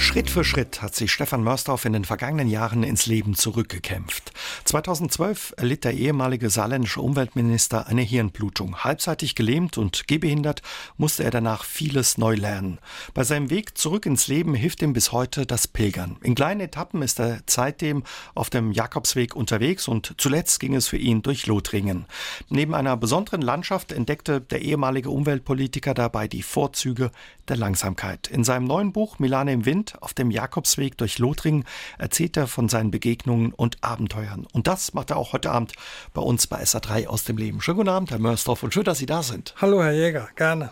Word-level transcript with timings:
Schritt 0.00 0.30
für 0.30 0.44
Schritt 0.44 0.80
hat 0.80 0.94
sich 0.94 1.12
Stefan 1.12 1.44
Mörsdorf 1.44 1.84
in 1.84 1.92
den 1.92 2.06
vergangenen 2.06 2.48
Jahren 2.48 2.82
ins 2.82 3.04
Leben 3.04 3.34
zurückgekämpft. 3.34 4.32
2012 4.64 5.54
erlitt 5.58 5.84
der 5.84 5.92
ehemalige 5.92 6.48
saarländische 6.48 7.02
Umweltminister 7.02 7.86
eine 7.86 8.00
Hirnblutung. 8.00 8.78
Halbseitig 8.78 9.34
gelähmt 9.34 9.76
und 9.76 10.08
gehbehindert 10.08 10.62
musste 10.96 11.22
er 11.22 11.30
danach 11.30 11.64
vieles 11.64 12.16
neu 12.16 12.34
lernen. 12.34 12.78
Bei 13.12 13.24
seinem 13.24 13.50
Weg 13.50 13.76
zurück 13.76 14.06
ins 14.06 14.26
Leben 14.26 14.54
hilft 14.54 14.80
ihm 14.82 14.94
bis 14.94 15.12
heute 15.12 15.44
das 15.44 15.68
Pilgern. 15.68 16.16
In 16.22 16.34
kleinen 16.34 16.62
Etappen 16.62 17.02
ist 17.02 17.20
er 17.20 17.40
seitdem 17.46 18.02
auf 18.34 18.48
dem 18.48 18.72
Jakobsweg 18.72 19.36
unterwegs 19.36 19.86
und 19.86 20.14
zuletzt 20.16 20.60
ging 20.60 20.74
es 20.74 20.88
für 20.88 20.96
ihn 20.96 21.20
durch 21.22 21.46
Lothringen. 21.46 22.06
Neben 22.48 22.74
einer 22.74 22.96
besonderen 22.96 23.42
Landschaft 23.42 23.92
entdeckte 23.92 24.40
der 24.40 24.62
ehemalige 24.62 25.10
Umweltpolitiker 25.10 25.92
dabei 25.92 26.26
die 26.26 26.42
Vorzüge 26.42 27.10
der 27.48 27.58
Langsamkeit. 27.58 28.28
In 28.28 28.44
seinem 28.44 28.64
neuen 28.64 28.92
Buch 28.92 29.18
Milane 29.18 29.52
im 29.52 29.66
Wind 29.66 29.89
auf 30.00 30.14
dem 30.14 30.30
Jakobsweg 30.30 30.96
durch 30.96 31.18
Lothringen 31.18 31.64
erzählt 31.98 32.36
er 32.36 32.46
von 32.46 32.68
seinen 32.68 32.90
Begegnungen 32.90 33.52
und 33.52 33.78
Abenteuern. 33.82 34.46
Und 34.52 34.66
das 34.66 34.94
macht 34.94 35.10
er 35.10 35.16
auch 35.16 35.32
heute 35.32 35.50
Abend 35.50 35.72
bei 36.14 36.22
uns 36.22 36.46
bei 36.46 36.62
SA3 36.62 37.06
aus 37.06 37.24
dem 37.24 37.36
Leben. 37.36 37.60
Schönen 37.60 37.78
guten 37.78 37.88
Abend, 37.88 38.10
Herr 38.10 38.18
Mörsdorf, 38.18 38.62
und 38.62 38.74
schön, 38.74 38.84
dass 38.84 38.98
Sie 38.98 39.06
da 39.06 39.22
sind. 39.22 39.54
Hallo, 39.60 39.82
Herr 39.82 39.92
Jäger, 39.92 40.28
gerne. 40.36 40.70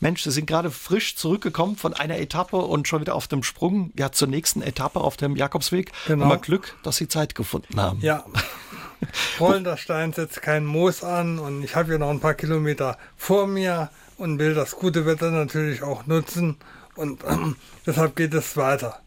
Mensch, 0.00 0.22
Sie 0.22 0.30
sind 0.30 0.46
gerade 0.46 0.70
frisch 0.70 1.16
zurückgekommen 1.16 1.76
von 1.76 1.92
einer 1.92 2.18
Etappe 2.18 2.56
und 2.56 2.88
schon 2.88 3.02
wieder 3.02 3.14
auf 3.14 3.28
dem 3.28 3.42
Sprung 3.42 3.92
ja, 3.98 4.10
zur 4.12 4.28
nächsten 4.28 4.62
Etappe 4.62 5.00
auf 5.00 5.16
dem 5.16 5.36
Jakobsweg. 5.36 5.92
Genau. 6.06 6.26
Haben 6.26 6.40
Glück, 6.40 6.76
dass 6.82 6.96
Sie 6.96 7.08
Zeit 7.08 7.34
gefunden 7.34 7.80
haben. 7.80 8.00
Ja. 8.00 8.24
Rollender 9.40 9.76
Stein 9.76 10.12
setzt 10.12 10.42
kein 10.42 10.64
Moos 10.64 11.04
an 11.04 11.38
und 11.38 11.62
ich 11.62 11.74
habe 11.74 11.88
hier 11.88 11.98
noch 11.98 12.10
ein 12.10 12.20
paar 12.20 12.34
Kilometer 12.34 12.98
vor 13.16 13.46
mir 13.46 13.90
und 14.16 14.38
will 14.38 14.54
das 14.54 14.72
gute 14.72 15.06
Wetter 15.06 15.30
natürlich 15.30 15.82
auch 15.82 16.06
nutzen 16.06 16.56
und 17.00 17.24
ähm, 17.26 17.56
deshalb 17.86 18.14
geht 18.14 18.34
es 18.34 18.56
weiter. 18.56 19.00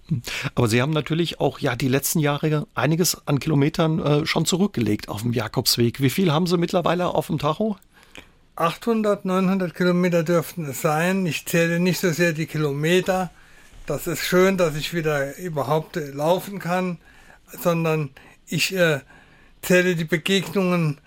Aber 0.56 0.68
Sie 0.68 0.82
haben 0.82 0.92
natürlich 0.92 1.40
auch 1.40 1.60
ja 1.60 1.76
die 1.76 1.88
letzten 1.88 2.20
Jahre 2.20 2.68
einiges 2.74 3.28
an 3.28 3.40
Kilometern 3.40 4.00
äh, 4.00 4.26
schon 4.26 4.46
zurückgelegt 4.46 5.10
auf 5.10 5.22
dem 5.22 5.34
Jakobsweg. 5.34 6.02
Wie 6.02 6.10
viel 6.10 6.32
haben 6.32 6.48
Sie 6.48 6.58
mittlerweile 6.58 7.08
auf 7.08 7.28
dem 7.28 7.38
Tacho? 7.38 7.78
800, 8.56 9.26
900 9.26 9.74
Kilometer 9.74 10.24
dürften 10.24 10.66
es 10.66 10.82
sein. 10.82 11.26
Ich 11.26 11.46
zähle 11.46 11.80
nicht 11.80 12.00
so 12.00 12.12
sehr 12.12 12.34
die 12.34 12.46
Kilometer. 12.46 13.32
Das 13.86 14.08
ist 14.08 14.22
schön, 14.22 14.58
dass 14.58 14.76
ich 14.76 14.94
wieder 14.94 15.38
überhaupt 15.38 15.98
äh, 15.98 16.12
laufen 16.12 16.60
kann, 16.60 16.98
sondern 17.62 18.10
ich 18.48 18.76
äh, 18.76 19.02
zähle 19.62 19.96
die 19.96 20.06
Begegnungen, 20.06 21.00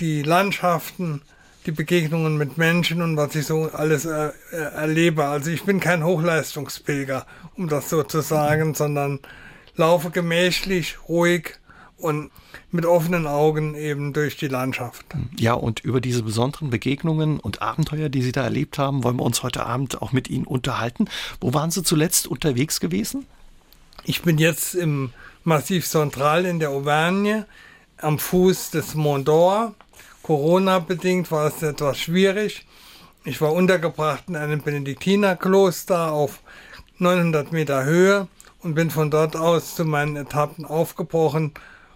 die 0.00 0.22
Landschaften, 0.22 1.22
die 1.68 1.72
Begegnungen 1.72 2.38
mit 2.38 2.56
Menschen 2.56 3.02
und 3.02 3.18
was 3.18 3.34
ich 3.34 3.44
so 3.44 3.70
alles 3.70 4.06
äh, 4.06 4.30
äh, 4.52 4.56
erlebe. 4.56 5.26
Also 5.26 5.50
ich 5.50 5.64
bin 5.64 5.80
kein 5.80 6.02
Hochleistungspilger, 6.02 7.26
um 7.56 7.68
das 7.68 7.90
so 7.90 8.02
zu 8.02 8.22
sagen, 8.22 8.72
sondern 8.72 9.20
laufe 9.76 10.08
gemächlich, 10.10 10.96
ruhig 11.10 11.56
und 11.98 12.30
mit 12.70 12.86
offenen 12.86 13.26
Augen 13.26 13.74
eben 13.74 14.14
durch 14.14 14.38
die 14.38 14.48
Landschaft. 14.48 15.04
Ja, 15.38 15.52
und 15.52 15.80
über 15.80 16.00
diese 16.00 16.22
besonderen 16.22 16.70
Begegnungen 16.70 17.38
und 17.38 17.60
Abenteuer, 17.60 18.08
die 18.08 18.22
Sie 18.22 18.32
da 18.32 18.44
erlebt 18.44 18.78
haben, 18.78 19.04
wollen 19.04 19.18
wir 19.18 19.24
uns 19.24 19.42
heute 19.42 19.66
Abend 19.66 20.00
auch 20.00 20.12
mit 20.12 20.30
Ihnen 20.30 20.46
unterhalten. 20.46 21.06
Wo 21.38 21.52
waren 21.52 21.70
Sie 21.70 21.82
zuletzt 21.82 22.28
unterwegs 22.28 22.80
gewesen? 22.80 23.26
Ich 24.04 24.22
bin 24.22 24.38
jetzt 24.38 24.74
im 24.74 25.10
Massiv 25.44 25.86
Central 25.86 26.46
in 26.46 26.60
der 26.60 26.70
Auvergne 26.70 27.44
am 27.98 28.18
Fuß 28.18 28.70
des 28.70 28.94
Mont 28.94 29.28
d'Or 29.28 29.74
Corona-bedingt 30.28 31.32
war 31.32 31.46
es 31.46 31.62
etwas 31.62 31.96
schwierig. 31.96 32.66
Ich 33.24 33.40
war 33.40 33.54
untergebracht 33.54 34.24
in 34.28 34.36
einem 34.36 34.60
Benediktinerkloster 34.60 36.12
auf 36.12 36.40
900 36.98 37.50
Meter 37.50 37.86
Höhe 37.86 38.28
und 38.62 38.74
bin 38.74 38.90
von 38.90 39.10
dort 39.10 39.36
aus 39.36 39.74
zu 39.74 39.86
meinen 39.86 40.16
Etappen 40.16 40.66
aufgebrochen, 40.66 41.54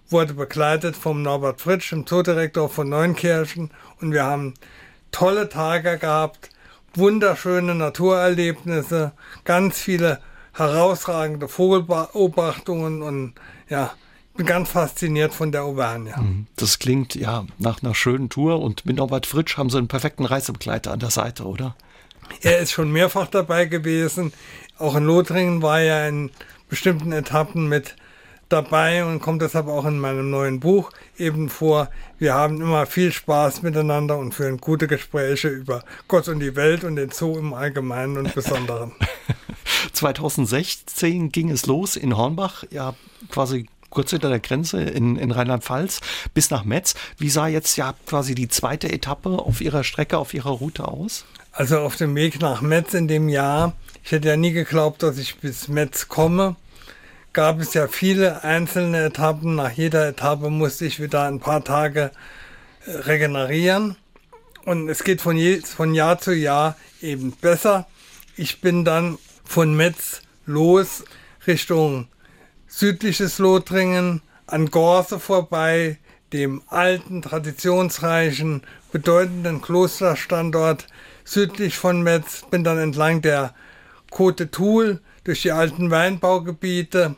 wurde 0.08 0.32
begleitet 0.32 0.96
vom 0.96 1.20
Norbert 1.20 1.60
Fritsch, 1.60 1.92
dem 1.92 2.06
Zoodirektor 2.06 2.70
von 2.70 2.88
Neunkirchen 2.88 3.70
und 4.00 4.12
wir 4.12 4.24
haben 4.24 4.54
tolle 5.10 5.50
Tage 5.50 5.98
gehabt, 5.98 6.48
wunderschöne 6.94 7.74
Naturerlebnisse, 7.74 9.12
ganz 9.44 9.78
viele 9.78 10.20
herausragende 10.54 11.48
Vogelbeobachtungen 11.48 13.02
und 13.02 13.34
ja, 13.68 13.92
bin 14.34 14.46
ganz 14.46 14.70
fasziniert 14.70 15.34
von 15.34 15.52
der 15.52 15.64
Auvergne. 15.64 16.14
Mhm. 16.18 16.46
Das 16.56 16.78
klingt 16.78 17.14
ja 17.14 17.46
nach 17.58 17.82
einer 17.82 17.94
schönen 17.94 18.28
Tour 18.28 18.60
und 18.60 18.86
mit 18.86 18.96
Norbert 18.96 19.26
Fritsch 19.26 19.56
haben 19.56 19.70
Sie 19.70 19.78
einen 19.78 19.88
perfekten 19.88 20.24
Reisebegleiter 20.24 20.92
an 20.92 21.00
der 21.00 21.10
Seite, 21.10 21.44
oder? 21.44 21.76
Er 22.40 22.58
ist 22.58 22.72
schon 22.72 22.90
mehrfach 22.90 23.28
dabei 23.28 23.66
gewesen. 23.66 24.32
Auch 24.78 24.96
in 24.96 25.04
Lothringen 25.04 25.62
war 25.62 25.80
er 25.80 26.08
in 26.08 26.30
bestimmten 26.68 27.12
Etappen 27.12 27.68
mit 27.68 27.96
dabei 28.48 29.04
und 29.04 29.20
kommt 29.20 29.42
deshalb 29.42 29.66
auch 29.66 29.84
in 29.86 29.98
meinem 29.98 30.30
neuen 30.30 30.60
Buch 30.60 30.90
eben 31.16 31.48
vor. 31.48 31.88
Wir 32.18 32.34
haben 32.34 32.60
immer 32.60 32.86
viel 32.86 33.12
Spaß 33.12 33.62
miteinander 33.62 34.18
und 34.18 34.34
führen 34.34 34.58
gute 34.58 34.86
Gespräche 34.86 35.48
über 35.48 35.84
Gott 36.08 36.28
und 36.28 36.40
die 36.40 36.54
Welt 36.54 36.84
und 36.84 36.96
den 36.96 37.10
Zoo 37.10 37.38
im 37.38 37.54
Allgemeinen 37.54 38.18
und 38.18 38.34
Besonderen. 38.34 38.92
2016 39.92 41.32
ging 41.32 41.50
es 41.50 41.66
los 41.66 41.96
in 41.96 42.16
Hornbach, 42.16 42.64
ja 42.70 42.94
quasi 43.30 43.66
kurz 43.92 44.10
hinter 44.10 44.28
der 44.28 44.40
Grenze 44.40 44.82
in, 44.82 45.16
in 45.16 45.30
Rheinland-Pfalz 45.30 46.00
bis 46.34 46.50
nach 46.50 46.64
Metz. 46.64 46.94
Wie 47.18 47.30
sah 47.30 47.46
jetzt 47.46 47.76
ja 47.76 47.94
quasi 48.06 48.34
die 48.34 48.48
zweite 48.48 48.90
Etappe 48.90 49.30
auf 49.30 49.60
Ihrer 49.60 49.84
Strecke, 49.84 50.18
auf 50.18 50.34
Ihrer 50.34 50.50
Route 50.50 50.88
aus? 50.88 51.24
Also 51.52 51.78
auf 51.78 51.96
dem 51.96 52.14
Weg 52.16 52.40
nach 52.40 52.62
Metz 52.62 52.94
in 52.94 53.08
dem 53.08 53.28
Jahr, 53.28 53.74
ich 54.02 54.12
hätte 54.12 54.28
ja 54.28 54.36
nie 54.36 54.52
geglaubt, 54.52 55.02
dass 55.02 55.18
ich 55.18 55.36
bis 55.36 55.68
Metz 55.68 56.08
komme, 56.08 56.56
gab 57.32 57.60
es 57.60 57.74
ja 57.74 57.88
viele 57.88 58.42
einzelne 58.42 59.04
Etappen. 59.04 59.54
Nach 59.54 59.70
jeder 59.70 60.08
Etappe 60.08 60.50
musste 60.50 60.86
ich 60.86 61.00
wieder 61.00 61.24
ein 61.24 61.40
paar 61.40 61.64
Tage 61.64 62.10
äh, 62.86 62.90
regenerieren. 62.90 63.96
Und 64.64 64.88
es 64.88 65.04
geht 65.04 65.20
von, 65.20 65.36
je, 65.36 65.60
von 65.60 65.94
Jahr 65.94 66.18
zu 66.18 66.32
Jahr 66.32 66.76
eben 67.00 67.32
besser. 67.32 67.86
Ich 68.36 68.60
bin 68.60 68.84
dann 68.84 69.18
von 69.44 69.74
Metz 69.76 70.22
los 70.46 71.04
Richtung 71.46 72.08
südliches 72.72 73.38
Lothringen, 73.38 74.22
an 74.46 74.70
Gorse 74.70 75.20
vorbei, 75.20 75.98
dem 76.32 76.62
alten, 76.68 77.20
traditionsreichen, 77.20 78.62
bedeutenden 78.90 79.60
Klosterstandort 79.60 80.86
südlich 81.22 81.76
von 81.76 82.02
Metz, 82.02 82.44
bin 82.50 82.64
dann 82.64 82.78
entlang 82.78 83.20
der 83.20 83.54
Côte 84.10 84.50
Toul 84.50 85.00
durch 85.24 85.42
die 85.42 85.52
alten 85.52 85.90
Weinbaugebiete 85.90 87.14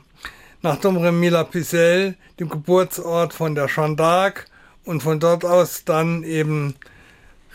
nach 0.62 0.80
Domremy-la-Pucelle, 0.80 2.16
dem 2.40 2.48
Geburtsort 2.48 3.32
von 3.32 3.54
der 3.54 3.68
Jeanne 3.68 3.94
d'Arc 3.94 4.46
und 4.84 5.04
von 5.04 5.20
dort 5.20 5.44
aus 5.44 5.84
dann 5.84 6.24
eben 6.24 6.74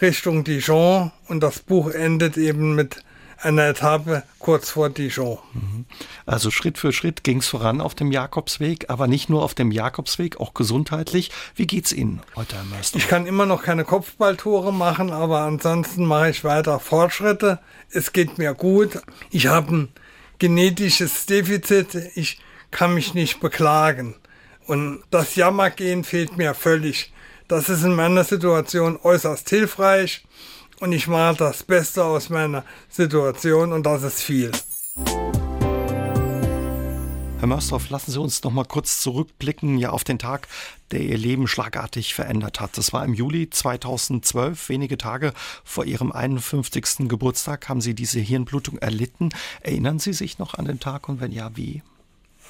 Richtung 0.01 0.45
Dijon. 0.45 1.11
Und 1.27 1.41
das 1.41 1.59
Buch 1.59 1.91
endet 1.91 2.37
eben 2.37 2.75
mit 2.75 3.03
einer 3.41 3.67
Etappe 3.67 4.23
kurz 4.39 4.71
vor 4.71 4.89
Dijon. 4.89 5.37
Mhm. 5.53 5.85
Also 6.25 6.51
Schritt 6.51 6.77
für 6.77 6.91
Schritt 6.91 7.23
ging 7.23 7.39
es 7.39 7.47
voran 7.47 7.81
auf 7.81 7.95
dem 7.95 8.11
Jakobsweg, 8.11 8.89
aber 8.89 9.07
nicht 9.07 9.29
nur 9.29 9.43
auf 9.43 9.53
dem 9.53 9.71
Jakobsweg, 9.71 10.39
auch 10.39 10.53
gesundheitlich. 10.53 11.31
Wie 11.55 11.67
geht's 11.67 11.91
Ihnen 11.91 12.21
heute, 12.35 12.55
Herr 12.55 12.65
Meister? 12.65 12.97
Ich 12.97 13.07
kann 13.07 13.25
immer 13.25 13.45
noch 13.45 13.63
keine 13.63 13.85
Kopfballtore 13.85 14.73
machen, 14.73 15.11
aber 15.11 15.41
ansonsten 15.41 16.05
mache 16.05 16.29
ich 16.29 16.43
weiter 16.43 16.79
Fortschritte. 16.79 17.59
Es 17.91 18.13
geht 18.13 18.37
mir 18.37 18.53
gut. 18.53 19.01
Ich 19.31 19.47
habe 19.47 19.75
ein 19.75 19.87
genetisches 20.37 21.25
Defizit. 21.25 21.95
Ich 22.15 22.39
kann 22.71 22.93
mich 22.93 23.13
nicht 23.13 23.39
beklagen. 23.39 24.15
Und 24.65 25.01
das 25.09 25.35
Jammergehen 25.35 26.03
fehlt 26.03 26.37
mir 26.37 26.53
völlig. 26.53 27.11
Das 27.47 27.69
ist 27.69 27.83
in 27.83 27.95
meiner 27.95 28.23
Situation 28.23 28.99
äußerst 29.01 29.49
hilfreich 29.49 30.23
und 30.79 30.91
ich 30.91 31.07
mache 31.07 31.35
das 31.37 31.63
Beste 31.63 32.03
aus 32.03 32.29
meiner 32.29 32.63
Situation 32.89 33.73
und 33.73 33.83
das 33.85 34.03
ist 34.03 34.21
viel. 34.21 34.51
Herr 37.39 37.47
Mörsdorf, 37.47 37.89
lassen 37.89 38.11
Sie 38.11 38.19
uns 38.19 38.43
noch 38.43 38.51
mal 38.51 38.65
kurz 38.65 39.01
zurückblicken 39.01 39.77
ja 39.77 39.91
auf 39.91 40.03
den 40.03 40.19
Tag, 40.19 40.49
der 40.91 40.99
Ihr 40.99 41.17
Leben 41.17 41.47
schlagartig 41.47 42.13
verändert 42.13 42.59
hat. 42.59 42.77
Das 42.77 42.91
war 42.91 43.05
im 43.05 43.13
Juli 43.13 43.49
2012, 43.49 44.67
wenige 44.67 44.97
Tage 44.97 45.31
vor 45.63 45.85
Ihrem 45.85 46.11
51. 46.11 47.07
Geburtstag 47.07 47.69
haben 47.69 47.79
Sie 47.79 47.93
diese 47.93 48.19
Hirnblutung 48.19 48.77
erlitten. 48.79 49.29
Erinnern 49.61 49.99
Sie 49.99 50.11
sich 50.11 50.37
noch 50.37 50.55
an 50.55 50.65
den 50.65 50.81
Tag 50.81 51.07
und 51.07 51.21
wenn 51.21 51.31
ja, 51.31 51.51
wie? 51.55 51.81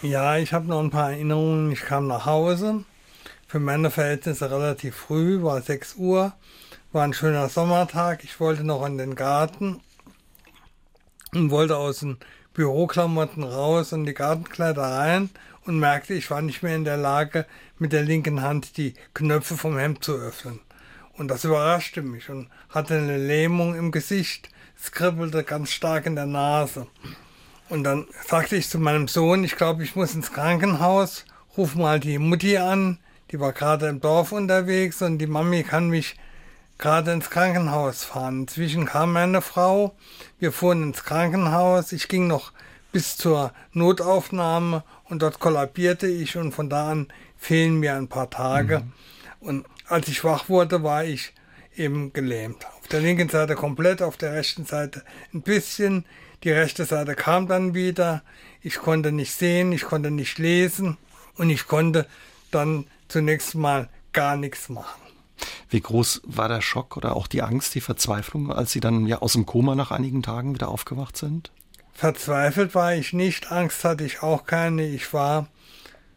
Ja, 0.01 0.37
ich 0.37 0.53
habe 0.53 0.67
noch 0.67 0.79
ein 0.79 0.89
paar 0.89 1.11
Erinnerungen. 1.11 1.71
Ich 1.71 1.81
kam 1.81 2.07
nach 2.07 2.25
Hause, 2.25 2.83
für 3.47 3.59
meine 3.59 3.91
Verhältnisse 3.91 4.49
relativ 4.49 4.95
früh, 4.95 5.43
war 5.43 5.61
6 5.61 5.97
Uhr 5.97 6.33
war 6.91 7.03
ein 7.03 7.13
schöner 7.13 7.49
Sommertag. 7.49 8.23
Ich 8.23 8.39
wollte 8.39 8.63
noch 8.63 8.85
in 8.85 8.97
den 8.97 9.15
Garten 9.15 9.79
und 11.33 11.51
wollte 11.51 11.77
aus 11.77 11.99
den 11.99 12.17
Büroklamotten 12.53 13.43
raus 13.43 13.93
und 13.93 14.05
die 14.05 14.13
Gartenkleider 14.13 14.81
rein 14.81 15.29
und 15.65 15.77
merkte, 15.77 16.15
ich 16.15 16.31
war 16.31 16.41
nicht 16.41 16.63
mehr 16.63 16.75
in 16.75 16.85
der 16.85 16.97
Lage, 16.97 17.45
mit 17.77 17.93
der 17.93 18.03
linken 18.03 18.41
Hand 18.41 18.77
die 18.77 18.95
Knöpfe 19.13 19.55
vom 19.55 19.77
Hemd 19.77 20.03
zu 20.03 20.15
öffnen. 20.15 20.59
Und 21.13 21.27
das 21.27 21.43
überraschte 21.43 22.01
mich 22.01 22.29
und 22.29 22.49
hatte 22.69 22.97
eine 22.97 23.17
Lähmung 23.17 23.75
im 23.75 23.91
Gesicht. 23.91 24.49
Es 24.81 24.91
kribbelte 24.91 25.43
ganz 25.43 25.69
stark 25.69 26.05
in 26.05 26.15
der 26.15 26.25
Nase. 26.25 26.87
Und 27.67 27.83
dann 27.83 28.07
sagte 28.27 28.55
ich 28.55 28.67
zu 28.67 28.79
meinem 28.79 29.07
Sohn, 29.07 29.43
ich 29.43 29.55
glaube, 29.55 29.83
ich 29.83 29.95
muss 29.95 30.15
ins 30.15 30.33
Krankenhaus, 30.33 31.25
ruf 31.55 31.75
mal 31.75 31.99
die 31.99 32.17
Mutti 32.17 32.57
an, 32.57 32.97
die 33.29 33.39
war 33.39 33.53
gerade 33.53 33.87
im 33.87 34.01
Dorf 34.01 34.31
unterwegs 34.31 35.03
und 35.03 35.19
die 35.19 35.27
Mami 35.27 35.63
kann 35.63 35.89
mich 35.89 36.15
gerade 36.79 37.11
ins 37.11 37.29
Krankenhaus 37.29 38.03
fahren. 38.03 38.41
Inzwischen 38.41 38.85
kam 38.85 39.13
meine 39.13 39.41
Frau, 39.41 39.95
wir 40.39 40.51
fuhren 40.51 40.81
ins 40.81 41.03
Krankenhaus, 41.03 41.91
ich 41.91 42.07
ging 42.07 42.25
noch 42.25 42.51
bis 42.91 43.17
zur 43.17 43.53
Notaufnahme 43.73 44.83
und 45.03 45.21
dort 45.21 45.39
kollabierte 45.39 46.07
ich 46.07 46.37
und 46.37 46.53
von 46.53 46.69
da 46.69 46.89
an 46.89 47.07
fehlen 47.37 47.79
mir 47.79 47.95
ein 47.95 48.07
paar 48.07 48.29
Tage. 48.29 48.79
Mhm. 48.79 48.93
Und 49.39 49.65
als 49.87 50.07
ich 50.07 50.23
wach 50.23 50.49
wurde, 50.49 50.83
war 50.83 51.03
ich 51.03 51.33
eben 51.75 52.11
gelähmt. 52.13 52.65
Auf 52.65 52.87
der 52.87 53.01
linken 53.01 53.29
Seite 53.29 53.55
komplett, 53.55 54.01
auf 54.01 54.17
der 54.17 54.33
rechten 54.33 54.65
Seite 54.65 55.03
ein 55.33 55.41
bisschen. 55.41 56.05
Die 56.43 56.51
rechte 56.51 56.85
Seite 56.85 57.15
kam 57.15 57.47
dann 57.47 57.73
wieder. 57.73 58.23
Ich 58.61 58.75
konnte 58.77 59.11
nicht 59.11 59.33
sehen, 59.33 59.71
ich 59.71 59.83
konnte 59.83 60.11
nicht 60.11 60.37
lesen 60.37 60.97
und 61.35 61.49
ich 61.49 61.67
konnte 61.67 62.05
dann 62.51 62.87
zunächst 63.07 63.55
mal 63.55 63.89
gar 64.11 64.35
nichts 64.35 64.69
machen. 64.69 65.08
Wie 65.69 65.81
groß 65.81 66.21
war 66.25 66.47
der 66.47 66.61
Schock 66.61 66.97
oder 66.97 67.15
auch 67.15 67.27
die 67.27 67.41
Angst, 67.41 67.75
die 67.75 67.81
Verzweiflung, 67.81 68.51
als 68.51 68.71
Sie 68.71 68.79
dann 68.79 69.05
ja 69.07 69.19
aus 69.19 69.33
dem 69.33 69.45
Koma 69.45 69.75
nach 69.75 69.91
einigen 69.91 70.23
Tagen 70.23 70.53
wieder 70.53 70.69
aufgewacht 70.69 71.17
sind? 71.17 71.51
Verzweifelt 71.93 72.75
war 72.75 72.95
ich 72.95 73.13
nicht, 73.13 73.51
Angst 73.51 73.83
hatte 73.83 74.05
ich 74.05 74.23
auch 74.23 74.45
keine. 74.45 74.85
Ich 74.87 75.13
war 75.13 75.47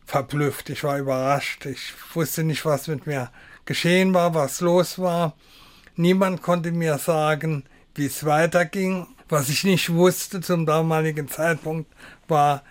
verblüfft, 0.06 0.70
ich 0.70 0.84
war 0.84 0.98
überrascht. 0.98 1.66
Ich 1.66 1.92
wusste 2.14 2.44
nicht, 2.44 2.64
was 2.64 2.86
mit 2.86 3.06
mir 3.06 3.30
geschehen 3.64 4.14
war, 4.14 4.34
was 4.34 4.60
los 4.60 4.98
war. 4.98 5.34
Niemand 5.96 6.42
konnte 6.42 6.72
mir 6.72 6.98
sagen, 6.98 7.64
wie 7.94 8.06
es 8.06 8.24
weiterging. 8.24 9.06
Was 9.28 9.48
ich 9.48 9.64
nicht 9.64 9.90
wusste 9.92 10.40
zum 10.40 10.66
damaligen 10.66 11.28
Zeitpunkt 11.28 11.90
war, 12.28 12.62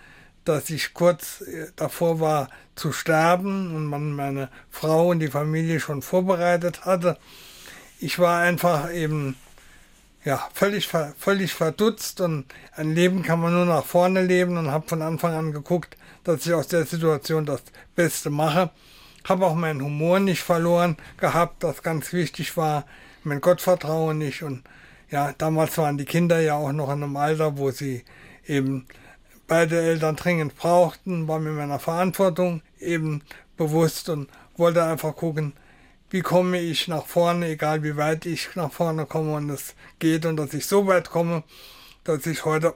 dass 0.44 0.70
ich 0.70 0.94
kurz 0.94 1.42
äh, 1.42 1.68
davor 1.76 2.20
war 2.20 2.48
zu 2.74 2.92
sterben 2.92 3.74
und 3.74 3.86
man 3.86 4.12
meine 4.12 4.48
Frau 4.70 5.08
und 5.08 5.20
die 5.20 5.28
Familie 5.28 5.80
schon 5.80 6.02
vorbereitet 6.02 6.84
hatte. 6.84 7.18
Ich 8.00 8.18
war 8.18 8.40
einfach 8.40 8.92
eben 8.92 9.36
ja, 10.24 10.48
völlig, 10.54 10.88
völlig 11.18 11.52
verdutzt 11.52 12.20
und 12.20 12.46
ein 12.76 12.94
Leben 12.94 13.22
kann 13.22 13.40
man 13.40 13.52
nur 13.52 13.66
nach 13.66 13.84
vorne 13.84 14.22
leben 14.22 14.56
und 14.56 14.70
habe 14.70 14.88
von 14.88 15.02
Anfang 15.02 15.34
an 15.34 15.52
geguckt, 15.52 15.96
dass 16.24 16.46
ich 16.46 16.54
aus 16.54 16.68
der 16.68 16.86
Situation 16.86 17.44
das 17.44 17.62
Beste 17.96 18.30
mache. 18.30 18.70
Habe 19.24 19.46
auch 19.46 19.54
meinen 19.54 19.82
Humor 19.82 20.20
nicht 20.20 20.42
verloren 20.42 20.96
gehabt, 21.18 21.62
das 21.64 21.82
ganz 21.82 22.12
wichtig 22.12 22.56
war, 22.56 22.86
mein 23.24 23.40
Gottvertrauen 23.40 24.18
nicht 24.18 24.42
und 24.42 24.62
ja, 25.10 25.32
damals 25.36 25.76
waren 25.76 25.98
die 25.98 26.06
Kinder 26.06 26.40
ja 26.40 26.54
auch 26.54 26.72
noch 26.72 26.88
in 26.88 27.02
einem 27.02 27.16
Alter, 27.16 27.58
wo 27.58 27.70
sie 27.70 28.02
eben 28.46 28.86
beide 29.52 29.82
Eltern 29.82 30.16
dringend 30.16 30.56
brauchten, 30.56 31.28
war 31.28 31.38
mir 31.38 31.50
meiner 31.50 31.78
Verantwortung 31.78 32.62
eben 32.80 33.20
bewusst 33.58 34.08
und 34.08 34.30
wollte 34.56 34.82
einfach 34.82 35.14
gucken, 35.14 35.52
wie 36.08 36.22
komme 36.22 36.58
ich 36.58 36.88
nach 36.88 37.04
vorne, 37.04 37.48
egal 37.48 37.82
wie 37.82 37.98
weit 37.98 38.24
ich 38.24 38.48
nach 38.54 38.72
vorne 38.72 39.04
komme 39.04 39.34
und 39.34 39.50
es 39.50 39.74
geht 39.98 40.24
und 40.24 40.38
dass 40.38 40.54
ich 40.54 40.64
so 40.64 40.86
weit 40.86 41.10
komme, 41.10 41.42
dass 42.02 42.24
ich 42.24 42.46
heute 42.46 42.72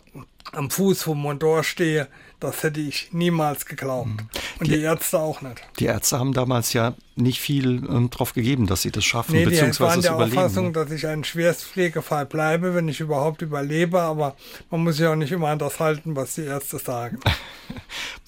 am 0.52 0.70
Fuß 0.70 1.02
vom 1.02 1.20
Mondor 1.20 1.64
stehe, 1.64 2.08
das 2.40 2.62
hätte 2.62 2.80
ich 2.80 3.08
niemals 3.12 3.66
geglaubt. 3.66 4.08
Mhm. 4.08 4.28
Und 4.60 4.68
die, 4.68 4.72
die, 4.72 4.80
Ärzte 4.82 5.18
auch 5.18 5.40
nicht. 5.40 5.62
Die 5.78 5.86
Ärzte 5.86 6.18
haben 6.18 6.32
damals 6.32 6.72
ja 6.72 6.94
nicht 7.14 7.40
viel 7.40 7.84
ähm, 7.88 8.10
drauf 8.10 8.34
gegeben, 8.34 8.66
dass 8.66 8.82
sie 8.82 8.90
das 8.90 9.04
schaffen, 9.04 9.34
nee, 9.34 9.44
beziehungsweise 9.44 10.00
die 10.00 10.08
waren 10.08 10.18
der 10.18 10.26
Auffassung, 10.26 10.66
ne? 10.66 10.72
dass 10.72 10.90
ich 10.90 11.06
ein 11.06 11.24
Schwerstpflegefall 11.24 12.26
bleibe, 12.26 12.74
wenn 12.74 12.88
ich 12.88 13.00
überhaupt 13.00 13.42
überlebe, 13.42 14.00
aber 14.00 14.36
man 14.70 14.84
muss 14.84 14.98
ja 14.98 15.12
auch 15.12 15.16
nicht 15.16 15.32
immer 15.32 15.48
an 15.48 15.58
das 15.58 15.80
halten, 15.80 16.14
was 16.14 16.34
die 16.34 16.44
Ärzte 16.44 16.78
sagen. 16.78 17.18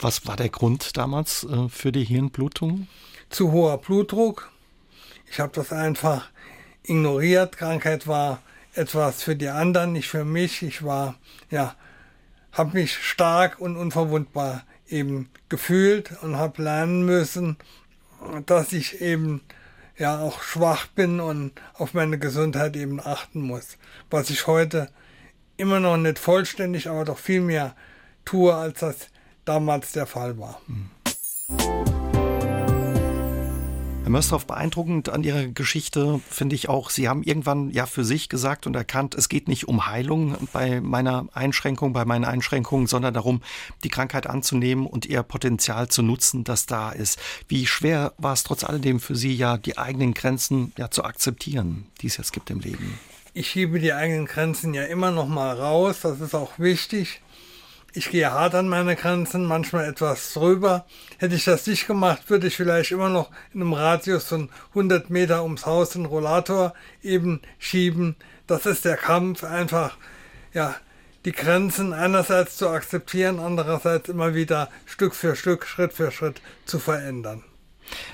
Was 0.00 0.26
war 0.26 0.37
der 0.37 0.49
Grund 0.49 0.97
damals 0.97 1.44
äh, 1.44 1.69
für 1.69 1.91
die 1.91 2.05
Hirnblutung? 2.05 2.87
Zu 3.31 3.50
hoher 3.50 3.79
Blutdruck, 3.79 4.50
ich 5.31 5.41
habe 5.41 5.53
das 5.55 5.73
einfach 5.73 6.29
ignoriert. 6.85 7.56
Krankheit 7.56 8.06
war 8.06 8.41
etwas 8.75 9.23
für 9.23 9.37
die 9.37 9.49
anderen, 9.49 9.93
nicht 9.93 10.09
für 10.09 10.25
mich. 10.25 10.62
Ich 10.62 10.82
war, 10.85 11.17
ja, 11.50 11.75
habe 12.52 12.78
mich 12.78 12.96
stark 12.98 13.60
und 13.60 13.76
unverwundbar 13.76 14.64
eben 14.88 15.30
gefühlt 15.48 16.12
und 16.22 16.36
habe 16.36 16.62
lernen 16.62 17.04
müssen, 17.04 17.56
dass 18.46 18.72
ich 18.72 19.00
eben 19.00 19.42
ja 19.96 20.20
auch 20.20 20.42
schwach 20.42 20.86
bin 20.86 21.20
und 21.20 21.52
auf 21.74 21.94
meine 21.94 22.18
Gesundheit 22.18 22.76
eben 22.76 23.00
achten 23.00 23.40
muss. 23.40 23.76
Was 24.10 24.30
ich 24.30 24.46
heute 24.46 24.90
immer 25.56 25.80
noch 25.80 25.96
nicht 25.96 26.18
vollständig, 26.18 26.88
aber 26.88 27.04
doch 27.04 27.18
viel 27.18 27.40
mehr 27.40 27.74
tue, 28.24 28.54
als 28.54 28.80
das 28.80 29.08
damals 29.44 29.92
der 29.92 30.06
Fall 30.06 30.38
war. 30.38 30.60
Mhm. 30.66 31.88
Möstorf, 34.10 34.46
beeindruckend 34.46 35.08
an 35.08 35.25
Ihrer 35.25 35.46
Geschichte 35.46 36.20
finde 36.28 36.55
ich 36.55 36.69
auch, 36.69 36.90
Sie 36.90 37.08
haben 37.08 37.22
irgendwann 37.22 37.70
ja 37.70 37.87
für 37.87 38.05
sich 38.05 38.28
gesagt 38.28 38.66
und 38.66 38.76
erkannt, 38.76 39.14
es 39.14 39.28
geht 39.28 39.49
nicht 39.49 39.69
um 39.69 39.87
Heilung 39.87 40.37
bei 40.52 40.81
meiner 40.81 41.26
Einschränkung, 41.32 41.93
bei 41.93 42.05
meinen 42.05 42.25
Einschränkungen, 42.25 42.87
sondern 42.87 43.14
darum, 43.14 43.43
die 43.84 43.88
Krankheit 43.88 44.26
anzunehmen 44.26 44.87
und 44.87 45.06
ihr 45.06 45.22
Potenzial 45.22 45.88
zu 45.88 46.02
nutzen, 46.02 46.44
das 46.44 46.66
da 46.66 46.90
ist. 46.90 47.19
Wie 47.49 47.66
schwer 47.66 48.12
war 48.19 48.32
es 48.32 48.44
trotz 48.44 48.64
alledem 48.64 49.00
für 49.00 49.16
Sie 49.16 49.34
ja, 49.34 49.56
die 49.56 49.78
eigenen 49.78 50.14
Grenzen 50.14 50.72
ja 50.76 50.90
zu 50.90 51.05
akzeptieren, 51.05 51.87
die 52.00 52.06
es 52.06 52.16
jetzt 52.16 52.32
gibt 52.32 52.50
im 52.50 52.60
Leben? 52.60 52.99
Ich 53.34 53.50
schiebe 53.50 53.78
die 53.78 53.93
eigenen 53.93 54.26
Grenzen 54.26 54.75
ja 54.75 54.84
immer 54.84 55.10
noch 55.10 55.28
mal 55.28 55.55
raus, 55.55 56.00
das 56.02 56.20
ist 56.20 56.34
auch 56.34 56.58
wichtig 56.58 57.20
ich 57.98 58.10
gehe 58.10 58.30
hart 58.30 58.54
an 58.54 58.68
meine 58.68 58.94
Grenzen, 58.94 59.44
manchmal 59.44 59.86
etwas 59.86 60.32
drüber. 60.32 60.86
Hätte 61.18 61.34
ich 61.34 61.44
das 61.44 61.66
nicht 61.66 61.88
gemacht, 61.88 62.30
würde 62.30 62.46
ich 62.46 62.54
vielleicht 62.54 62.92
immer 62.92 63.08
noch 63.08 63.28
in 63.52 63.60
einem 63.60 63.72
Radius 63.72 64.24
von 64.26 64.50
100 64.68 65.10
Meter 65.10 65.42
ums 65.42 65.66
Haus 65.66 65.90
den 65.90 66.06
Rollator 66.06 66.74
eben 67.02 67.40
schieben. 67.58 68.14
Das 68.46 68.66
ist 68.66 68.84
der 68.84 68.96
Kampf, 68.96 69.42
einfach, 69.42 69.96
ja, 70.54 70.76
die 71.24 71.32
Grenzen 71.32 71.92
einerseits 71.92 72.56
zu 72.56 72.68
akzeptieren, 72.68 73.40
andererseits 73.40 74.08
immer 74.08 74.32
wieder 74.32 74.68
Stück 74.86 75.16
für 75.16 75.34
Stück, 75.34 75.66
Schritt 75.66 75.92
für 75.92 76.12
Schritt 76.12 76.40
zu 76.66 76.78
verändern. 76.78 77.42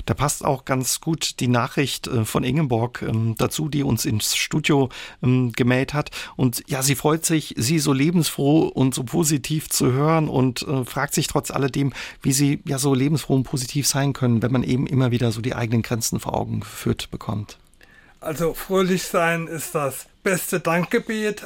Da 0.06 0.15
passt 0.15 0.44
auch 0.44 0.65
ganz 0.65 1.00
gut 1.00 1.41
die 1.41 1.49
Nachricht 1.49 2.06
äh, 2.06 2.25
von 2.25 2.44
Ingeborg 2.44 3.03
ähm, 3.03 3.35
dazu, 3.38 3.69
die 3.69 3.82
uns 3.82 4.05
ins 4.05 4.37
Studio 4.37 4.88
ähm, 5.23 5.53
gemäht 5.53 5.94
hat. 5.94 6.10
Und 6.37 6.63
ja, 6.67 6.82
sie 6.82 6.94
freut 6.94 7.25
sich, 7.25 7.55
sie 7.56 7.79
so 7.79 7.93
lebensfroh 7.93 8.63
und 8.69 8.94
so 8.94 9.05
positiv 9.05 9.69
zu 9.69 9.93
hören 9.93 10.29
und 10.29 10.63
äh, 10.63 10.84
fragt 10.84 11.15
sich 11.15 11.27
trotz 11.27 11.51
alledem, 11.51 11.93
wie 12.22 12.32
sie 12.32 12.60
ja 12.67 12.79
so 12.79 12.94
lebensfroh 12.94 13.34
und 13.34 13.44
positiv 13.44 13.87
sein 13.87 14.13
können, 14.13 14.43
wenn 14.43 14.53
man 14.53 14.63
eben 14.63 14.87
immer 14.87 15.10
wieder 15.10 15.32
so 15.32 15.41
die 15.41 15.55
eigenen 15.55 15.82
Grenzen 15.82 16.20
vor 16.20 16.34
Augen 16.34 16.60
geführt 16.60 17.10
bekommt. 17.10 17.58
Also 18.20 18.55
fröhlich 18.55 19.03
sein 19.03 19.46
ist 19.46 19.75
das 19.75 20.06
beste 20.22 20.58
Dankgebet. 20.58 21.44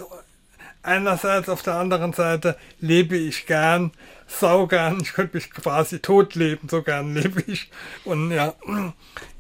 Einerseits, 0.88 1.50
auf 1.50 1.62
der 1.62 1.74
anderen 1.74 2.14
Seite 2.14 2.56
lebe 2.80 3.14
ich 3.14 3.44
gern 3.44 3.92
saugern. 4.26 5.00
Ich 5.02 5.12
könnte 5.12 5.36
mich 5.36 5.50
quasi 5.50 5.98
tot 5.98 6.34
leben, 6.34 6.66
so 6.66 6.82
gern 6.82 7.12
lebe 7.12 7.42
ich. 7.46 7.70
Und 8.06 8.30
ja, 8.30 8.54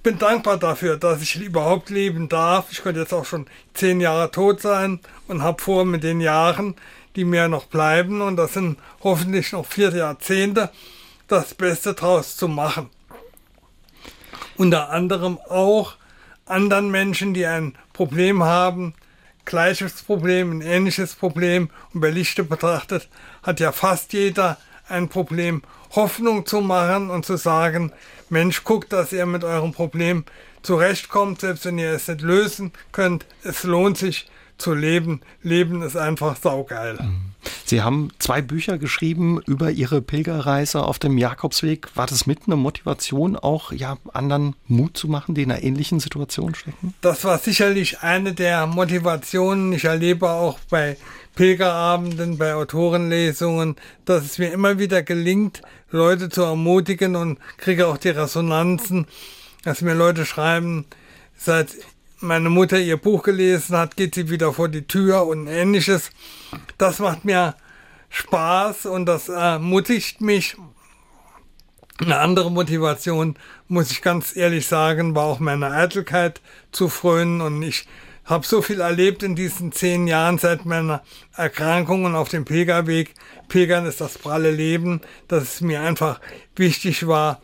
bin 0.02 0.18
dankbar 0.18 0.58
dafür, 0.58 0.98
dass 0.98 1.22
ich 1.22 1.40
überhaupt 1.40 1.88
leben 1.88 2.28
darf. 2.28 2.66
Ich 2.70 2.82
könnte 2.82 3.00
jetzt 3.00 3.14
auch 3.14 3.24
schon 3.24 3.46
zehn 3.72 3.98
Jahre 3.98 4.30
tot 4.30 4.60
sein 4.60 5.00
und 5.26 5.42
habe 5.42 5.62
vor, 5.62 5.86
mit 5.86 6.04
den 6.04 6.20
Jahren, 6.20 6.74
die 7.16 7.24
mir 7.24 7.48
noch 7.48 7.64
bleiben, 7.64 8.20
und 8.20 8.36
das 8.36 8.52
sind 8.52 8.78
hoffentlich 9.02 9.52
noch 9.52 9.64
vier 9.64 9.88
Jahrzehnte, 9.88 10.70
das 11.28 11.54
Beste 11.54 11.94
draus 11.94 12.36
zu 12.36 12.46
machen. 12.46 12.90
Unter 14.58 14.90
anderem 14.90 15.38
auch 15.48 15.94
anderen 16.44 16.90
Menschen, 16.90 17.32
die 17.32 17.46
ein 17.46 17.74
Problem 17.94 18.42
haben, 18.42 18.92
gleiches 19.48 20.02
Problem, 20.02 20.52
ein 20.52 20.62
ähnliches 20.62 21.14
Problem. 21.14 21.70
Und 21.92 22.00
bei 22.00 22.10
Lichte 22.10 22.44
betrachtet 22.44 23.08
hat 23.42 23.60
ja 23.60 23.72
fast 23.72 24.12
jeder 24.12 24.56
ein 24.88 25.08
Problem 25.08 25.62
Hoffnung 25.96 26.46
zu 26.46 26.60
machen 26.60 27.10
und 27.10 27.26
zu 27.26 27.36
sagen, 27.36 27.92
Mensch, 28.30 28.64
guckt, 28.64 28.92
dass 28.92 29.12
ihr 29.12 29.26
mit 29.26 29.42
eurem 29.42 29.72
Problem 29.72 30.24
zurechtkommt, 30.62 31.40
selbst 31.40 31.64
wenn 31.64 31.78
ihr 31.78 31.92
es 31.92 32.08
nicht 32.08 32.20
lösen 32.20 32.72
könnt. 32.92 33.26
Es 33.42 33.64
lohnt 33.64 33.96
sich 33.96 34.30
zu 34.58 34.74
leben. 34.74 35.20
Leben 35.42 35.82
ist 35.82 35.96
einfach 35.96 36.36
saugeil. 36.36 36.98
Sie 37.64 37.82
haben 37.82 38.10
zwei 38.18 38.42
Bücher 38.42 38.78
geschrieben 38.78 39.40
über 39.46 39.70
Ihre 39.70 40.02
Pilgerreise 40.02 40.82
auf 40.82 40.98
dem 40.98 41.18
Jakobsweg. 41.18 41.88
War 41.94 42.06
das 42.06 42.26
mit 42.26 42.46
einer 42.46 42.56
Motivation 42.56 43.36
auch, 43.36 43.72
ja, 43.72 43.96
anderen 44.12 44.56
Mut 44.66 44.96
zu 44.96 45.08
machen, 45.08 45.34
die 45.34 45.42
in 45.42 45.52
einer 45.52 45.62
ähnlichen 45.62 46.00
Situation 46.00 46.54
stecken? 46.54 46.94
Das 47.00 47.24
war 47.24 47.38
sicherlich 47.38 48.00
eine 48.00 48.34
der 48.34 48.66
Motivationen. 48.66 49.72
Ich 49.72 49.84
erlebe 49.84 50.30
auch 50.30 50.58
bei 50.70 50.96
Pilgerabenden, 51.36 52.38
bei 52.38 52.54
Autorenlesungen, 52.54 53.76
dass 54.04 54.24
es 54.24 54.38
mir 54.38 54.50
immer 54.52 54.78
wieder 54.78 55.02
gelingt, 55.02 55.62
Leute 55.90 56.30
zu 56.30 56.42
ermutigen 56.42 57.16
und 57.16 57.38
kriege 57.58 57.86
auch 57.86 57.98
die 57.98 58.08
Resonanzen, 58.08 59.06
dass 59.62 59.80
mir 59.80 59.94
Leute 59.94 60.26
schreiben, 60.26 60.86
seit 61.36 61.68
meine 62.20 62.50
Mutter 62.50 62.78
ihr 62.78 62.96
Buch 62.96 63.22
gelesen 63.22 63.76
hat, 63.76 63.96
geht 63.96 64.14
sie 64.14 64.30
wieder 64.30 64.52
vor 64.52 64.68
die 64.68 64.86
Tür 64.86 65.26
und 65.26 65.46
ähnliches. 65.46 66.10
Das 66.76 66.98
macht 66.98 67.24
mir 67.24 67.54
Spaß 68.10 68.86
und 68.86 69.06
das 69.06 69.28
ermutigt 69.28 70.20
mich. 70.20 70.56
Eine 72.00 72.18
andere 72.18 72.50
Motivation, 72.50 73.36
muss 73.66 73.90
ich 73.90 74.02
ganz 74.02 74.36
ehrlich 74.36 74.66
sagen, 74.66 75.14
war 75.14 75.24
auch 75.24 75.40
meine 75.40 75.70
Eitelkeit 75.72 76.40
zu 76.70 76.88
frönen 76.88 77.40
und 77.40 77.62
ich 77.62 77.86
habe 78.24 78.46
so 78.46 78.62
viel 78.62 78.80
erlebt 78.80 79.22
in 79.22 79.34
diesen 79.34 79.72
zehn 79.72 80.06
Jahren 80.06 80.38
seit 80.38 80.66
meiner 80.66 81.02
Erkrankung 81.34 82.04
und 82.04 82.14
auf 82.14 82.28
dem 82.28 82.44
Pilgerweg. 82.44 83.14
Pilgern 83.48 83.86
ist 83.86 84.00
das 84.00 84.18
pralle 84.18 84.50
Leben, 84.50 85.00
dass 85.28 85.42
es 85.44 85.60
mir 85.60 85.80
einfach 85.80 86.20
wichtig 86.54 87.06
war, 87.06 87.40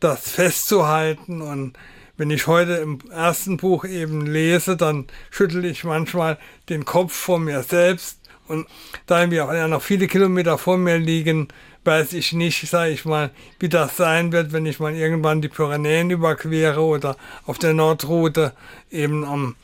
das 0.00 0.30
festzuhalten. 0.30 1.42
Und 1.42 1.76
wenn 2.16 2.30
ich 2.30 2.46
heute 2.46 2.74
im 2.74 2.98
ersten 3.10 3.56
Buch 3.56 3.84
eben 3.84 4.26
lese, 4.26 4.76
dann 4.76 5.06
schüttel 5.30 5.64
ich 5.64 5.84
manchmal 5.84 6.38
den 6.68 6.84
Kopf 6.84 7.12
vor 7.14 7.38
mir 7.38 7.62
selbst. 7.62 8.18
Und 8.48 8.66
da 9.06 9.30
wir 9.30 9.46
auch 9.46 9.52
ja 9.52 9.68
noch 9.68 9.82
viele 9.82 10.08
Kilometer 10.08 10.58
vor 10.58 10.76
mir 10.76 10.98
liegen, 10.98 11.48
weiß 11.84 12.12
ich 12.12 12.32
nicht, 12.32 12.68
sage 12.68 12.92
ich 12.92 13.04
mal, 13.04 13.30
wie 13.58 13.68
das 13.68 13.96
sein 13.96 14.32
wird, 14.32 14.52
wenn 14.52 14.66
ich 14.66 14.78
mal 14.78 14.94
irgendwann 14.94 15.42
die 15.42 15.48
Pyrenäen 15.48 16.10
überquere 16.10 16.80
oder 16.80 17.16
auf 17.46 17.58
der 17.58 17.74
Nordroute 17.74 18.52
eben 18.90 19.24
am 19.24 19.56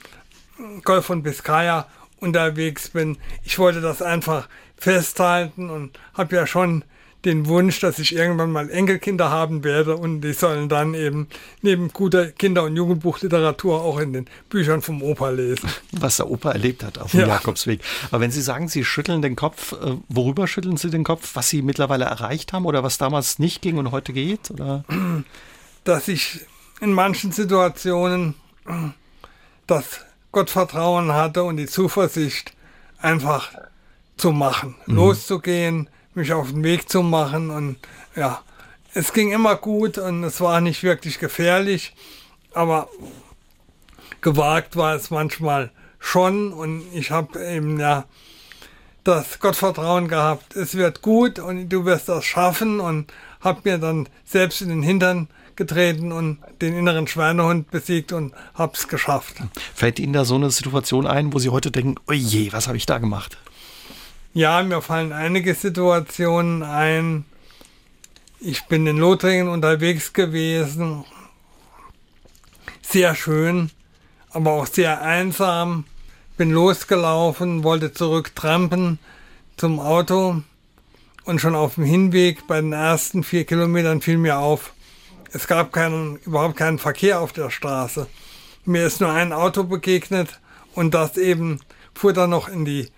Golf 0.84 1.06
von 1.06 1.22
Biscaya 1.22 1.86
unterwegs 2.18 2.88
bin. 2.90 3.18
Ich 3.44 3.58
wollte 3.58 3.80
das 3.80 4.02
einfach 4.02 4.48
festhalten 4.76 5.70
und 5.70 5.98
habe 6.14 6.34
ja 6.36 6.46
schon 6.46 6.84
den 7.24 7.46
Wunsch, 7.46 7.80
dass 7.80 7.98
ich 7.98 8.14
irgendwann 8.14 8.52
mal 8.52 8.70
Enkelkinder 8.70 9.30
haben 9.30 9.64
werde 9.64 9.96
und 9.96 10.20
die 10.20 10.32
sollen 10.32 10.68
dann 10.68 10.94
eben 10.94 11.26
neben 11.62 11.88
guter 11.88 12.30
Kinder- 12.30 12.62
und 12.62 12.76
Jugendbuchliteratur 12.76 13.80
auch 13.80 13.98
in 13.98 14.12
den 14.12 14.26
Büchern 14.48 14.82
vom 14.82 15.02
Opa 15.02 15.30
lesen. 15.30 15.68
Was 15.92 16.18
der 16.18 16.30
Opa 16.30 16.52
erlebt 16.52 16.84
hat 16.84 16.98
auf 16.98 17.10
dem 17.10 17.20
ja. 17.20 17.26
Jakobsweg. 17.26 17.80
Aber 18.10 18.20
wenn 18.20 18.30
Sie 18.30 18.40
sagen, 18.40 18.68
Sie 18.68 18.84
schütteln 18.84 19.20
den 19.20 19.34
Kopf, 19.34 19.72
äh, 19.72 19.96
worüber 20.08 20.46
schütteln 20.46 20.76
Sie 20.76 20.90
den 20.90 21.04
Kopf? 21.04 21.34
Was 21.34 21.48
Sie 21.48 21.62
mittlerweile 21.62 22.04
erreicht 22.04 22.52
haben 22.52 22.66
oder 22.66 22.84
was 22.84 22.98
damals 22.98 23.38
nicht 23.40 23.62
ging 23.62 23.78
und 23.78 23.90
heute 23.90 24.12
geht? 24.12 24.50
Oder? 24.50 24.84
Dass 25.84 26.06
ich 26.06 26.40
in 26.80 26.92
manchen 26.92 27.32
Situationen 27.32 28.34
das 29.66 30.02
Gottvertrauen 30.30 31.12
hatte 31.12 31.42
und 31.42 31.56
die 31.56 31.66
Zuversicht, 31.66 32.52
einfach 33.00 33.52
zu 34.16 34.32
machen, 34.32 34.74
mhm. 34.86 34.96
loszugehen, 34.96 35.88
mich 36.18 36.32
auf 36.32 36.50
den 36.50 36.62
Weg 36.64 36.88
zu 36.88 37.02
machen 37.02 37.50
und 37.50 37.76
ja, 38.14 38.42
es 38.92 39.12
ging 39.12 39.32
immer 39.32 39.56
gut 39.56 39.96
und 39.96 40.24
es 40.24 40.40
war 40.40 40.60
nicht 40.60 40.82
wirklich 40.82 41.18
gefährlich, 41.18 41.94
aber 42.52 42.88
gewagt 44.20 44.76
war 44.76 44.94
es 44.94 45.10
manchmal 45.10 45.70
schon 45.98 46.52
und 46.52 46.82
ich 46.92 47.10
habe 47.10 47.44
eben 47.44 47.78
ja 47.80 48.04
das 49.04 49.38
Gottvertrauen 49.38 50.08
gehabt, 50.08 50.54
es 50.54 50.74
wird 50.74 51.00
gut 51.00 51.38
und 51.38 51.68
du 51.68 51.84
wirst 51.84 52.08
das 52.08 52.24
schaffen 52.24 52.80
und 52.80 53.12
habe 53.40 53.60
mir 53.64 53.78
dann 53.78 54.08
selbst 54.24 54.60
in 54.60 54.68
den 54.68 54.82
Hintern 54.82 55.28
getreten 55.56 56.12
und 56.12 56.38
den 56.60 56.74
inneren 56.76 57.06
Schweinehund 57.06 57.70
besiegt 57.70 58.12
und 58.12 58.32
hab's 58.54 58.88
geschafft. 58.88 59.36
Fällt 59.74 59.98
Ihnen 59.98 60.12
da 60.12 60.24
so 60.24 60.34
eine 60.34 60.50
Situation 60.50 61.06
ein, 61.06 61.32
wo 61.32 61.38
Sie 61.38 61.48
heute 61.48 61.70
denken, 61.70 61.96
oh 62.08 62.12
je, 62.12 62.52
was 62.52 62.68
habe 62.68 62.76
ich 62.76 62.86
da 62.86 62.98
gemacht? 62.98 63.38
Ja, 64.34 64.62
mir 64.62 64.82
fallen 64.82 65.12
einige 65.12 65.54
Situationen 65.54 66.62
ein. 66.62 67.24
Ich 68.40 68.66
bin 68.66 68.86
in 68.86 68.98
Lothringen 68.98 69.48
unterwegs 69.48 70.12
gewesen. 70.12 71.04
Sehr 72.82 73.14
schön, 73.14 73.70
aber 74.30 74.52
auch 74.52 74.66
sehr 74.66 75.02
einsam. 75.02 75.84
Bin 76.36 76.50
losgelaufen, 76.50 77.64
wollte 77.64 77.92
zurücktrampen 77.92 78.98
zum 79.56 79.80
Auto 79.80 80.42
und 81.24 81.40
schon 81.40 81.54
auf 81.54 81.74
dem 81.74 81.84
Hinweg 81.84 82.46
bei 82.46 82.60
den 82.60 82.72
ersten 82.72 83.24
vier 83.24 83.44
Kilometern 83.44 84.00
fiel 84.00 84.18
mir 84.18 84.38
auf, 84.38 84.72
es 85.32 85.46
gab 85.46 85.72
keinen, 85.72 86.16
überhaupt 86.18 86.56
keinen 86.56 86.78
Verkehr 86.78 87.20
auf 87.20 87.32
der 87.32 87.50
Straße. 87.50 88.06
Mir 88.64 88.86
ist 88.86 89.00
nur 89.00 89.12
ein 89.12 89.32
Auto 89.32 89.64
begegnet 89.64 90.40
und 90.74 90.94
das 90.94 91.16
eben 91.16 91.60
fuhr 91.92 92.12
dann 92.12 92.30
noch 92.30 92.48
in 92.48 92.64
die 92.64 92.88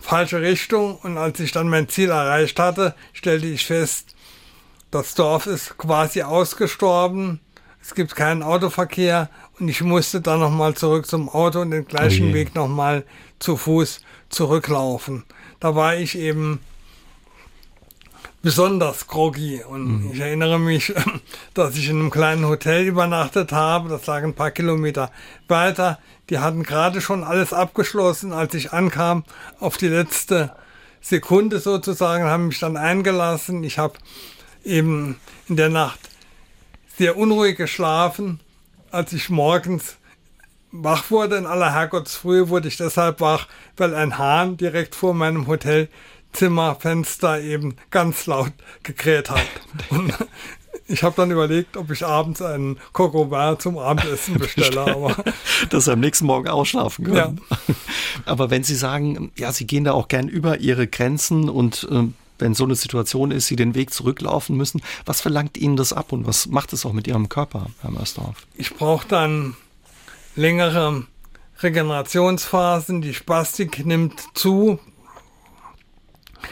falsche 0.00 0.40
Richtung. 0.40 0.96
Und 0.96 1.18
als 1.18 1.40
ich 1.40 1.52
dann 1.52 1.68
mein 1.68 1.88
Ziel 1.88 2.10
erreicht 2.10 2.58
hatte, 2.58 2.94
stellte 3.12 3.46
ich 3.46 3.66
fest, 3.66 4.14
das 4.90 5.14
Dorf 5.14 5.46
ist 5.46 5.78
quasi 5.78 6.22
ausgestorben. 6.22 7.40
Es 7.82 7.94
gibt 7.94 8.16
keinen 8.16 8.42
Autoverkehr 8.42 9.30
und 9.58 9.68
ich 9.68 9.82
musste 9.82 10.20
dann 10.20 10.40
nochmal 10.40 10.74
zurück 10.74 11.06
zum 11.06 11.28
Auto 11.28 11.60
und 11.60 11.70
den 11.70 11.86
gleichen 11.86 12.28
okay. 12.28 12.34
Weg 12.34 12.54
nochmal 12.54 13.04
zu 13.38 13.56
Fuß 13.56 14.00
zurücklaufen. 14.28 15.24
Da 15.60 15.74
war 15.74 15.96
ich 15.96 16.18
eben 16.18 16.60
besonders 18.46 19.08
groggy. 19.08 19.62
Und 19.64 20.04
mhm. 20.04 20.12
ich 20.12 20.20
erinnere 20.20 20.60
mich, 20.60 20.94
dass 21.54 21.76
ich 21.76 21.88
in 21.88 21.98
einem 21.98 22.10
kleinen 22.10 22.46
Hotel 22.46 22.86
übernachtet 22.86 23.50
habe. 23.50 23.88
Das 23.88 24.06
lag 24.06 24.22
ein 24.22 24.34
paar 24.34 24.52
Kilometer 24.52 25.10
weiter. 25.48 25.98
Die 26.30 26.38
hatten 26.38 26.62
gerade 26.62 27.00
schon 27.00 27.22
alles 27.22 27.52
abgeschlossen, 27.52 28.32
als 28.32 28.54
ich 28.54 28.72
ankam. 28.72 29.24
Auf 29.60 29.76
die 29.76 29.88
letzte 29.88 30.52
Sekunde 31.00 31.60
sozusagen 31.60 32.24
haben 32.24 32.48
mich 32.48 32.58
dann 32.58 32.76
eingelassen. 32.76 33.62
Ich 33.62 33.78
habe 33.78 33.94
eben 34.64 35.20
in 35.48 35.56
der 35.56 35.68
Nacht 35.68 36.00
sehr 36.96 37.16
unruhig 37.16 37.56
geschlafen. 37.56 38.40
Als 38.90 39.12
ich 39.12 39.30
morgens 39.30 39.96
wach 40.72 41.10
wurde 41.10 41.36
in 41.36 41.46
aller 41.46 41.72
Herrgottsfrühe, 41.72 42.48
wurde 42.48 42.68
ich 42.68 42.76
deshalb 42.76 43.20
wach, 43.20 43.46
weil 43.76 43.94
ein 43.94 44.18
Hahn 44.18 44.56
direkt 44.56 44.94
vor 44.94 45.14
meinem 45.14 45.46
Hotel 45.46 45.88
Zimmerfenster 46.32 47.40
eben 47.40 47.76
ganz 47.90 48.26
laut 48.26 48.52
gekräht 48.82 49.30
hat. 49.30 49.46
Und 49.90 50.12
ich 50.86 51.02
habe 51.02 51.14
dann 51.16 51.30
überlegt, 51.30 51.76
ob 51.76 51.90
ich 51.90 52.04
abends 52.04 52.42
einen 52.42 52.78
Coco 52.92 53.56
zum 53.56 53.78
Abendessen 53.78 54.34
bestelle. 54.38 54.80
Aber 54.80 55.16
Dass 55.70 55.84
Sie 55.84 55.92
am 55.92 56.00
nächsten 56.00 56.26
Morgen 56.26 56.48
ausschlafen 56.48 57.04
können. 57.04 57.40
Ja. 57.50 57.56
Aber 58.24 58.50
wenn 58.50 58.64
Sie 58.64 58.74
sagen, 58.74 59.32
ja, 59.36 59.52
Sie 59.52 59.66
gehen 59.66 59.84
da 59.84 59.92
auch 59.92 60.08
gern 60.08 60.28
über 60.28 60.58
Ihre 60.58 60.86
Grenzen 60.86 61.48
und 61.48 61.88
äh, 61.90 62.04
wenn 62.38 62.54
so 62.54 62.64
eine 62.64 62.74
Situation 62.74 63.30
ist, 63.30 63.46
Sie 63.46 63.56
den 63.56 63.74
Weg 63.74 63.92
zurücklaufen 63.92 64.56
müssen, 64.56 64.82
was 65.04 65.20
verlangt 65.20 65.56
Ihnen 65.56 65.76
das 65.76 65.92
ab 65.92 66.12
und 66.12 66.26
was 66.26 66.46
macht 66.46 66.72
es 66.72 66.84
auch 66.84 66.92
mit 66.92 67.06
Ihrem 67.06 67.28
Körper, 67.28 67.66
Herr 67.80 67.90
Mörsdorf? 67.90 68.46
Ich 68.56 68.74
brauche 68.74 69.08
dann 69.08 69.56
längere 70.34 71.04
Regenerationsphasen. 71.60 73.00
Die 73.00 73.14
Spastik 73.14 73.84
nimmt 73.86 74.22
zu. 74.34 74.78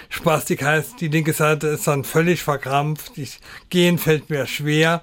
Spastik 0.08 0.62
heißt, 0.62 1.00
die 1.00 1.08
linke 1.08 1.32
Seite 1.32 1.68
ist 1.68 1.86
dann 1.86 2.04
völlig 2.04 2.42
verkrampft. 2.42 3.16
Ich, 3.18 3.40
Gehen 3.70 3.98
fällt 3.98 4.30
mir 4.30 4.46
schwer. 4.46 5.02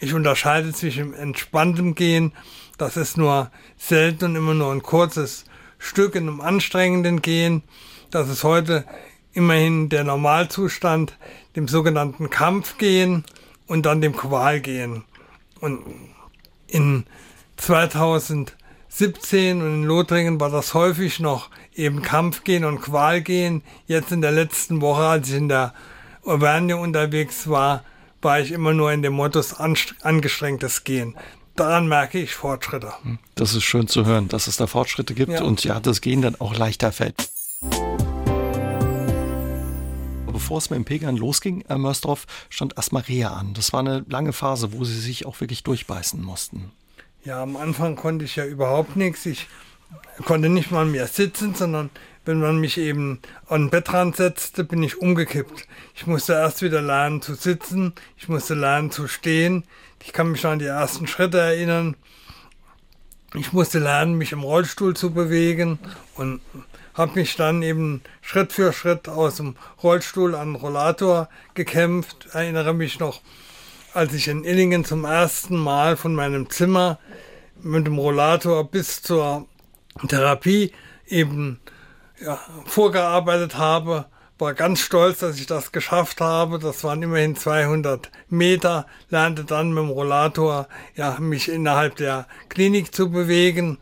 Ich 0.00 0.14
unterscheide 0.14 0.72
zwischen 0.72 1.14
entspanntem 1.14 1.94
Gehen, 1.94 2.32
das 2.76 2.96
ist 2.96 3.16
nur 3.16 3.50
selten 3.76 4.26
und 4.26 4.36
immer 4.36 4.54
nur 4.54 4.72
ein 4.72 4.82
kurzes 4.82 5.44
Stück 5.78 6.14
in 6.14 6.28
einem 6.28 6.40
anstrengenden 6.40 7.22
Gehen. 7.22 7.62
Das 8.10 8.28
ist 8.28 8.44
heute 8.44 8.84
immerhin 9.32 9.88
der 9.88 10.04
Normalzustand, 10.04 11.18
dem 11.56 11.66
sogenannten 11.66 12.30
Kampfgehen 12.30 13.24
und 13.66 13.86
dann 13.86 14.00
dem 14.00 14.16
Qualgehen. 14.16 15.04
Und 15.60 15.84
in 16.68 17.04
2017 18.90 19.62
und 19.62 19.74
in 19.74 19.84
Lothringen 19.84 20.40
war 20.40 20.50
das 20.50 20.74
häufig 20.74 21.20
noch 21.20 21.50
eben 21.74 22.02
Kampfgehen 22.02 22.64
und 22.64 22.80
Qualgehen. 22.80 23.62
Jetzt 23.86 24.12
in 24.12 24.22
der 24.22 24.32
letzten 24.32 24.80
Woche, 24.80 25.02
als 25.02 25.28
ich 25.28 25.36
in 25.36 25.48
der 25.48 25.74
Auvergne 26.24 26.76
unterwegs 26.76 27.48
war, 27.48 27.84
war 28.20 28.40
ich 28.40 28.50
immer 28.50 28.72
nur 28.72 28.90
in 28.92 29.02
dem 29.02 29.12
Modus 29.12 29.54
angestrengtes 29.54 30.84
Gehen. 30.84 31.16
Daran 31.54 31.88
merke 31.88 32.18
ich 32.18 32.34
Fortschritte. 32.34 32.92
Hm, 33.02 33.18
das 33.34 33.54
ist 33.54 33.64
schön 33.64 33.88
zu 33.88 34.04
hören, 34.06 34.28
dass 34.28 34.46
es 34.46 34.56
da 34.56 34.66
Fortschritte 34.66 35.14
gibt 35.14 35.32
ja. 35.32 35.42
und 35.42 35.62
ja, 35.64 35.80
das 35.80 36.00
Gehen 36.00 36.22
dann 36.22 36.40
auch 36.40 36.56
leichter 36.56 36.92
fällt. 36.92 37.30
Bevor 40.32 40.58
es 40.58 40.70
mit 40.70 40.78
dem 40.78 40.84
Pegern 40.84 41.16
losging, 41.16 41.64
Herr 41.66 41.78
Mörsdorf, 41.78 42.26
stand 42.48 42.74
Reha 43.08 43.34
an. 43.34 43.54
Das 43.54 43.72
war 43.72 43.80
eine 43.80 44.04
lange 44.08 44.32
Phase, 44.32 44.72
wo 44.72 44.84
Sie 44.84 44.98
sich 44.98 45.26
auch 45.26 45.40
wirklich 45.40 45.62
durchbeißen 45.64 46.22
mussten. 46.22 46.70
Ja, 47.28 47.42
am 47.42 47.58
Anfang 47.58 47.94
konnte 47.94 48.24
ich 48.24 48.36
ja 48.36 48.46
überhaupt 48.46 48.96
nichts. 48.96 49.26
Ich 49.26 49.48
konnte 50.24 50.48
nicht 50.48 50.70
mal 50.70 50.86
mehr 50.86 51.06
sitzen, 51.06 51.54
sondern 51.54 51.90
wenn 52.24 52.40
man 52.40 52.56
mich 52.56 52.78
eben 52.78 53.20
an 53.48 53.64
den 53.64 53.70
Bettrand 53.70 54.16
setzte, 54.16 54.64
bin 54.64 54.82
ich 54.82 55.02
umgekippt. 55.02 55.66
Ich 55.94 56.06
musste 56.06 56.32
erst 56.32 56.62
wieder 56.62 56.80
lernen 56.80 57.20
zu 57.20 57.34
sitzen, 57.34 57.92
ich 58.16 58.30
musste 58.30 58.54
lernen 58.54 58.90
zu 58.90 59.08
stehen. 59.08 59.64
Ich 60.02 60.14
kann 60.14 60.32
mich 60.32 60.46
an 60.46 60.58
die 60.58 60.64
ersten 60.64 61.06
Schritte 61.06 61.38
erinnern. 61.38 61.96
Ich 63.34 63.52
musste 63.52 63.78
lernen, 63.78 64.14
mich 64.14 64.32
im 64.32 64.40
Rollstuhl 64.40 64.96
zu 64.96 65.12
bewegen 65.12 65.78
und 66.14 66.40
habe 66.94 67.12
mich 67.16 67.36
dann 67.36 67.62
eben 67.62 68.00
Schritt 68.22 68.54
für 68.54 68.72
Schritt 68.72 69.06
aus 69.06 69.36
dem 69.36 69.56
Rollstuhl 69.82 70.34
an 70.34 70.54
den 70.54 70.62
Rollator 70.62 71.28
gekämpft. 71.52 72.28
Erinnere 72.32 72.72
mich 72.72 72.98
noch, 72.98 73.20
als 73.94 74.12
ich 74.12 74.28
in 74.28 74.44
Illingen 74.44 74.84
zum 74.84 75.04
ersten 75.04 75.56
Mal 75.56 75.96
von 75.96 76.14
meinem 76.14 76.50
Zimmer 76.50 76.98
mit 77.60 77.86
dem 77.86 77.98
Rollator 77.98 78.70
bis 78.70 79.02
zur 79.02 79.46
Therapie 80.06 80.72
eben 81.06 81.60
ja, 82.20 82.38
vorgearbeitet 82.66 83.56
habe. 83.56 84.06
War 84.38 84.54
ganz 84.54 84.80
stolz, 84.80 85.18
dass 85.18 85.38
ich 85.38 85.46
das 85.46 85.72
geschafft 85.72 86.20
habe. 86.20 86.58
Das 86.58 86.84
waren 86.84 87.02
immerhin 87.02 87.34
200 87.34 88.10
Meter. 88.28 88.86
Lernte 89.08 89.44
dann 89.44 89.72
mit 89.72 89.82
dem 89.82 89.90
Rollator 89.90 90.68
ja, 90.94 91.18
mich 91.18 91.48
innerhalb 91.48 91.96
der 91.96 92.26
Klinik 92.48 92.94
zu 92.94 93.10
bewegen. 93.10 93.78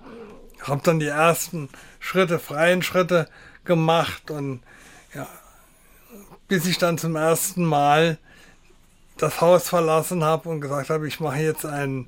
Habe 0.62 0.80
dann 0.82 0.98
die 0.98 1.06
ersten 1.06 1.68
Schritte, 2.00 2.38
freien 2.38 2.82
Schritte 2.82 3.28
gemacht 3.64 4.30
und 4.30 4.60
ja, 5.14 5.26
bis 6.48 6.66
ich 6.66 6.78
dann 6.78 6.96
zum 6.96 7.16
ersten 7.16 7.64
Mal 7.64 8.18
das 9.18 9.40
Haus 9.40 9.68
verlassen 9.68 10.24
habe 10.24 10.48
und 10.48 10.60
gesagt 10.60 10.90
habe, 10.90 11.08
ich 11.08 11.20
mache 11.20 11.38
jetzt 11.38 11.64
einen 11.64 12.06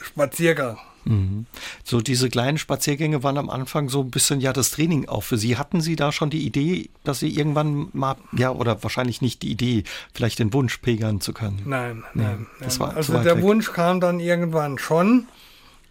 Spaziergang. 0.00 0.78
Mhm. 1.04 1.46
So 1.84 2.00
diese 2.00 2.28
kleinen 2.28 2.58
Spaziergänge 2.58 3.22
waren 3.22 3.38
am 3.38 3.50
Anfang 3.50 3.88
so 3.88 4.02
ein 4.02 4.10
bisschen 4.10 4.40
ja 4.40 4.52
das 4.52 4.70
Training 4.70 5.08
auch 5.08 5.22
für 5.22 5.38
Sie. 5.38 5.56
Hatten 5.56 5.80
Sie 5.80 5.96
da 5.96 6.12
schon 6.12 6.30
die 6.30 6.44
Idee, 6.44 6.90
dass 7.04 7.20
Sie 7.20 7.28
irgendwann 7.28 7.88
mal, 7.92 8.16
ja, 8.32 8.50
oder 8.50 8.82
wahrscheinlich 8.82 9.22
nicht 9.22 9.42
die 9.42 9.50
Idee, 9.50 9.84
vielleicht 10.12 10.38
den 10.38 10.52
Wunsch 10.52 10.78
pegeln 10.78 11.20
zu 11.20 11.32
können? 11.32 11.62
Nein, 11.64 12.04
nee, 12.14 12.24
nein. 12.24 12.46
Das 12.60 12.80
war 12.80 12.96
also 12.96 13.18
der 13.18 13.36
weg. 13.36 13.42
Wunsch 13.42 13.72
kam 13.72 14.00
dann 14.00 14.20
irgendwann 14.20 14.78
schon, 14.78 15.26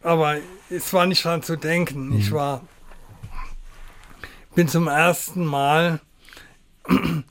aber 0.03 0.37
es 0.69 0.93
war 0.93 1.05
nicht 1.05 1.25
dran 1.25 1.41
zu 1.41 1.55
denken. 1.55 2.09
Mhm. 2.09 2.19
Ich 2.19 2.31
war, 2.31 2.61
bin 4.55 4.67
zum 4.67 4.87
ersten 4.87 5.45
Mal 5.45 5.99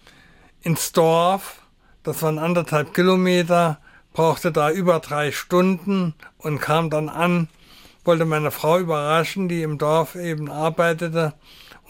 ins 0.63 0.93
Dorf, 0.93 1.58
das 2.09 2.23
waren 2.23 2.39
anderthalb 2.39 2.95
Kilometer, 2.95 3.79
brauchte 4.15 4.51
da 4.51 4.71
über 4.71 4.99
drei 4.99 5.31
Stunden 5.31 6.15
und 6.39 6.59
kam 6.59 6.89
dann 6.89 7.11
an, 7.11 7.49
wollte 8.03 8.25
meine 8.25 8.51
Frau 8.51 8.79
überraschen, 8.79 9.47
die 9.47 9.61
im 9.61 9.77
Dorf 9.77 10.15
eben 10.15 10.51
arbeitete 10.51 11.35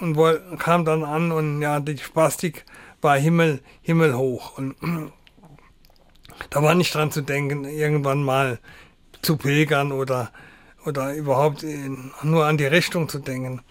und 0.00 0.18
kam 0.58 0.84
dann 0.84 1.04
an 1.04 1.30
und 1.30 1.62
ja, 1.62 1.78
die 1.78 1.98
Spastik 1.98 2.64
war 3.00 3.16
Himmel, 3.16 3.60
himmelhoch 3.80 4.58
und 4.58 4.74
da 6.50 6.64
war 6.64 6.74
nicht 6.74 6.92
dran 6.92 7.12
zu 7.12 7.20
denken, 7.20 7.64
irgendwann 7.64 8.24
mal 8.24 8.58
zu 9.22 9.36
pilgern 9.36 9.92
oder, 9.92 10.32
oder 10.84 11.14
überhaupt 11.14 11.62
in, 11.62 12.10
nur 12.24 12.44
an 12.44 12.58
die 12.58 12.66
Richtung 12.66 13.08
zu 13.08 13.20
denken. 13.20 13.62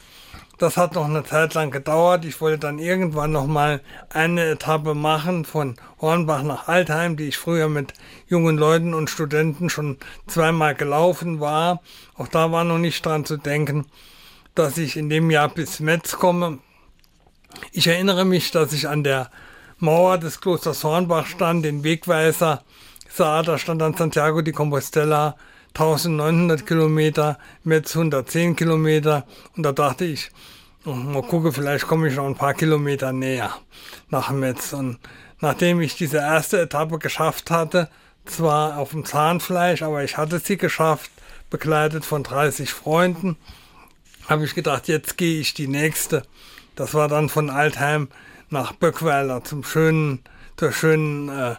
Das 0.57 0.75
hat 0.75 0.95
noch 0.95 1.05
eine 1.05 1.23
Zeit 1.23 1.53
lang 1.53 1.69
gedauert. 1.69 2.25
Ich 2.25 2.41
wollte 2.41 2.57
dann 2.57 2.79
irgendwann 2.79 3.31
noch 3.31 3.45
mal 3.45 3.79
eine 4.09 4.43
Etappe 4.45 4.95
machen 4.95 5.45
von 5.45 5.75
Hornbach 6.01 6.41
nach 6.41 6.67
Altheim, 6.67 7.15
die 7.15 7.27
ich 7.27 7.37
früher 7.37 7.69
mit 7.69 7.93
jungen 8.27 8.57
Leuten 8.57 8.95
und 8.95 9.11
Studenten 9.11 9.69
schon 9.69 9.97
zweimal 10.25 10.73
gelaufen 10.73 11.39
war. 11.39 11.81
Auch 12.15 12.27
da 12.27 12.51
war 12.51 12.63
noch 12.63 12.79
nicht 12.79 13.05
dran 13.05 13.23
zu 13.23 13.37
denken, 13.37 13.85
dass 14.55 14.79
ich 14.79 14.97
in 14.97 15.11
dem 15.11 15.29
Jahr 15.29 15.49
bis 15.49 15.79
Metz 15.79 16.13
komme. 16.13 16.57
Ich 17.71 17.85
erinnere 17.85 18.25
mich, 18.25 18.49
dass 18.49 18.73
ich 18.73 18.87
an 18.87 19.03
der 19.03 19.29
Mauer 19.77 20.17
des 20.17 20.41
Klosters 20.41 20.83
Hornbach 20.83 21.27
stand, 21.27 21.65
den 21.65 21.83
Wegweiser 21.83 22.63
sah. 23.09 23.43
Da 23.43 23.59
stand 23.59 23.81
dann 23.81 23.93
Santiago 23.93 24.41
de 24.41 24.53
Compostela 24.53 25.35
1900 25.79 26.65
Kilometer, 26.65 27.38
Metz 27.63 27.96
110 27.96 28.55
Kilometer. 28.55 29.27
Und 29.55 29.62
da 29.62 29.72
dachte 29.72 30.05
ich, 30.05 30.31
oh, 30.86 30.91
mal 30.91 31.22
gucken, 31.22 31.51
vielleicht 31.51 31.86
komme 31.86 32.07
ich 32.07 32.15
noch 32.15 32.25
ein 32.25 32.36
paar 32.36 32.55
Kilometer 32.55 33.13
näher 33.13 33.55
nach 34.10 34.31
Metz. 34.31 34.74
Und 34.74 34.98
nachdem 35.39 35.79
ich 35.79 35.96
diese 35.96 36.17
erste 36.17 36.62
Etappe 36.62 36.98
geschafft 36.98 37.51
hatte, 37.51 37.89
zwar 38.25 38.79
auf 38.79 38.89
dem 38.89 39.05
Zahnfleisch, 39.05 39.84
aber 39.84 40.03
ich 40.03 40.17
hatte 40.17 40.39
sie 40.39 40.57
geschafft, 40.57 41.12
begleitet 41.51 42.05
von 42.05 42.24
30 42.24 42.72
Freunden, 42.74 43.38
habe 44.27 44.46
ich 44.46 44.55
gedacht, 44.55 44.88
jetzt 44.88 45.15
gehe 45.15 45.39
ich 45.39 45.53
die 45.53 45.67
nächste. 45.67 46.24
Das 46.75 46.96
war 46.96 47.07
dann 47.07 47.29
von 47.29 47.51
Altheim 47.51 48.10
nach 48.49 48.73
Böckweiler 48.73 49.43
zum 49.43 49.63
schönen, 49.63 50.23
zur 50.58 50.71
schönen 50.71 51.30
äh, 51.30 51.56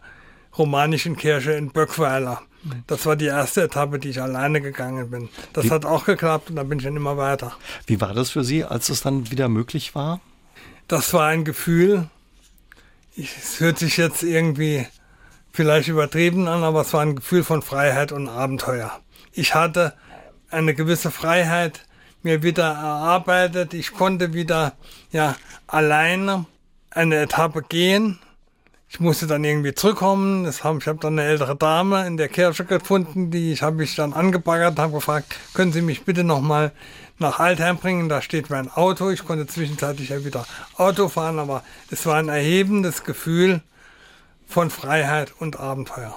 romanischen 0.56 1.16
Kirche 1.16 1.52
in 1.52 1.70
Böckweiler. 1.70 2.42
Das 2.86 3.06
war 3.06 3.16
die 3.16 3.26
erste 3.26 3.62
Etappe, 3.62 3.98
die 3.98 4.10
ich 4.10 4.20
alleine 4.20 4.60
gegangen 4.60 5.10
bin. 5.10 5.28
Das 5.52 5.66
Wie, 5.66 5.70
hat 5.70 5.84
auch 5.84 6.04
geklappt 6.04 6.50
und 6.50 6.56
dann 6.56 6.68
bin 6.68 6.78
ich 6.78 6.84
dann 6.84 6.96
immer 6.96 7.16
weiter. 7.16 7.56
Wie 7.86 8.00
war 8.00 8.14
das 8.14 8.30
für 8.30 8.44
Sie, 8.44 8.64
als 8.64 8.88
es 8.88 9.02
dann 9.02 9.30
wieder 9.30 9.48
möglich 9.48 9.94
war? 9.94 10.20
Das 10.88 11.12
war 11.12 11.26
ein 11.26 11.44
Gefühl. 11.44 12.08
Es 13.16 13.60
hört 13.60 13.78
sich 13.78 13.96
jetzt 13.96 14.22
irgendwie 14.22 14.86
vielleicht 15.52 15.88
übertrieben 15.88 16.48
an, 16.48 16.62
aber 16.62 16.82
es 16.82 16.92
war 16.92 17.02
ein 17.02 17.16
Gefühl 17.16 17.44
von 17.44 17.62
Freiheit 17.62 18.12
und 18.12 18.28
Abenteuer. 18.28 19.00
Ich 19.32 19.54
hatte 19.54 19.94
eine 20.50 20.74
gewisse 20.74 21.10
Freiheit 21.10 21.84
mir 22.22 22.42
wieder 22.42 22.66
erarbeitet. 22.72 23.74
Ich 23.74 23.92
konnte 23.92 24.32
wieder 24.34 24.74
ja 25.10 25.36
alleine 25.66 26.46
eine 26.90 27.16
Etappe 27.16 27.62
gehen 27.62 28.18
ich 28.90 29.00
musste 29.00 29.26
dann 29.26 29.44
irgendwie 29.44 29.74
zurückkommen. 29.74 30.44
Das 30.44 30.64
hab, 30.64 30.78
ich 30.78 30.88
habe 30.88 30.98
dann 30.98 31.18
eine 31.18 31.28
ältere 31.28 31.56
Dame 31.56 32.06
in 32.06 32.16
der 32.16 32.28
Kirche 32.28 32.64
gefunden, 32.64 33.30
die 33.30 33.52
ich 33.52 33.62
habe 33.62 33.76
mich 33.76 33.94
dann 33.94 34.12
angebaggert, 34.12 34.78
habe 34.78 34.94
gefragt, 34.94 35.34
können 35.54 35.72
Sie 35.72 35.82
mich 35.82 36.04
bitte 36.04 36.24
nochmal 36.24 36.72
nach 37.18 37.38
Altheim 37.38 37.76
bringen? 37.76 38.08
Da 38.08 38.22
steht 38.22 38.48
mein 38.50 38.70
Auto. 38.70 39.10
Ich 39.10 39.24
konnte 39.24 39.46
zwischenzeitlich 39.46 40.08
ja 40.08 40.24
wieder 40.24 40.46
Auto 40.76 41.08
fahren, 41.08 41.38
aber 41.38 41.62
es 41.90 42.06
war 42.06 42.16
ein 42.16 42.28
erhebendes 42.28 43.04
Gefühl 43.04 43.60
von 44.46 44.70
Freiheit 44.70 45.34
und 45.38 45.60
Abenteuer. 45.60 46.14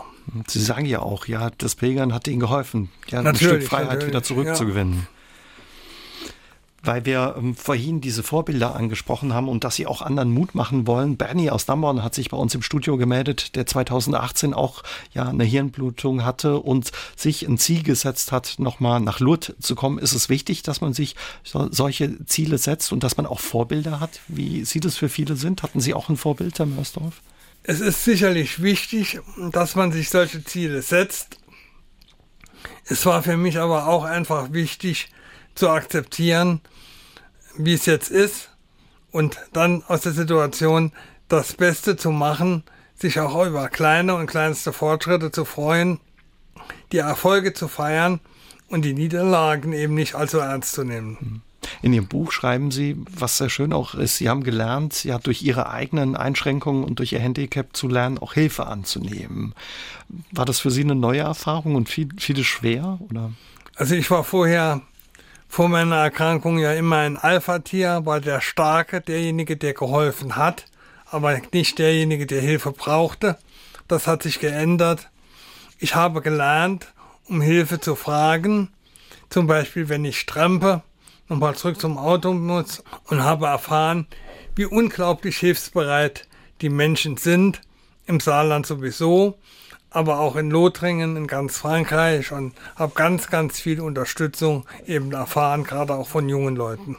Sie 0.47 0.61
sagen 0.61 0.85
ja 0.85 0.99
auch, 0.99 1.25
ja, 1.25 1.49
das 1.57 1.75
Pilgern 1.75 2.13
hat 2.13 2.27
Ihnen 2.27 2.39
geholfen, 2.39 2.89
ja, 3.07 3.21
natürlich, 3.21 3.41
ein 3.41 3.59
Stück 3.59 3.69
Freiheit 3.69 3.87
natürlich. 3.87 4.07
wieder 4.07 4.23
zurückzugewinnen. 4.23 4.93
Ja 4.93 5.20
weil 6.83 7.05
wir 7.05 7.35
ähm, 7.37 7.55
vorhin 7.55 8.01
diese 8.01 8.23
Vorbilder 8.23 8.75
angesprochen 8.75 9.33
haben 9.33 9.47
und 9.47 9.63
dass 9.63 9.75
sie 9.75 9.87
auch 9.87 10.01
anderen 10.01 10.31
Mut 10.31 10.55
machen 10.55 10.87
wollen. 10.87 11.17
Bernie 11.17 11.51
aus 11.51 11.65
Damborn 11.65 12.03
hat 12.03 12.15
sich 12.15 12.29
bei 12.29 12.37
uns 12.37 12.55
im 12.55 12.61
Studio 12.61 12.97
gemeldet, 12.97 13.55
der 13.55 13.65
2018 13.65 14.53
auch 14.53 14.83
ja 15.13 15.27
eine 15.27 15.43
Hirnblutung 15.43 16.25
hatte 16.25 16.57
und 16.57 16.91
sich 17.15 17.47
ein 17.47 17.57
Ziel 17.57 17.83
gesetzt 17.83 18.31
hat, 18.31 18.55
nochmal 18.57 18.99
nach 18.99 19.19
Lourdes 19.19 19.55
zu 19.59 19.75
kommen. 19.75 19.99
Ist 19.99 20.13
es 20.13 20.29
wichtig, 20.29 20.63
dass 20.63 20.81
man 20.81 20.93
sich 20.93 21.15
so, 21.43 21.67
solche 21.71 22.25
Ziele 22.25 22.57
setzt 22.57 22.91
und 22.91 23.03
dass 23.03 23.17
man 23.17 23.25
auch 23.25 23.39
Vorbilder 23.39 23.99
hat, 23.99 24.19
wie 24.27 24.65
Sie 24.65 24.79
das 24.79 24.97
für 24.97 25.09
viele 25.09 25.35
sind? 25.35 25.63
Hatten 25.63 25.79
Sie 25.79 25.93
auch 25.93 26.09
ein 26.09 26.17
Vorbild, 26.17 26.57
Herr 26.57 26.65
Mörsdorf? 26.65 27.21
Es 27.63 27.79
ist 27.79 28.03
sicherlich 28.03 28.63
wichtig, 28.63 29.19
dass 29.51 29.75
man 29.75 29.91
sich 29.91 30.09
solche 30.09 30.43
Ziele 30.43 30.81
setzt. 30.81 31.37
Es 32.85 33.05
war 33.05 33.21
für 33.21 33.37
mich 33.37 33.59
aber 33.59 33.87
auch 33.87 34.03
einfach 34.03 34.51
wichtig 34.51 35.09
zu 35.61 35.69
akzeptieren, 35.69 36.59
wie 37.55 37.75
es 37.75 37.85
jetzt 37.85 38.09
ist 38.09 38.49
und 39.11 39.37
dann 39.53 39.83
aus 39.87 40.01
der 40.01 40.11
Situation 40.11 40.91
das 41.27 41.53
Beste 41.53 41.95
zu 41.95 42.09
machen, 42.09 42.63
sich 42.95 43.19
auch 43.19 43.45
über 43.45 43.69
kleine 43.69 44.15
und 44.15 44.25
kleinste 44.25 44.73
Fortschritte 44.73 45.31
zu 45.31 45.45
freuen, 45.45 45.99
die 46.91 46.97
Erfolge 46.97 47.53
zu 47.53 47.67
feiern 47.67 48.21
und 48.69 48.85
die 48.85 48.95
Niederlagen 48.95 49.71
eben 49.71 49.93
nicht 49.93 50.15
allzu 50.15 50.39
ernst 50.39 50.73
zu 50.73 50.83
nehmen. 50.83 51.43
In 51.83 51.93
Ihrem 51.93 52.07
Buch 52.07 52.31
schreiben 52.31 52.71
Sie, 52.71 52.97
was 53.11 53.37
sehr 53.37 53.49
schön 53.49 53.71
auch 53.71 53.93
ist, 53.93 54.17
Sie 54.17 54.29
haben 54.29 54.43
gelernt, 54.43 55.03
ja 55.03 55.19
durch 55.19 55.43
Ihre 55.43 55.69
eigenen 55.69 56.15
Einschränkungen 56.15 56.83
und 56.83 56.97
durch 56.97 57.13
Ihr 57.13 57.19
Handicap 57.19 57.75
zu 57.77 57.87
lernen, 57.87 58.17
auch 58.17 58.33
Hilfe 58.33 58.65
anzunehmen. 58.65 59.53
War 60.31 60.45
das 60.45 60.57
für 60.57 60.71
Sie 60.71 60.81
eine 60.81 60.95
neue 60.95 61.21
Erfahrung 61.21 61.75
und 61.75 61.87
viel, 61.87 62.09
vieles 62.17 62.47
schwer? 62.47 62.97
Oder? 63.11 63.31
Also 63.75 63.93
ich 63.93 64.09
war 64.09 64.23
vorher 64.23 64.81
vor 65.51 65.67
meiner 65.67 65.97
Erkrankung 65.97 66.59
ja 66.59 66.71
immer 66.71 66.99
ein 66.99 67.17
Alpha-Tier, 67.17 68.05
war 68.05 68.21
der 68.21 68.39
Starke, 68.39 69.01
derjenige, 69.01 69.57
der 69.57 69.73
geholfen 69.73 70.37
hat, 70.37 70.65
aber 71.05 71.37
nicht 71.51 71.77
derjenige, 71.77 72.25
der 72.25 72.39
Hilfe 72.39 72.71
brauchte. 72.71 73.37
Das 73.89 74.07
hat 74.07 74.23
sich 74.23 74.39
geändert. 74.39 75.09
Ich 75.77 75.93
habe 75.93 76.21
gelernt, 76.21 76.93
um 77.25 77.41
Hilfe 77.41 77.81
zu 77.81 77.95
fragen, 77.95 78.69
zum 79.29 79.45
Beispiel 79.45 79.89
wenn 79.89 80.05
ich 80.05 80.21
strempe, 80.21 80.83
nochmal 81.27 81.55
zurück 81.55 81.81
zum 81.81 81.97
Auto 81.97 82.31
muss 82.31 82.81
und 83.07 83.21
habe 83.21 83.47
erfahren, 83.47 84.07
wie 84.55 84.65
unglaublich 84.65 85.35
hilfsbereit 85.35 86.29
die 86.61 86.69
Menschen 86.69 87.17
sind, 87.17 87.59
im 88.05 88.21
Saarland 88.21 88.65
sowieso, 88.65 89.37
aber 89.91 90.19
auch 90.19 90.37
in 90.37 90.49
Lothringen, 90.49 91.17
in 91.17 91.27
ganz 91.27 91.57
Frankreich 91.57 92.31
und 92.31 92.53
habe 92.75 92.93
ganz, 92.95 93.27
ganz 93.27 93.59
viel 93.59 93.81
Unterstützung 93.81 94.65
eben 94.87 95.11
erfahren, 95.11 95.65
gerade 95.65 95.93
auch 95.93 96.07
von 96.07 96.29
jungen 96.29 96.55
Leuten. 96.55 96.95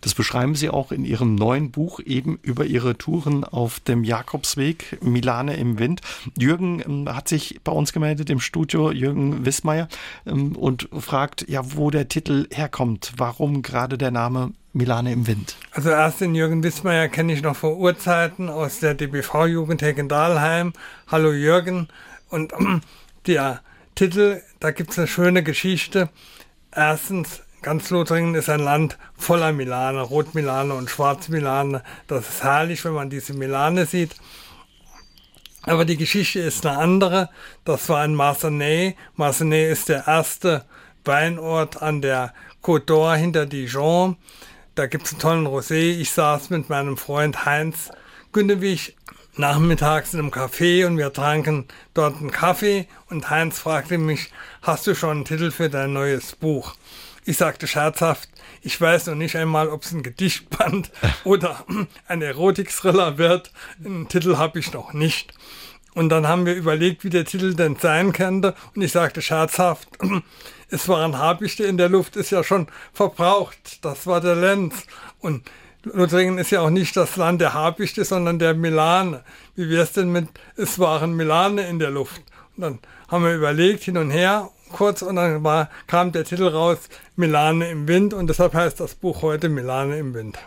Das 0.00 0.14
beschreiben 0.14 0.54
Sie 0.54 0.70
auch 0.70 0.90
in 0.90 1.04
Ihrem 1.04 1.34
neuen 1.34 1.70
Buch 1.70 2.00
eben 2.00 2.38
über 2.42 2.64
Ihre 2.64 2.96
Touren 2.96 3.44
auf 3.44 3.78
dem 3.80 4.04
Jakobsweg, 4.04 4.98
Milane 5.02 5.56
im 5.56 5.78
Wind. 5.78 6.00
Jürgen 6.38 6.82
ähm, 6.84 7.14
hat 7.14 7.28
sich 7.28 7.60
bei 7.62 7.72
uns 7.72 7.92
gemeldet 7.92 8.30
im 8.30 8.40
Studio, 8.40 8.90
Jürgen 8.90 9.44
Wissmeier, 9.44 9.88
ähm, 10.26 10.56
und 10.56 10.88
fragt, 10.98 11.46
ja, 11.48 11.60
wo 11.76 11.90
der 11.90 12.08
Titel 12.08 12.48
herkommt. 12.50 13.12
Warum 13.18 13.60
gerade 13.60 13.98
der 13.98 14.10
Name 14.10 14.52
Milane 14.72 15.12
im 15.12 15.26
Wind? 15.26 15.56
Also 15.72 15.90
erst 15.90 16.22
den 16.22 16.34
Jürgen 16.34 16.62
Wissmeier 16.62 17.08
kenne 17.08 17.34
ich 17.34 17.42
noch 17.42 17.56
vor 17.56 17.76
Urzeiten 17.76 18.48
aus 18.48 18.80
der 18.80 18.94
DBV-Jugend 18.94 19.82
in 19.82 20.08
Dahlheim. 20.08 20.72
Hallo 21.08 21.32
Jürgen. 21.32 21.88
Und 22.30 22.52
der 23.26 23.60
Titel, 23.94 24.42
da 24.60 24.70
gibt 24.70 24.92
es 24.92 24.98
eine 24.98 25.08
schöne 25.08 25.42
Geschichte. 25.42 26.08
erstens, 26.72 27.42
ganz 27.62 27.90
Lothringen 27.90 28.34
ist 28.34 28.48
ein 28.48 28.60
Land 28.60 28.96
voller 29.16 29.52
Milane, 29.52 30.00
Rotmilane 30.00 30.72
und 30.74 30.88
Schwarzmilane. 30.88 31.82
Das 32.06 32.28
ist 32.28 32.42
herrlich, 32.42 32.84
wenn 32.84 32.94
man 32.94 33.10
diese 33.10 33.34
Milane 33.34 33.86
sieht. 33.86 34.16
Aber 35.62 35.84
die 35.84 35.98
Geschichte 35.98 36.40
ist 36.40 36.64
eine 36.64 36.78
andere. 36.78 37.28
Das 37.64 37.88
war 37.88 38.04
in 38.04 38.14
Marcenay. 38.14 38.96
Marcenay 39.16 39.70
ist 39.70 39.90
der 39.90 40.06
erste 40.06 40.64
Weinort 41.04 41.82
an 41.82 42.00
der 42.00 42.32
Côte 42.62 42.86
d'Or 42.86 43.14
hinter 43.16 43.46
Dijon. 43.46 44.16
Da 44.74 44.86
gibt 44.86 45.06
es 45.06 45.12
einen 45.12 45.20
tollen 45.20 45.46
Rosé. 45.46 45.98
Ich 45.98 46.12
saß 46.12 46.48
mit 46.50 46.70
meinem 46.70 46.96
Freund 46.96 47.44
Heinz 47.44 47.90
Günnewig 48.32 48.96
nachmittags 49.40 50.14
in 50.14 50.20
einem 50.20 50.30
Café 50.30 50.86
und 50.86 50.98
wir 50.98 51.12
tranken 51.12 51.66
dort 51.94 52.18
einen 52.18 52.30
Kaffee 52.30 52.86
und 53.08 53.30
Heinz 53.30 53.58
fragte 53.58 53.98
mich, 53.98 54.30
hast 54.62 54.86
du 54.86 54.94
schon 54.94 55.10
einen 55.10 55.24
Titel 55.24 55.50
für 55.50 55.68
dein 55.68 55.92
neues 55.92 56.36
Buch? 56.36 56.74
Ich 57.24 57.38
sagte 57.38 57.66
scherzhaft, 57.66 58.28
ich 58.62 58.80
weiß 58.80 59.06
noch 59.06 59.14
nicht 59.14 59.36
einmal, 59.36 59.68
ob 59.68 59.82
es 59.82 59.92
ein 59.92 60.02
Gedichtband 60.02 60.90
oder 61.24 61.64
ein 62.06 62.22
Erotik-Thriller 62.22 63.18
wird. 63.18 63.50
Einen 63.84 64.08
Titel 64.08 64.36
habe 64.36 64.58
ich 64.58 64.72
noch 64.72 64.92
nicht. 64.92 65.32
Und 65.94 66.10
dann 66.10 66.28
haben 66.28 66.46
wir 66.46 66.54
überlegt, 66.54 67.02
wie 67.02 67.10
der 67.10 67.24
Titel 67.24 67.54
denn 67.54 67.76
sein 67.76 68.12
könnte. 68.12 68.54
Und 68.74 68.82
ich 68.82 68.92
sagte 68.92 69.22
scherzhaft, 69.22 69.88
es 70.68 70.88
waren 70.88 71.18
Habichte 71.18 71.64
in 71.64 71.78
der 71.78 71.88
Luft, 71.88 72.16
ist 72.16 72.30
ja 72.30 72.44
schon 72.44 72.68
verbraucht. 72.92 73.84
Das 73.84 74.06
war 74.06 74.20
der 74.20 74.36
Lenz. 74.36 74.86
Und 75.18 75.50
Lothringen 75.82 76.36
ist 76.36 76.50
ja 76.50 76.60
auch 76.60 76.68
nicht 76.68 76.94
das 76.94 77.16
Land 77.16 77.40
der 77.40 77.54
Habichte, 77.54 78.04
sondern 78.04 78.38
der 78.38 78.52
Milane. 78.52 79.24
Wie 79.56 79.70
wäre 79.70 79.84
es 79.84 79.92
denn 79.92 80.12
mit, 80.12 80.28
es 80.56 80.78
waren 80.78 81.14
Milane 81.14 81.66
in 81.68 81.78
der 81.78 81.90
Luft? 81.90 82.20
Und 82.56 82.62
dann 82.62 82.78
haben 83.08 83.24
wir 83.24 83.34
überlegt, 83.34 83.84
hin 83.84 83.96
und 83.96 84.10
her, 84.10 84.50
kurz, 84.72 85.00
und 85.00 85.16
dann 85.16 85.42
war, 85.42 85.70
kam 85.86 86.12
der 86.12 86.24
Titel 86.24 86.48
raus, 86.48 86.76
Milane 87.16 87.70
im 87.70 87.88
Wind, 87.88 88.12
und 88.12 88.26
deshalb 88.26 88.52
heißt 88.52 88.78
das 88.78 88.94
Buch 88.94 89.22
heute 89.22 89.48
Milane 89.48 89.98
im 89.98 90.12
Wind. 90.12 90.38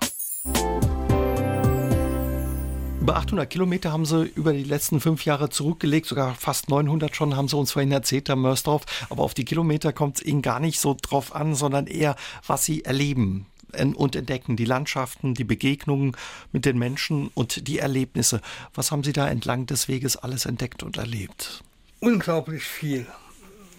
Über 3.02 3.17
800 3.17 3.50
Kilometer 3.50 3.91
haben 3.91 4.06
sie 4.06 4.26
über 4.36 4.54
die 4.54 4.63
letzten 4.63 5.00
fünf 5.02 5.26
Jahre 5.26 5.50
zurückgelegt, 5.50 6.06
sogar 6.06 6.36
fast 6.36 6.69
900 6.69 7.15
schon, 7.15 7.36
haben 7.36 7.48
sie 7.48 7.58
uns 7.58 7.72
vorhin 7.72 7.91
erzählt, 7.91 8.30
Herr 8.30 8.36
Mörsdorf. 8.36 8.84
Aber 9.10 9.24
auf 9.24 9.34
die 9.34 9.46
Kilometer 9.46 9.93
kommt 9.93 10.17
es 10.17 10.24
ihnen 10.24 10.43
gar 10.43 10.60
nicht 10.60 10.80
so 10.80 10.96
drauf 11.02 11.34
an, 11.34 11.56
sondern 11.56 11.88
eher, 11.88 12.15
was 12.46 12.65
sie 12.65 12.86
erleben 12.86 13.48
und 13.95 14.15
entdecken, 14.15 14.55
die 14.55 14.65
Landschaften, 14.65 15.33
die 15.33 15.43
Begegnungen 15.43 16.15
mit 16.51 16.65
den 16.65 16.77
Menschen 16.77 17.29
und 17.33 17.67
die 17.67 17.79
Erlebnisse. 17.79 18.41
Was 18.73 18.91
haben 18.91 19.03
Sie 19.03 19.13
da 19.13 19.27
entlang 19.27 19.65
des 19.65 19.88
Weges 19.88 20.15
alles 20.17 20.45
entdeckt 20.45 20.83
und 20.83 20.97
erlebt? 20.97 21.63
Unglaublich 21.99 22.63
viel. 22.63 23.07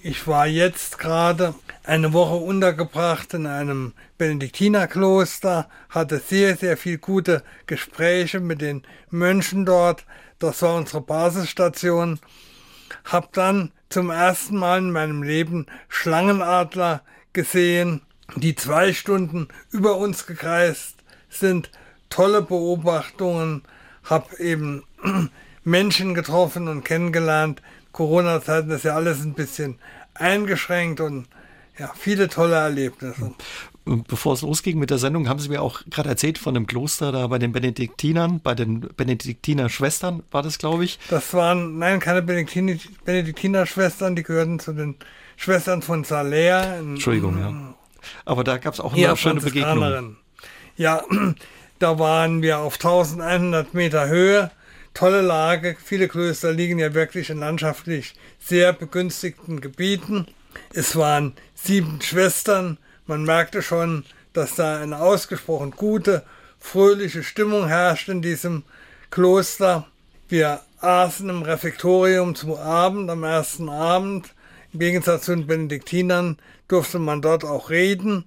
Ich 0.02 0.26
war 0.26 0.46
jetzt 0.46 0.98
gerade 0.98 1.54
eine 1.82 2.12
Woche 2.12 2.34
untergebracht 2.34 3.32
in 3.32 3.46
einem 3.46 3.94
Benediktinerkloster, 4.18 5.68
hatte 5.88 6.18
sehr, 6.18 6.58
sehr 6.58 6.76
viel 6.76 6.98
gute 6.98 7.42
Gespräche 7.66 8.40
mit 8.40 8.60
den 8.60 8.82
Mönchen 9.08 9.64
dort. 9.64 10.04
Das 10.38 10.60
war 10.60 10.76
unsere 10.76 11.00
Basisstation. 11.00 12.20
Hab 13.06 13.32
dann 13.32 13.72
zum 13.88 14.10
ersten 14.10 14.58
Mal 14.58 14.78
in 14.78 14.90
meinem 14.90 15.22
Leben 15.22 15.66
Schlangenadler 15.88 17.02
gesehen, 17.32 18.02
die 18.36 18.54
zwei 18.54 18.92
Stunden 18.92 19.48
über 19.70 19.96
uns 19.96 20.26
gekreist 20.26 20.96
sind. 21.28 21.70
Tolle 22.10 22.42
Beobachtungen. 22.42 23.62
Hab 24.04 24.38
eben 24.38 24.82
Menschen 25.64 26.14
getroffen 26.14 26.68
und 26.68 26.84
kennengelernt, 26.84 27.62
Corona-Zeiten 27.92 28.70
ist 28.70 28.84
ja 28.84 28.94
alles 28.94 29.22
ein 29.22 29.32
bisschen 29.34 29.78
eingeschränkt 30.12 31.00
und 31.00 31.26
ja, 31.78 31.90
viele 31.96 32.28
tolle 32.28 32.56
Erlebnisse. 32.56 33.32
Bevor 33.84 34.34
es 34.34 34.42
losging 34.42 34.78
mit 34.78 34.90
der 34.90 34.98
Sendung, 34.98 35.28
haben 35.28 35.38
Sie 35.38 35.48
mir 35.48 35.60
auch 35.60 35.82
gerade 35.90 36.08
erzählt 36.08 36.38
von 36.38 36.54
dem 36.54 36.66
Kloster 36.66 37.12
da 37.12 37.26
bei 37.26 37.38
den 37.38 37.52
Benediktinern, 37.52 38.40
bei 38.40 38.54
den 38.54 38.80
Benediktiner-Schwestern 38.80 40.22
war 40.30 40.42
das, 40.42 40.58
glaube 40.58 40.84
ich. 40.84 40.98
Das 41.10 41.34
waren, 41.34 41.78
nein, 41.78 42.00
keine 42.00 42.22
Benediktiner-Schwestern, 42.22 44.16
die 44.16 44.22
gehörten 44.22 44.58
zu 44.58 44.72
den 44.72 44.96
Schwestern 45.36 45.82
von 45.82 46.04
Salär. 46.04 46.78
Entschuldigung, 46.78 47.38
ja. 47.38 47.74
Aber 48.24 48.44
da 48.44 48.58
gab 48.58 48.74
es 48.74 48.80
auch 48.80 48.94
eine 48.94 49.16
schöne 49.16 49.40
Begegnung. 49.40 50.16
Ja, 50.76 51.02
da 51.78 51.98
waren 51.98 52.42
wir 52.42 52.58
auf 52.58 52.74
1100 52.74 53.74
Meter 53.74 54.08
Höhe 54.08 54.50
tolle 54.94 55.20
Lage. 55.20 55.76
Viele 55.82 56.08
Klöster 56.08 56.52
liegen 56.52 56.78
ja 56.78 56.94
wirklich 56.94 57.28
in 57.30 57.38
landschaftlich 57.38 58.14
sehr 58.38 58.72
begünstigten 58.72 59.60
Gebieten. 59.60 60.26
Es 60.72 60.96
waren 60.96 61.34
sieben 61.54 62.00
Schwestern. 62.00 62.78
Man 63.06 63.24
merkte 63.24 63.60
schon, 63.60 64.04
dass 64.32 64.54
da 64.54 64.78
eine 64.78 65.00
ausgesprochen 65.00 65.72
gute, 65.72 66.24
fröhliche 66.58 67.22
Stimmung 67.22 67.66
herrscht 67.66 68.08
in 68.08 68.22
diesem 68.22 68.62
Kloster. 69.10 69.86
Wir 70.28 70.62
aßen 70.80 71.28
im 71.28 71.42
Refektorium 71.42 72.34
zum 72.34 72.54
Abend, 72.54 73.10
am 73.10 73.24
ersten 73.24 73.68
Abend. 73.68 74.33
Im 74.74 74.80
Gegensatz 74.80 75.26
zu 75.26 75.36
den 75.36 75.46
Benediktinern 75.46 76.36
durfte 76.66 76.98
man 76.98 77.22
dort 77.22 77.44
auch 77.44 77.70
reden. 77.70 78.26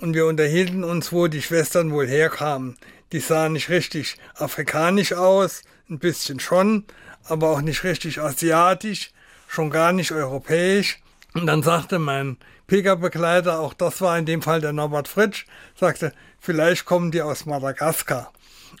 Und 0.00 0.12
wir 0.12 0.26
unterhielten 0.26 0.82
uns, 0.82 1.12
wo 1.12 1.28
die 1.28 1.40
Schwestern 1.40 1.92
wohl 1.92 2.08
herkamen. 2.08 2.76
Die 3.12 3.20
sahen 3.20 3.52
nicht 3.52 3.68
richtig 3.68 4.18
afrikanisch 4.34 5.12
aus, 5.12 5.62
ein 5.88 6.00
bisschen 6.00 6.40
schon, 6.40 6.84
aber 7.22 7.50
auch 7.50 7.60
nicht 7.60 7.84
richtig 7.84 8.20
asiatisch, 8.20 9.12
schon 9.46 9.70
gar 9.70 9.92
nicht 9.92 10.10
europäisch. 10.10 10.98
Und 11.34 11.46
dann 11.46 11.62
sagte 11.62 12.00
mein 12.00 12.38
Pilgerbegleiter, 12.66 13.60
auch 13.60 13.72
das 13.72 14.00
war 14.00 14.18
in 14.18 14.26
dem 14.26 14.42
Fall 14.42 14.60
der 14.60 14.72
Norbert 14.72 15.06
Fritsch, 15.06 15.46
sagte, 15.78 16.12
vielleicht 16.40 16.86
kommen 16.86 17.12
die 17.12 17.22
aus 17.22 17.46
Madagaskar. 17.46 18.32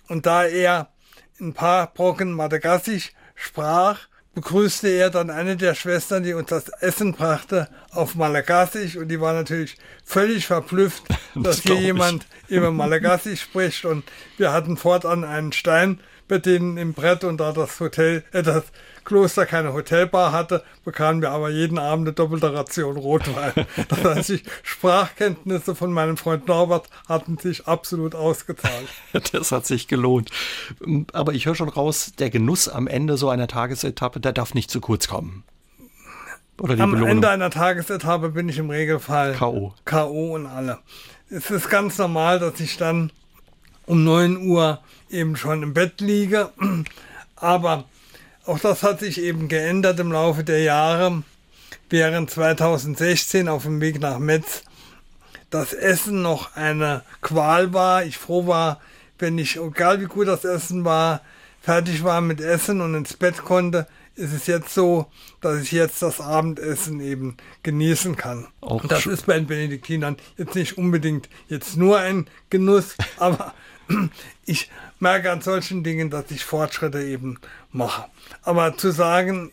Und 0.08 0.26
da 0.26 0.46
er 0.46 0.88
ein 1.40 1.54
paar 1.54 1.94
Brocken 1.94 2.32
Madagassisch 2.32 3.12
sprach, 3.36 4.00
begrüßte 4.38 4.86
er 4.86 5.10
dann 5.10 5.30
eine 5.30 5.56
der 5.56 5.74
Schwestern, 5.74 6.22
die 6.22 6.32
uns 6.32 6.48
das 6.48 6.68
Essen 6.68 7.12
brachte, 7.12 7.68
auf 7.90 8.14
Malagassisch 8.14 8.96
und 8.96 9.08
die 9.08 9.20
war 9.20 9.32
natürlich 9.32 9.76
völlig 10.04 10.46
verblüfft, 10.46 11.02
dass 11.34 11.62
hier 11.62 11.74
jemand 11.74 12.24
immer 12.46 12.70
Malagassisch 12.70 13.40
spricht. 13.40 13.84
Und 13.84 14.04
wir 14.36 14.52
hatten 14.52 14.76
fortan 14.76 15.24
einen 15.24 15.50
Stein 15.50 15.98
bei 16.28 16.38
denen 16.38 16.76
im 16.76 16.92
Brett 16.92 17.24
und 17.24 17.38
da 17.38 17.50
das 17.50 17.80
Hotel, 17.80 18.22
äh, 18.30 18.44
das 18.44 18.62
Kloster 19.08 19.46
keine 19.46 19.72
Hotelbar 19.72 20.32
hatte, 20.32 20.62
bekamen 20.84 21.22
wir 21.22 21.30
aber 21.30 21.48
jeden 21.48 21.78
Abend 21.78 22.06
eine 22.06 22.12
doppelte 22.12 22.52
Ration 22.52 22.98
Rotwein. 22.98 23.52
Das 23.88 24.04
heißt, 24.04 24.28
die 24.28 24.42
Sprachkenntnisse 24.62 25.74
von 25.74 25.92
meinem 25.92 26.18
Freund 26.18 26.46
Norbert 26.46 26.90
hatten 27.08 27.38
sich 27.38 27.66
absolut 27.66 28.14
ausgezahlt. 28.14 28.88
Das 29.32 29.50
hat 29.50 29.64
sich 29.64 29.88
gelohnt. 29.88 30.30
Aber 31.14 31.32
ich 31.32 31.46
höre 31.46 31.54
schon 31.54 31.70
raus, 31.70 32.12
der 32.18 32.28
Genuss 32.28 32.68
am 32.68 32.86
Ende 32.86 33.16
so 33.16 33.30
einer 33.30 33.48
Tagesetappe, 33.48 34.20
der 34.20 34.32
darf 34.32 34.52
nicht 34.52 34.70
zu 34.70 34.80
kurz 34.80 35.08
kommen. 35.08 35.42
Oder 36.60 36.76
die 36.76 36.82
am 36.82 36.90
Belohnung. 36.90 37.10
Ende 37.10 37.30
einer 37.30 37.48
Tagesetappe 37.48 38.28
bin 38.28 38.50
ich 38.50 38.58
im 38.58 38.68
Regelfall 38.68 39.32
K.O. 39.32 39.72
K.O. 39.86 40.34
und 40.34 40.46
alle. 40.46 40.80
Es 41.30 41.50
ist 41.50 41.70
ganz 41.70 41.96
normal, 41.96 42.40
dass 42.40 42.60
ich 42.60 42.76
dann 42.76 43.10
um 43.86 44.04
9 44.04 44.48
Uhr 44.48 44.80
eben 45.08 45.36
schon 45.36 45.62
im 45.62 45.72
Bett 45.72 46.02
liege. 46.02 46.50
Aber 47.36 47.84
auch 48.48 48.58
das 48.58 48.82
hat 48.82 49.00
sich 49.00 49.20
eben 49.20 49.48
geändert 49.48 50.00
im 50.00 50.10
Laufe 50.10 50.42
der 50.42 50.62
Jahre. 50.62 51.22
Während 51.90 52.30
2016 52.30 53.48
auf 53.48 53.64
dem 53.64 53.80
Weg 53.80 54.00
nach 54.00 54.18
Metz 54.18 54.62
das 55.50 55.72
Essen 55.72 56.22
noch 56.22 56.56
eine 56.56 57.02
Qual 57.20 57.72
war, 57.72 58.04
ich 58.04 58.18
froh 58.18 58.46
war, 58.46 58.80
wenn 59.18 59.38
ich, 59.38 59.56
egal 59.56 60.00
wie 60.00 60.06
gut 60.06 60.28
das 60.28 60.44
Essen 60.44 60.84
war, 60.84 61.22
fertig 61.60 62.04
war 62.04 62.20
mit 62.20 62.40
Essen 62.40 62.80
und 62.80 62.94
ins 62.94 63.14
Bett 63.14 63.38
konnte, 63.38 63.86
ist 64.14 64.32
es 64.32 64.46
jetzt 64.46 64.74
so, 64.74 65.06
dass 65.40 65.62
ich 65.62 65.72
jetzt 65.72 66.02
das 66.02 66.20
Abendessen 66.20 67.00
eben 67.00 67.36
genießen 67.62 68.16
kann. 68.16 68.48
Auch 68.60 68.84
das 68.84 69.06
ist 69.06 69.26
bei 69.26 69.34
den 69.34 69.46
Benediktinern 69.46 70.16
jetzt 70.36 70.54
nicht 70.54 70.76
unbedingt 70.76 71.28
jetzt 71.48 71.76
nur 71.76 71.98
ein 71.98 72.26
Genuss, 72.50 72.96
aber 73.18 73.54
ich 74.46 74.70
merke 74.98 75.30
an 75.30 75.40
solchen 75.40 75.84
Dingen, 75.84 76.10
dass 76.10 76.30
ich 76.30 76.44
Fortschritte 76.44 77.02
eben 77.02 77.38
mache. 77.72 78.06
Aber 78.42 78.76
zu 78.76 78.90
sagen, 78.90 79.50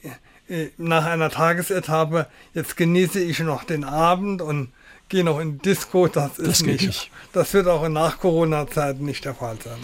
äh, 0.48 0.68
nach 0.78 1.06
einer 1.06 1.30
Tagesetappe, 1.30 2.28
jetzt 2.54 2.78
genieße 2.78 3.20
ich 3.20 3.40
noch 3.40 3.64
den 3.64 3.84
Abend 3.84 4.42
und 4.42 4.72
gehe 5.10 5.24
noch 5.24 5.40
in 5.40 5.60
Disco, 5.60 6.08
das 6.08 6.40
ist 6.40 6.48
das 6.48 6.62
nicht. 6.64 6.86
nicht. 6.86 7.12
Das 7.34 7.54
wird 7.54 7.68
auch 7.68 7.84
in 7.84 7.94
Nach-Corona-Zeiten 7.94 9.06
nicht 9.06 9.26
der 9.26 9.36
Fall 9.36 9.58
sein. 9.64 9.78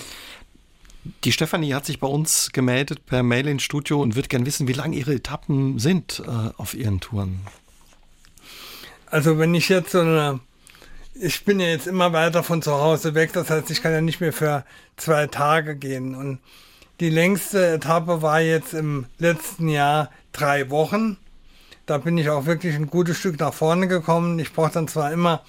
Die 1.23 1.31
Stefanie 1.31 1.73
hat 1.73 1.85
sich 1.85 1.99
bei 1.99 2.07
uns 2.07 2.51
gemeldet 2.51 3.05
per 3.07 3.23
Mail 3.23 3.47
ins 3.47 3.63
Studio 3.63 4.01
und 4.01 4.15
wird 4.15 4.29
gern 4.29 4.45
wissen, 4.45 4.67
wie 4.67 4.73
lang 4.73 4.93
ihre 4.93 5.15
Etappen 5.15 5.79
sind 5.79 6.21
äh, 6.25 6.51
auf 6.57 6.75
ihren 6.75 6.99
Touren. 6.99 7.41
Also 9.07 9.37
wenn 9.39 9.53
ich 9.55 9.67
jetzt 9.69 9.91
so 9.91 10.01
eine 10.01 10.39
ich 11.13 11.45
bin 11.45 11.59
ja 11.59 11.67
jetzt 11.67 11.87
immer 11.87 12.13
weiter 12.13 12.43
von 12.43 12.61
zu 12.61 12.73
Hause 12.73 13.15
weg, 13.15 13.33
das 13.33 13.49
heißt, 13.49 13.69
ich 13.71 13.81
kann 13.81 13.91
ja 13.91 14.01
nicht 14.01 14.21
mehr 14.21 14.33
für 14.33 14.65
zwei 14.97 15.27
Tage 15.27 15.75
gehen. 15.75 16.15
Und 16.15 16.39
die 16.99 17.09
längste 17.09 17.73
Etappe 17.73 18.21
war 18.21 18.41
jetzt 18.41 18.73
im 18.73 19.05
letzten 19.17 19.67
Jahr 19.67 20.11
drei 20.31 20.69
Wochen. 20.69 21.17
Da 21.85 21.97
bin 21.97 22.17
ich 22.17 22.29
auch 22.29 22.45
wirklich 22.45 22.75
ein 22.75 22.87
gutes 22.87 23.17
Stück 23.17 23.39
nach 23.39 23.53
vorne 23.53 23.87
gekommen. 23.87 24.39
Ich 24.39 24.53
brauche 24.53 24.71
dann 24.71 24.87
zwar 24.87 25.11
immer 25.11 25.43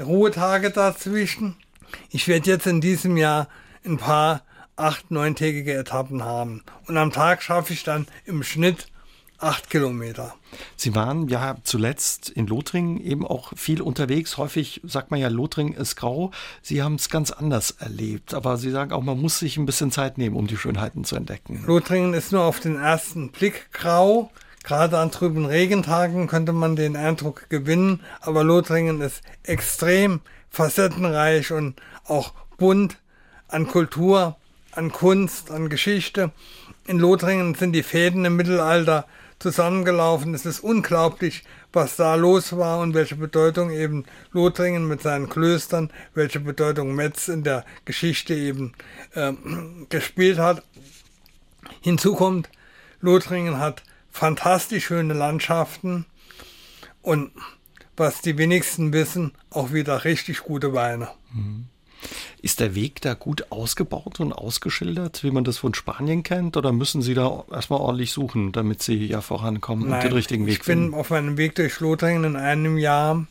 Ruhetage 0.00 0.70
dazwischen. 0.70 1.56
Ich 2.10 2.28
werde 2.28 2.50
jetzt 2.50 2.66
in 2.66 2.80
diesem 2.80 3.16
Jahr 3.16 3.48
ein 3.84 3.98
paar 3.98 4.42
acht, 4.76 5.10
neuntägige 5.10 5.74
Etappen 5.74 6.24
haben. 6.24 6.62
Und 6.86 6.96
am 6.96 7.12
Tag 7.12 7.42
schaffe 7.42 7.72
ich 7.72 7.84
dann 7.84 8.06
im 8.24 8.42
Schnitt 8.42 8.88
acht 9.38 9.70
Kilometer. 9.70 10.34
Sie 10.76 10.94
waren 10.94 11.28
ja 11.28 11.56
zuletzt 11.64 12.28
in 12.28 12.46
Lothringen 12.46 13.00
eben 13.00 13.26
auch 13.26 13.52
viel 13.56 13.82
unterwegs. 13.82 14.38
Häufig 14.38 14.80
sagt 14.84 15.10
man 15.10 15.20
ja, 15.20 15.28
Lothringen 15.28 15.74
ist 15.74 15.96
grau. 15.96 16.30
Sie 16.62 16.82
haben 16.82 16.94
es 16.94 17.08
ganz 17.08 17.30
anders 17.30 17.72
erlebt. 17.72 18.34
Aber 18.34 18.56
Sie 18.56 18.70
sagen 18.70 18.92
auch, 18.92 19.02
man 19.02 19.20
muss 19.20 19.38
sich 19.38 19.56
ein 19.56 19.66
bisschen 19.66 19.90
Zeit 19.90 20.18
nehmen, 20.18 20.36
um 20.36 20.46
die 20.46 20.56
Schönheiten 20.56 21.04
zu 21.04 21.16
entdecken. 21.16 21.64
Lothringen 21.66 22.14
ist 22.14 22.32
nur 22.32 22.44
auf 22.44 22.60
den 22.60 22.76
ersten 22.76 23.30
Blick 23.30 23.72
grau. 23.72 24.30
Gerade 24.62 24.98
an 24.98 25.10
trüben 25.10 25.44
Regentagen 25.44 26.26
könnte 26.26 26.52
man 26.52 26.76
den 26.76 26.96
Eindruck 26.96 27.50
gewinnen. 27.50 28.00
Aber 28.20 28.44
Lothringen 28.44 29.00
ist 29.00 29.22
extrem 29.42 30.20
facettenreich 30.50 31.52
und 31.52 31.80
auch 32.06 32.32
bunt 32.56 32.98
an 33.48 33.66
Kultur, 33.66 34.36
an 34.72 34.90
Kunst, 34.90 35.50
an 35.50 35.68
Geschichte. 35.68 36.30
In 36.86 36.98
Lothringen 36.98 37.54
sind 37.54 37.72
die 37.72 37.82
Fäden 37.82 38.24
im 38.24 38.36
Mittelalter 38.36 39.06
zusammengelaufen. 39.44 40.32
Es 40.32 40.46
ist 40.46 40.60
unglaublich, 40.60 41.44
was 41.70 41.96
da 41.96 42.14
los 42.14 42.56
war 42.56 42.78
und 42.78 42.94
welche 42.94 43.14
Bedeutung 43.14 43.70
eben 43.70 44.06
Lothringen 44.32 44.88
mit 44.88 45.02
seinen 45.02 45.28
Klöstern, 45.28 45.90
welche 46.14 46.40
Bedeutung 46.40 46.94
Metz 46.94 47.28
in 47.28 47.44
der 47.44 47.66
Geschichte 47.84 48.34
eben 48.34 48.72
äh, 49.12 49.34
gespielt 49.90 50.38
hat. 50.38 50.62
Hinzu 51.82 52.14
kommt, 52.14 52.48
Lothringen 53.00 53.58
hat 53.58 53.82
fantastisch 54.10 54.86
schöne 54.86 55.12
Landschaften 55.12 56.06
und 57.02 57.30
was 57.98 58.22
die 58.22 58.38
wenigsten 58.38 58.94
wissen, 58.94 59.32
auch 59.50 59.74
wieder 59.74 60.04
richtig 60.04 60.40
gute 60.44 60.72
Weine. 60.72 61.10
Mhm. 61.34 61.66
Ist 62.42 62.60
der 62.60 62.74
Weg 62.74 63.00
da 63.00 63.14
gut 63.14 63.46
ausgebaut 63.50 64.20
und 64.20 64.32
ausgeschildert, 64.32 65.24
wie 65.24 65.30
man 65.30 65.44
das 65.44 65.58
von 65.58 65.74
Spanien 65.74 66.22
kennt? 66.22 66.56
Oder 66.56 66.72
müssen 66.72 67.02
Sie 67.02 67.14
da 67.14 67.44
erstmal 67.50 67.80
ordentlich 67.80 68.12
suchen, 68.12 68.52
damit 68.52 68.82
Sie 68.82 69.06
ja 69.06 69.20
vorankommen 69.20 69.88
Nein, 69.88 70.00
und 70.00 70.04
den 70.04 70.12
richtigen 70.12 70.46
Weg 70.46 70.58
ich 70.58 70.64
finden? 70.64 70.84
Ich 70.86 70.90
bin 70.90 71.00
auf 71.00 71.10
meinem 71.10 71.36
Weg 71.36 71.54
durch 71.54 71.80
Lothringen 71.80 72.24
in 72.24 72.36
einem 72.36 72.78
Jahr 72.78 73.26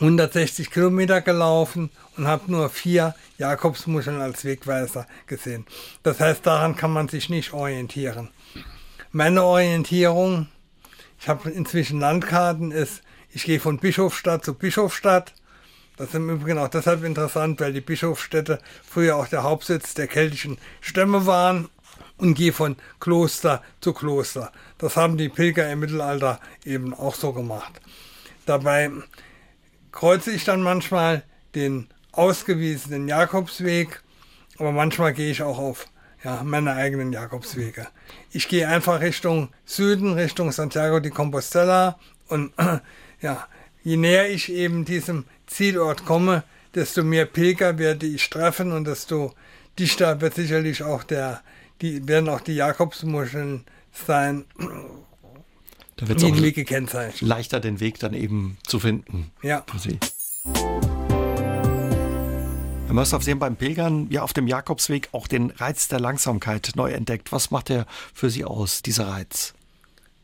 160 0.00 0.70
Kilometer 0.70 1.20
gelaufen 1.20 1.90
und 2.16 2.26
habe 2.26 2.50
nur 2.50 2.68
vier 2.68 3.14
Jakobsmuscheln 3.38 4.20
als 4.20 4.44
Wegweiser 4.44 5.06
gesehen. 5.26 5.66
Das 6.02 6.20
heißt, 6.20 6.46
daran 6.46 6.76
kann 6.76 6.92
man 6.92 7.08
sich 7.08 7.28
nicht 7.28 7.52
orientieren. 7.52 8.28
Meine 9.10 9.42
Orientierung, 9.42 10.48
ich 11.20 11.28
habe 11.28 11.50
inzwischen 11.50 11.98
Landkarten, 11.98 12.70
ist, 12.70 13.02
ich 13.30 13.44
gehe 13.44 13.60
von 13.60 13.78
Bischofstadt 13.78 14.44
zu 14.44 14.54
Bischofstadt 14.54 15.34
das 15.98 16.08
ist 16.08 16.14
im 16.14 16.30
Übrigen 16.30 16.58
auch 16.58 16.68
deshalb 16.68 17.02
interessant, 17.04 17.60
weil 17.60 17.72
die 17.72 17.80
Bischofsstädte 17.80 18.60
früher 18.88 19.16
auch 19.16 19.26
der 19.26 19.42
Hauptsitz 19.42 19.94
der 19.94 20.06
keltischen 20.06 20.56
Stämme 20.80 21.26
waren 21.26 21.68
und 22.18 22.34
gehe 22.34 22.52
von 22.52 22.76
Kloster 23.00 23.62
zu 23.80 23.92
Kloster. 23.92 24.52
Das 24.78 24.96
haben 24.96 25.16
die 25.16 25.28
Pilger 25.28 25.70
im 25.70 25.80
Mittelalter 25.80 26.40
eben 26.64 26.94
auch 26.94 27.14
so 27.14 27.32
gemacht. 27.32 27.80
Dabei 28.46 28.90
kreuze 29.90 30.30
ich 30.30 30.44
dann 30.44 30.62
manchmal 30.62 31.24
den 31.54 31.88
ausgewiesenen 32.12 33.08
Jakobsweg, 33.08 34.02
aber 34.58 34.72
manchmal 34.72 35.12
gehe 35.12 35.30
ich 35.30 35.42
auch 35.42 35.58
auf 35.58 35.86
ja, 36.22 36.42
meine 36.44 36.74
eigenen 36.74 37.12
Jakobswege. 37.12 37.88
Ich 38.30 38.48
gehe 38.48 38.68
einfach 38.68 39.00
Richtung 39.00 39.50
Süden, 39.64 40.14
Richtung 40.14 40.52
Santiago 40.52 41.00
de 41.00 41.10
Compostela 41.10 41.98
und 42.28 42.52
ja, 43.20 43.46
je 43.88 43.96
näher 43.96 44.28
ich 44.28 44.52
eben 44.52 44.84
diesem 44.84 45.24
Zielort 45.46 46.04
komme, 46.04 46.44
desto 46.74 47.02
mehr 47.02 47.24
Pilger 47.24 47.78
werde 47.78 48.06
ich 48.06 48.28
treffen 48.28 48.72
und 48.72 48.84
desto 48.84 49.34
dichter 49.78 50.20
wird 50.20 50.34
sicherlich 50.34 50.82
auch 50.82 51.04
der, 51.04 51.40
die, 51.80 52.06
werden 52.06 52.28
auch 52.28 52.42
die 52.42 52.54
Jakobsmuscheln 52.54 53.64
sein, 54.06 54.44
da 55.96 56.06
wird 56.06 56.20
Weg 56.20 56.54
gekennzeichnet. 56.54 57.22
leichter 57.22 57.60
den 57.60 57.80
Weg 57.80 57.98
dann 57.98 58.12
eben 58.12 58.58
zu 58.66 58.78
finden. 58.78 59.30
Ja. 59.42 59.64
Für 59.66 59.78
Sie. 59.78 59.98
Herr 62.84 62.94
Mörsdorf, 62.94 63.24
Sie 63.24 63.30
haben 63.30 63.38
beim 63.38 63.56
Pilgern 63.56 64.08
ja 64.10 64.22
auf 64.22 64.34
dem 64.34 64.46
Jakobsweg 64.46 65.08
auch 65.12 65.26
den 65.26 65.50
Reiz 65.50 65.88
der 65.88 65.98
Langsamkeit 65.98 66.72
neu 66.74 66.92
entdeckt. 66.92 67.32
Was 67.32 67.50
macht 67.50 67.70
er 67.70 67.86
für 68.12 68.28
Sie 68.28 68.44
aus, 68.44 68.82
dieser 68.82 69.08
Reiz? 69.08 69.54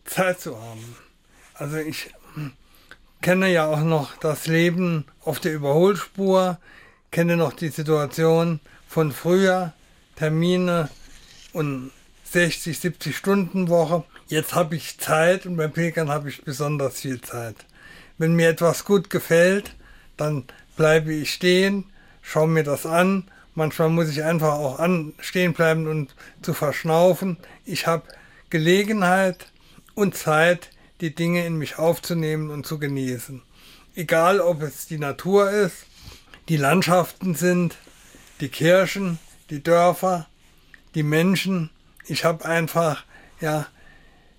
Zeit 0.05 0.40
zu 0.40 0.55
haben. 0.61 0.96
Also 1.55 1.77
ich 1.79 2.11
kenne 3.24 3.50
ja 3.50 3.64
auch 3.64 3.80
noch 3.80 4.18
das 4.18 4.48
Leben 4.48 5.06
auf 5.24 5.40
der 5.40 5.54
Überholspur, 5.54 6.58
kenne 7.10 7.38
noch 7.38 7.54
die 7.54 7.70
Situation 7.70 8.60
von 8.87 9.12
früher, 9.12 9.72
Termine 10.16 10.90
und 11.54 11.90
60, 12.24 12.78
70 12.78 13.16
Stunden 13.16 13.70
Woche. 13.70 14.04
Jetzt 14.26 14.54
habe 14.54 14.76
ich 14.76 14.98
Zeit 14.98 15.46
und 15.46 15.56
beim 15.56 15.72
Pilgern 15.72 16.10
habe 16.10 16.28
ich 16.28 16.44
besonders 16.44 17.00
viel 17.00 17.22
Zeit. 17.22 17.56
Wenn 18.18 18.37
mir 18.37 18.50
etwas 18.50 18.84
gut 18.84 19.08
gefällt, 19.08 19.74
dann 20.18 20.44
bleibe 20.76 21.14
ich 21.14 21.32
stehen, 21.32 21.87
schaue 22.20 22.48
mir 22.48 22.62
das 22.62 22.84
an. 22.84 23.30
Manchmal 23.54 23.88
muss 23.88 24.10
ich 24.10 24.22
einfach 24.22 24.52
auch 24.52 24.78
an, 24.78 25.14
stehen 25.18 25.54
bleiben 25.54 25.87
und 25.87 26.14
zu 26.42 26.52
verschnaufen. 26.52 27.38
Ich 27.64 27.87
habe 27.87 28.02
Gelegenheit 28.50 29.46
und 29.94 30.14
Zeit, 30.14 30.68
die 31.00 31.14
Dinge 31.14 31.44
in 31.46 31.57
mich 31.57 31.78
aufzunehmen 31.78 32.50
und 32.50 32.66
zu 32.66 32.78
genießen. 32.78 33.42
Egal, 33.94 34.40
ob 34.40 34.62
es 34.62 34.87
die 34.87 34.98
Natur 34.98 35.50
ist, 35.50 35.87
die 36.48 36.57
Landschaften 36.57 37.35
sind, 37.35 37.76
die 38.40 38.48
Kirchen, 38.48 39.18
die 39.50 39.62
Dörfer, 39.62 40.26
die 40.94 41.02
Menschen. 41.02 41.70
Ich 42.07 42.24
habe 42.24 42.44
einfach 42.44 43.04
ja 43.40 43.66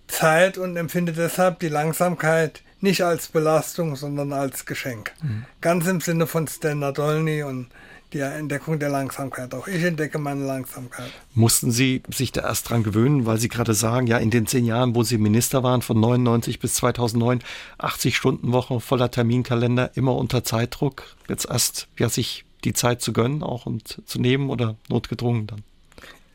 Zeit 0.07 0.57
und 0.57 0.77
empfinde 0.77 1.13
deshalb 1.13 1.59
die 1.59 1.69
Langsamkeit 1.69 2.61
nicht 2.81 3.03
als 3.03 3.27
Belastung, 3.27 3.95
sondern 3.95 4.33
als 4.33 4.65
Geschenk. 4.65 5.13
Mhm. 5.21 5.45
Ganz 5.61 5.87
im 5.87 6.01
Sinne 6.01 6.27
von 6.27 6.47
Stan 6.47 6.77
Nadolny 6.77 7.43
und 7.43 7.69
die 8.13 8.19
Entdeckung 8.19 8.79
der 8.79 8.89
Langsamkeit. 8.89 9.53
Auch 9.53 9.67
ich 9.67 9.83
entdecke 9.83 10.19
meine 10.19 10.45
Langsamkeit. 10.45 11.11
Mussten 11.33 11.71
Sie 11.71 12.03
sich 12.13 12.31
da 12.31 12.41
erst 12.41 12.69
dran 12.69 12.83
gewöhnen, 12.83 13.25
weil 13.25 13.37
Sie 13.37 13.49
gerade 13.49 13.73
sagen, 13.73 14.07
ja, 14.07 14.17
in 14.17 14.31
den 14.31 14.47
zehn 14.47 14.65
Jahren, 14.65 14.95
wo 14.95 15.03
Sie 15.03 15.17
Minister 15.17 15.63
waren, 15.63 15.81
von 15.81 15.99
99 15.99 16.59
bis 16.59 16.75
2009, 16.75 17.41
80 17.77 18.15
Stunden 18.15 18.51
Woche, 18.51 18.79
voller 18.79 19.11
Terminkalender, 19.11 19.91
immer 19.95 20.15
unter 20.15 20.43
Zeitdruck. 20.43 21.15
Jetzt 21.27 21.49
erst, 21.49 21.87
ja, 21.97 22.09
sich 22.09 22.45
die 22.63 22.73
Zeit 22.73 23.01
zu 23.01 23.13
gönnen 23.13 23.43
auch 23.43 23.65
und 23.65 24.01
zu 24.05 24.19
nehmen 24.19 24.49
oder 24.49 24.75
notgedrungen 24.89 25.47
dann? 25.47 25.63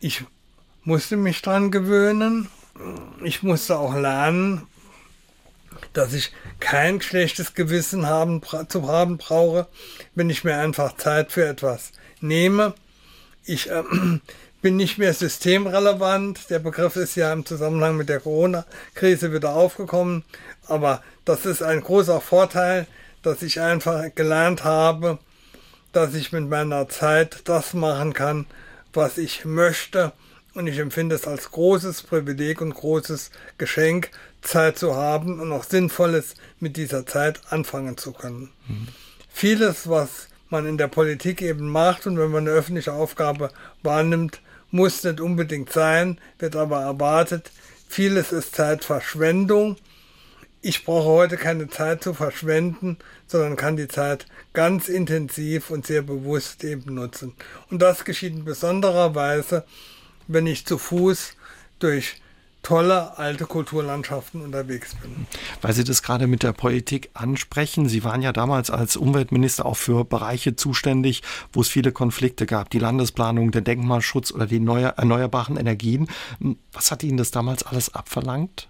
Ich 0.01 0.25
musste 0.85 1.17
mich 1.17 1.43
dran 1.43 1.71
gewöhnen. 1.71 2.49
Ich 3.23 3.43
musste 3.43 3.79
auch 3.79 3.95
lernen, 3.95 4.63
dass 5.93 6.13
ich 6.13 6.33
kein 6.61 7.01
schlechtes 7.01 7.55
Gewissen 7.55 8.07
haben, 8.07 8.43
zu 8.69 8.89
haben 8.89 9.19
brauche, 9.19 9.67
wenn 10.15 10.31
ich 10.31 10.45
mir 10.45 10.57
einfach 10.57 10.97
Zeit 10.97 11.33
für 11.33 11.47
etwas 11.47 11.93
nehme. 12.21 12.75
Ich 13.45 13.71
äh, 13.71 13.83
bin 14.63 14.77
nicht 14.77 14.99
mehr 14.99 15.15
systemrelevant. 15.15 16.51
Der 16.51 16.59
Begriff 16.59 16.97
ist 16.97 17.17
ja 17.17 17.33
im 17.33 17.47
Zusammenhang 17.47 17.97
mit 17.97 18.09
der 18.09 18.21
Corona-Krise 18.21 19.33
wieder 19.33 19.55
aufgekommen. 19.55 20.25
Aber 20.67 21.03
das 21.25 21.47
ist 21.47 21.63
ein 21.63 21.81
großer 21.81 22.21
Vorteil, 22.21 22.87
dass 23.23 23.43
ich 23.43 23.61
einfach 23.61 24.15
gelernt 24.15 24.65
habe, 24.65 25.19
dass 25.93 26.15
ich 26.15 26.33
mit 26.33 26.49
meiner 26.49 26.89
Zeit 26.89 27.43
das 27.45 27.75
machen 27.75 28.13
kann, 28.13 28.47
was 28.93 29.19
ich 29.19 29.45
möchte. 29.45 30.13
Und 30.55 30.67
ich 30.67 30.79
empfinde 30.79 31.15
es 31.15 31.27
als 31.27 31.51
großes 31.53 32.03
Privileg 32.03 32.61
und 32.61 32.75
großes 32.75 33.31
Geschenk, 33.57 34.11
Zeit 34.43 34.79
zu 34.79 34.95
haben 34.95 35.41
und 35.41 35.53
auch 35.53 35.65
Sinnvolles 35.65 36.35
mit 36.59 36.77
dieser 36.77 37.07
Zeit 37.07 37.41
anfangen 37.51 37.97
zu 37.97 38.13
können. 38.13 38.51
Mhm. 38.67 38.89
Vieles, 39.29 39.89
was 39.89 40.29
man 40.49 40.67
in 40.67 40.79
der 40.79 40.89
Politik 40.89 41.43
eben 41.43 41.71
macht 41.71 42.07
und 42.07 42.19
wenn 42.19 42.31
man 42.31 42.47
eine 42.47 42.57
öffentliche 42.57 42.93
Aufgabe 42.93 43.51
wahrnimmt, 43.83 44.41
muss 44.71 45.03
nicht 45.05 45.21
unbedingt 45.21 45.73
sein, 45.73 46.19
wird 46.39 46.57
aber 46.57 46.83
erwartet. 46.83 47.51
Vieles 47.89 48.33
ist 48.33 48.55
Zeitverschwendung. 48.55 49.77
Ich 50.63 50.85
brauche 50.85 51.09
heute 51.09 51.37
keine 51.37 51.69
Zeit 51.69 52.03
zu 52.03 52.13
verschwenden, 52.13 52.99
sondern 53.27 53.57
kann 53.57 53.77
die 53.77 53.89
Zeit 53.89 54.27
ganz 54.53 54.89
intensiv 54.89 55.71
und 55.71 55.87
sehr 55.87 56.03
bewusst 56.03 56.63
eben 56.65 56.95
nutzen. 56.95 57.35
Und 57.71 57.81
das 57.81 58.05
geschieht 58.05 58.35
in 58.35 58.45
besonderer 58.45 59.15
Weise, 59.15 59.65
wenn 60.29 60.47
ich 60.47 60.67
zu 60.67 60.77
Fuß 60.77 61.33
durch 61.79 62.20
tolle 62.63 63.19
alte 63.19 63.47
Kulturlandschaften 63.47 64.43
unterwegs 64.43 64.95
bin. 64.95 65.27
Weil 65.63 65.73
Sie 65.73 65.85
das 65.85 66.03
gerade 66.03 66.27
mit 66.27 66.43
der 66.43 66.53
Politik 66.53 67.11
ansprechen, 67.15 67.89
Sie 67.89 68.05
waren 68.05 68.23
ja 68.23 68.33
damals 68.33 68.71
als 68.71 68.97
Umweltminister 68.97 69.67
auch 69.67 69.77
für 69.77 70.05
Bereiche 70.05 70.57
zuständig, 70.57 71.23
wo 71.53 71.63
es 71.63 71.69
viele 71.69 71.93
Konflikte 71.93 72.47
gab, 72.47 72.71
die 72.71 72.79
Landesplanung, 72.79 73.51
der 73.51 73.63
Denkmalschutz 73.63 74.33
oder 74.33 74.47
die 74.47 74.57
erneuerbaren 74.57 75.57
Energien. 75.57 76.09
Was 76.73 76.91
hat 76.91 77.03
Ihnen 77.03 77.17
das 77.17 77.31
damals 77.31 77.63
alles 77.63 77.95
abverlangt? 77.95 78.69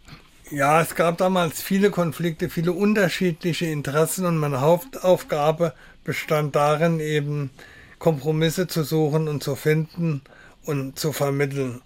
Ja, 0.50 0.80
es 0.80 0.96
gab 0.96 1.18
damals 1.18 1.62
viele 1.62 1.90
Konflikte, 1.90 2.48
viele 2.48 2.72
unterschiedliche 2.72 3.66
Interessen 3.66 4.26
und 4.26 4.36
meine 4.36 4.60
Hauptaufgabe 4.60 5.74
bestand 6.02 6.56
darin, 6.56 6.98
eben 6.98 7.50
Kompromisse 8.00 8.66
zu 8.66 8.82
suchen 8.82 9.28
und 9.28 9.44
zu 9.44 9.54
finden 9.54 10.22
und 10.64 10.98
zu 10.98 11.12
vermitteln. 11.12 11.82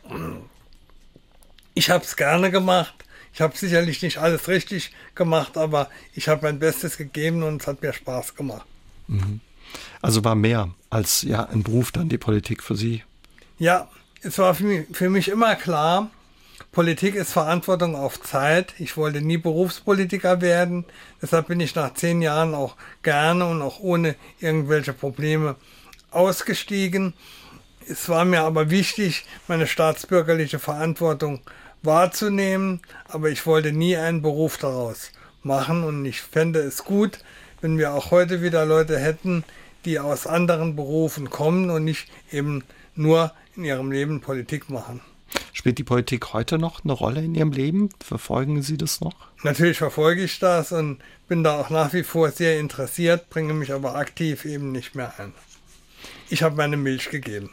Ich 1.74 1.90
habe 1.90 2.04
es 2.04 2.16
gerne 2.16 2.50
gemacht. 2.50 2.94
Ich 3.32 3.40
habe 3.40 3.56
sicherlich 3.56 4.00
nicht 4.02 4.18
alles 4.18 4.46
richtig 4.46 4.92
gemacht, 5.14 5.56
aber 5.56 5.90
ich 6.14 6.28
habe 6.28 6.42
mein 6.46 6.60
Bestes 6.60 6.96
gegeben 6.96 7.42
und 7.42 7.62
es 7.62 7.66
hat 7.66 7.82
mir 7.82 7.92
Spaß 7.92 8.37
gemacht. 8.37 8.66
Mhm. 9.08 9.40
Also 10.00 10.22
war 10.22 10.37
mehr 10.37 10.70
als 10.88 11.22
ja 11.22 11.44
ein 11.44 11.64
Beruf 11.64 11.90
dann 11.90 12.08
die 12.08 12.18
Politik 12.18 12.62
für 12.62 12.76
Sie? 12.76 13.02
Ja, 13.58 13.88
es 14.22 14.38
war 14.38 14.54
für 14.54 14.64
mich, 14.64 14.87
für 14.92 15.10
mich 15.10 15.28
immer 15.28 15.56
klar, 15.56 16.10
Politik 16.70 17.14
ist 17.14 17.32
Verantwortung 17.32 17.94
auf 17.94 18.20
Zeit. 18.20 18.74
Ich 18.78 18.96
wollte 18.96 19.20
nie 19.20 19.38
Berufspolitiker 19.38 20.40
werden. 20.40 20.84
Deshalb 21.22 21.48
bin 21.48 21.60
ich 21.60 21.74
nach 21.74 21.94
zehn 21.94 22.20
Jahren 22.20 22.54
auch 22.54 22.76
gerne 23.02 23.46
und 23.46 23.62
auch 23.62 23.80
ohne 23.80 24.16
irgendwelche 24.40 24.92
Probleme 24.92 25.56
ausgestiegen. 26.10 27.14
Es 27.87 28.09
war 28.09 28.25
mir 28.25 28.42
aber 28.42 28.70
wichtig, 28.70 29.25
meine 29.47 29.66
staatsbürgerliche 29.66 30.59
Verantwortung 30.59 31.40
wahrzunehmen, 31.83 32.81
aber 33.07 33.29
ich 33.29 33.44
wollte 33.47 33.73
nie 33.73 33.97
einen 33.97 34.23
Beruf 34.23 34.57
daraus 34.57 35.11
machen 35.42 35.85
und 35.85 36.05
ich 36.07 36.23
fände 36.23 36.61
es 36.61 36.85
gut, 36.85 37.18
wenn 37.61 37.77
wir 37.77 37.92
auch 37.92 38.11
heute 38.11 38.42
wieder 38.42 38.64
Leute 38.64 38.99
hätten, 38.99 39.44
die 39.85 39.99
aus 39.99 40.27
anderen 40.27 40.77
Berufen 40.77 41.29
kommen 41.29 41.68
und 41.68 41.85
nicht 41.85 42.09
eben 42.33 42.64
nur 42.94 43.33
in 43.55 43.64
ihrem 43.64 43.92
Leben 43.92 44.20
Politik 44.23 44.70
machen. 44.70 45.03
Spielt 45.53 45.79
die 45.79 45.85
Politik 45.85 46.33
heute 46.33 46.59
noch 46.59 46.85
eine 46.85 46.92
Rolle 46.92 47.23
in 47.23 47.35
Ihrem 47.35 47.53
Leben? 47.53 47.90
Verfolgen 48.05 48.62
Sie 48.62 48.77
das 48.77 49.01
noch? 49.01 49.14
Natürlich 49.42 49.79
verfolge 49.79 50.23
ich 50.23 50.38
das 50.38 50.73
und 50.73 50.99
bin 51.29 51.44
da 51.44 51.61
auch 51.61 51.70
nach 51.70 51.92
wie 51.92 52.03
vor 52.03 52.31
sehr 52.31 52.59
interessiert, 52.59 53.31
bringe 53.31 53.55
mich 53.55 53.73
aber 53.73 53.97
aktiv 53.97 54.44
eben 54.44 54.73
nicht 54.73 54.94
mehr 54.94 55.12
ein. 55.18 55.33
Ich 56.29 56.42
habe 56.42 56.57
meine 56.57 56.77
Milch 56.77 57.11
gegeben. 57.11 57.51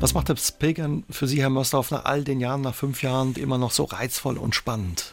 Was 0.00 0.14
macht 0.14 0.30
das 0.30 0.50
Pilgern 0.52 1.04
für 1.10 1.26
Sie, 1.26 1.42
Herr 1.42 1.50
Mörsdorf, 1.50 1.90
nach 1.90 2.06
all 2.06 2.24
den 2.24 2.40
Jahren, 2.40 2.62
nach 2.62 2.74
fünf 2.74 3.02
Jahren 3.02 3.34
immer 3.34 3.58
noch 3.58 3.70
so 3.70 3.84
reizvoll 3.84 4.38
und 4.38 4.54
spannend? 4.54 5.12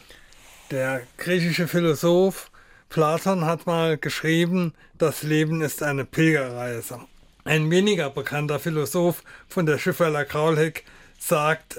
Der 0.70 1.02
griechische 1.18 1.68
Philosoph 1.68 2.50
Platon 2.88 3.44
hat 3.44 3.66
mal 3.66 3.98
geschrieben, 3.98 4.72
das 4.96 5.22
Leben 5.22 5.60
ist 5.60 5.82
eine 5.82 6.06
Pilgerreise. 6.06 7.00
Ein 7.44 7.70
weniger 7.70 8.08
bekannter 8.08 8.58
Philosoph 8.58 9.22
von 9.46 9.66
der 9.66 9.78
Schifferler 9.78 10.24
Kraulheck 10.24 10.84
sagt, 11.18 11.78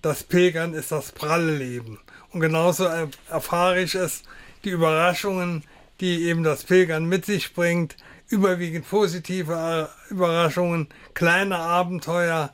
das 0.00 0.22
Pilgern 0.22 0.72
ist 0.72 0.90
das 0.90 1.12
pralle 1.12 1.56
Leben. 1.56 2.00
Und 2.30 2.40
genauso 2.40 2.84
erfahre 3.28 3.82
ich 3.82 3.94
es, 3.94 4.22
die 4.64 4.70
Überraschungen, 4.70 5.64
die 6.00 6.24
eben 6.24 6.42
das 6.42 6.64
Pilgern 6.64 7.04
mit 7.04 7.26
sich 7.26 7.52
bringt, 7.52 7.96
überwiegend 8.32 8.88
positive 8.88 9.90
Überraschungen, 10.08 10.88
kleine 11.12 11.58
Abenteuer, 11.58 12.50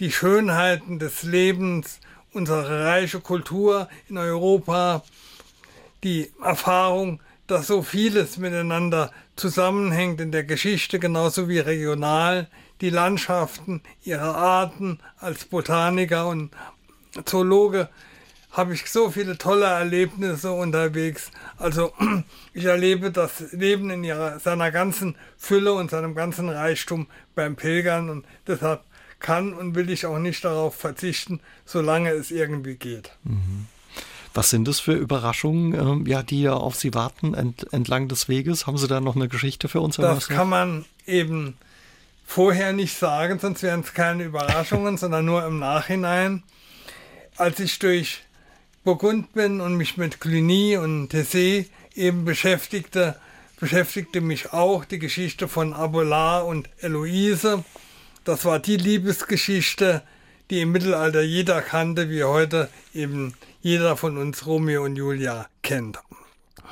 die 0.00 0.10
Schönheiten 0.10 0.98
des 0.98 1.22
Lebens, 1.22 2.00
unsere 2.32 2.86
reiche 2.86 3.20
Kultur 3.20 3.88
in 4.08 4.16
Europa, 4.16 5.04
die 6.02 6.32
Erfahrung, 6.42 7.20
dass 7.46 7.66
so 7.66 7.82
vieles 7.82 8.38
miteinander 8.38 9.12
zusammenhängt 9.36 10.20
in 10.20 10.32
der 10.32 10.44
Geschichte 10.44 10.98
genauso 10.98 11.48
wie 11.48 11.58
regional, 11.58 12.48
die 12.80 12.90
Landschaften, 12.90 13.82
ihre 14.04 14.34
Arten 14.34 14.98
als 15.18 15.44
Botaniker 15.44 16.28
und 16.28 16.50
Zoologe 17.24 17.88
habe 18.58 18.74
ich 18.74 18.90
so 18.90 19.08
viele 19.08 19.38
tolle 19.38 19.66
Erlebnisse 19.66 20.50
unterwegs. 20.50 21.30
Also 21.58 21.92
ich 22.52 22.64
erlebe 22.64 23.12
das 23.12 23.52
Leben 23.52 23.88
in 23.88 24.02
ihrer, 24.02 24.40
seiner 24.40 24.72
ganzen 24.72 25.14
Fülle 25.36 25.72
und 25.74 25.92
seinem 25.92 26.16
ganzen 26.16 26.48
Reichtum 26.48 27.06
beim 27.36 27.54
Pilgern 27.54 28.10
und 28.10 28.26
deshalb 28.48 28.82
kann 29.20 29.54
und 29.54 29.76
will 29.76 29.90
ich 29.90 30.06
auch 30.06 30.18
nicht 30.18 30.44
darauf 30.44 30.74
verzichten, 30.74 31.38
solange 31.64 32.10
es 32.10 32.32
irgendwie 32.32 32.74
geht. 32.74 33.12
Mhm. 33.22 33.66
Was 34.34 34.50
sind 34.50 34.66
das 34.66 34.80
für 34.80 34.92
Überraschungen, 34.92 35.74
ähm, 35.74 36.06
ja, 36.06 36.24
die 36.24 36.42
ja 36.42 36.54
auf 36.54 36.74
Sie 36.74 36.94
warten 36.94 37.34
ent, 37.34 37.72
entlang 37.72 38.08
des 38.08 38.28
Weges? 38.28 38.66
Haben 38.66 38.76
Sie 38.76 38.88
da 38.88 39.00
noch 39.00 39.14
eine 39.14 39.28
Geschichte 39.28 39.68
für 39.68 39.80
uns? 39.80 39.96
Das 39.96 40.28
kann 40.28 40.48
man 40.48 40.84
eben 41.06 41.56
vorher 42.26 42.72
nicht 42.72 42.96
sagen, 42.96 43.38
sonst 43.38 43.62
wären 43.62 43.80
es 43.80 43.94
keine 43.94 44.24
Überraschungen, 44.24 44.96
sondern 44.98 45.24
nur 45.24 45.46
im 45.46 45.60
Nachhinein. 45.60 46.42
Als 47.36 47.60
ich 47.60 47.78
durch 47.78 48.24
Burgund 48.88 49.34
bin 49.34 49.60
und 49.60 49.76
mich 49.76 49.98
mit 49.98 50.18
Cluny 50.18 50.78
und 50.78 51.12
Tessé 51.12 51.66
eben 51.94 52.24
beschäftigte, 52.24 53.20
beschäftigte 53.60 54.22
mich 54.22 54.54
auch 54.54 54.86
die 54.86 54.98
Geschichte 54.98 55.46
von 55.46 55.74
Abelard 55.74 56.46
und 56.46 56.70
Eloise. 56.78 57.64
Das 58.24 58.46
war 58.46 58.58
die 58.60 58.78
Liebesgeschichte, 58.78 60.02
die 60.48 60.62
im 60.62 60.72
Mittelalter 60.72 61.20
jeder 61.20 61.60
kannte, 61.60 62.08
wie 62.08 62.24
heute 62.24 62.70
eben 62.94 63.34
jeder 63.60 63.98
von 63.98 64.16
uns 64.16 64.46
Romeo 64.46 64.84
und 64.84 64.96
Julia 64.96 65.50
kennt. 65.60 65.98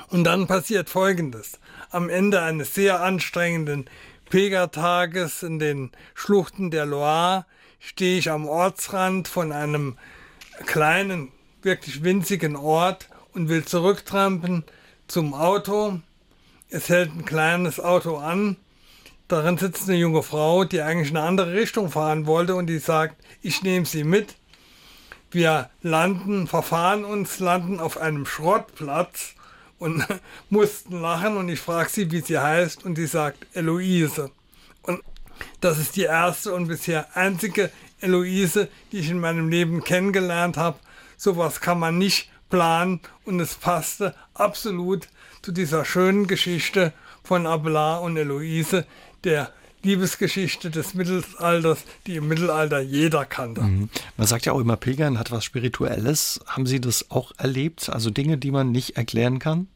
Und 0.08 0.24
dann 0.24 0.46
passiert 0.46 0.88
Folgendes. 0.88 1.60
Am 1.90 2.08
Ende 2.08 2.40
eines 2.40 2.74
sehr 2.74 3.02
anstrengenden 3.02 3.90
Pilgertages 4.30 5.42
in 5.42 5.58
den 5.58 5.90
Schluchten 6.14 6.70
der 6.70 6.86
Loire 6.86 7.44
stehe 7.78 8.16
ich 8.16 8.30
am 8.30 8.48
Ortsrand 8.48 9.28
von 9.28 9.52
einem 9.52 9.98
kleinen, 10.64 11.30
wirklich 11.66 12.02
winzigen 12.02 12.56
Ort 12.56 13.10
und 13.34 13.50
will 13.50 13.66
zurücktrampen 13.66 14.64
zum 15.06 15.34
Auto. 15.34 16.00
Es 16.70 16.88
hält 16.88 17.14
ein 17.14 17.26
kleines 17.26 17.78
Auto 17.78 18.16
an. 18.16 18.56
Darin 19.28 19.58
sitzt 19.58 19.88
eine 19.88 19.98
junge 19.98 20.22
Frau, 20.22 20.64
die 20.64 20.80
eigentlich 20.80 21.10
in 21.10 21.18
eine 21.18 21.26
andere 21.26 21.52
Richtung 21.52 21.90
fahren 21.90 22.26
wollte 22.26 22.54
und 22.54 22.68
die 22.68 22.78
sagt, 22.78 23.16
ich 23.42 23.62
nehme 23.62 23.84
sie 23.84 24.04
mit. 24.04 24.36
Wir 25.30 25.68
landen, 25.82 26.46
verfahren 26.46 27.04
uns, 27.04 27.40
landen 27.40 27.80
auf 27.80 27.98
einem 27.98 28.24
Schrottplatz 28.24 29.34
und 29.78 30.06
mussten 30.50 31.00
lachen 31.00 31.36
und 31.36 31.48
ich 31.48 31.60
frage 31.60 31.90
sie, 31.90 32.10
wie 32.12 32.20
sie 32.20 32.38
heißt 32.38 32.84
und 32.84 32.96
sie 32.96 33.06
sagt 33.06 33.46
Eloise. 33.52 34.30
Und 34.82 35.02
das 35.60 35.78
ist 35.78 35.96
die 35.96 36.04
erste 36.04 36.54
und 36.54 36.68
bisher 36.68 37.14
einzige 37.16 37.70
Eloise, 38.00 38.68
die 38.92 39.00
ich 39.00 39.10
in 39.10 39.18
meinem 39.18 39.48
Leben 39.48 39.82
kennengelernt 39.82 40.56
habe. 40.56 40.78
Sowas 41.16 41.60
kann 41.60 41.78
man 41.78 41.98
nicht 41.98 42.30
planen 42.50 43.00
und 43.24 43.40
es 43.40 43.54
passte 43.54 44.14
absolut 44.34 45.08
zu 45.42 45.52
dieser 45.52 45.84
schönen 45.84 46.26
Geschichte 46.26 46.92
von 47.22 47.46
Abelard 47.46 48.02
und 48.02 48.16
Eloise, 48.16 48.86
der 49.24 49.52
Liebesgeschichte 49.82 50.70
des 50.70 50.94
Mittelalters, 50.94 51.78
die 52.06 52.16
im 52.16 52.28
Mittelalter 52.28 52.80
jeder 52.80 53.24
kannte. 53.24 53.62
Mhm. 53.62 53.88
Man 54.16 54.26
sagt 54.26 54.46
ja 54.46 54.52
auch 54.52 54.60
immer, 54.60 54.76
Pilgern 54.76 55.18
hat 55.18 55.30
was 55.30 55.44
Spirituelles. 55.44 56.40
Haben 56.46 56.66
Sie 56.66 56.80
das 56.80 57.10
auch 57.10 57.32
erlebt? 57.38 57.88
Also 57.88 58.10
Dinge, 58.10 58.36
die 58.38 58.50
man 58.50 58.72
nicht 58.72 58.96
erklären 58.96 59.38
kann? 59.38 59.68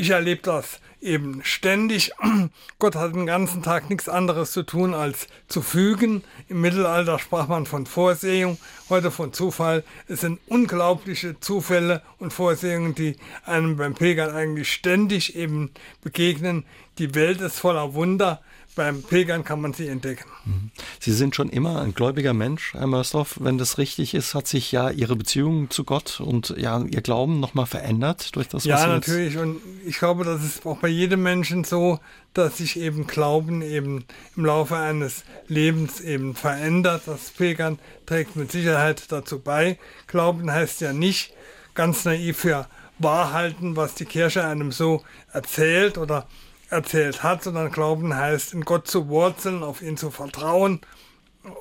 Ich 0.00 0.10
erlebe 0.10 0.42
das 0.42 0.78
eben 1.00 1.40
ständig. 1.42 2.12
Gott 2.78 2.94
hat 2.94 3.16
den 3.16 3.26
ganzen 3.26 3.64
Tag 3.64 3.90
nichts 3.90 4.08
anderes 4.08 4.52
zu 4.52 4.62
tun, 4.62 4.94
als 4.94 5.26
zu 5.48 5.60
fügen. 5.60 6.22
Im 6.48 6.60
Mittelalter 6.60 7.18
sprach 7.18 7.48
man 7.48 7.66
von 7.66 7.84
Vorsehung, 7.84 8.58
heute 8.88 9.10
von 9.10 9.32
Zufall. 9.32 9.82
Es 10.06 10.20
sind 10.20 10.38
unglaubliche 10.46 11.40
Zufälle 11.40 12.00
und 12.20 12.32
Vorsehungen, 12.32 12.94
die 12.94 13.16
einem 13.44 13.76
beim 13.76 13.94
Pilgern 13.94 14.30
eigentlich 14.30 14.72
ständig 14.72 15.34
eben 15.34 15.72
begegnen. 16.00 16.64
Die 16.98 17.16
Welt 17.16 17.40
ist 17.40 17.58
voller 17.58 17.94
Wunder 17.94 18.40
beim 18.78 19.02
Pilgern 19.02 19.42
kann 19.42 19.60
man 19.60 19.72
sie 19.72 19.88
entdecken. 19.88 20.24
Mhm. 20.44 20.70
Sie 21.00 21.10
sind 21.12 21.34
schon 21.34 21.50
immer 21.50 21.82
ein 21.82 21.94
gläubiger 21.94 22.32
Mensch, 22.32 22.74
Herr 22.74 22.86
Mörsdorf. 22.86 23.36
Wenn 23.40 23.58
das 23.58 23.76
richtig 23.76 24.14
ist, 24.14 24.36
hat 24.36 24.46
sich 24.46 24.70
ja 24.70 24.90
Ihre 24.90 25.16
Beziehung 25.16 25.68
zu 25.68 25.82
Gott 25.82 26.20
und 26.20 26.54
ja 26.56 26.80
Ihr 26.84 27.00
Glauben 27.00 27.40
nochmal 27.40 27.66
verändert 27.66 28.36
durch 28.36 28.46
das, 28.46 28.62
was 28.62 28.64
Ja, 28.66 28.86
natürlich. 28.86 29.36
Und 29.36 29.60
ich 29.84 29.98
glaube, 29.98 30.24
das 30.24 30.44
ist 30.44 30.64
auch 30.64 30.78
bei 30.78 30.86
jedem 30.86 31.24
Menschen 31.24 31.64
so, 31.64 31.98
dass 32.34 32.58
sich 32.58 32.78
eben 32.78 33.08
Glauben 33.08 33.62
eben 33.62 34.04
im 34.36 34.44
Laufe 34.44 34.76
eines 34.76 35.24
Lebens 35.48 36.00
eben 36.00 36.36
verändert. 36.36 37.02
Das 37.06 37.30
Pilgern 37.30 37.80
trägt 38.06 38.36
mit 38.36 38.52
Sicherheit 38.52 39.10
dazu 39.10 39.40
bei. 39.40 39.76
Glauben 40.06 40.52
heißt 40.52 40.82
ja 40.82 40.92
nicht 40.92 41.34
ganz 41.74 42.04
naiv 42.04 42.38
für 42.38 42.68
Wahrhalten, 43.00 43.74
was 43.74 43.96
die 43.96 44.04
Kirche 44.04 44.44
einem 44.44 44.70
so 44.70 45.02
erzählt 45.32 45.98
oder 45.98 46.28
erzählt 46.70 47.22
hat, 47.22 47.42
sondern 47.42 47.70
Glauben 47.70 48.14
heißt, 48.14 48.52
in 48.52 48.64
Gott 48.64 48.88
zu 48.88 49.08
wurzeln, 49.08 49.62
auf 49.62 49.82
ihn 49.82 49.96
zu 49.96 50.10
vertrauen. 50.10 50.80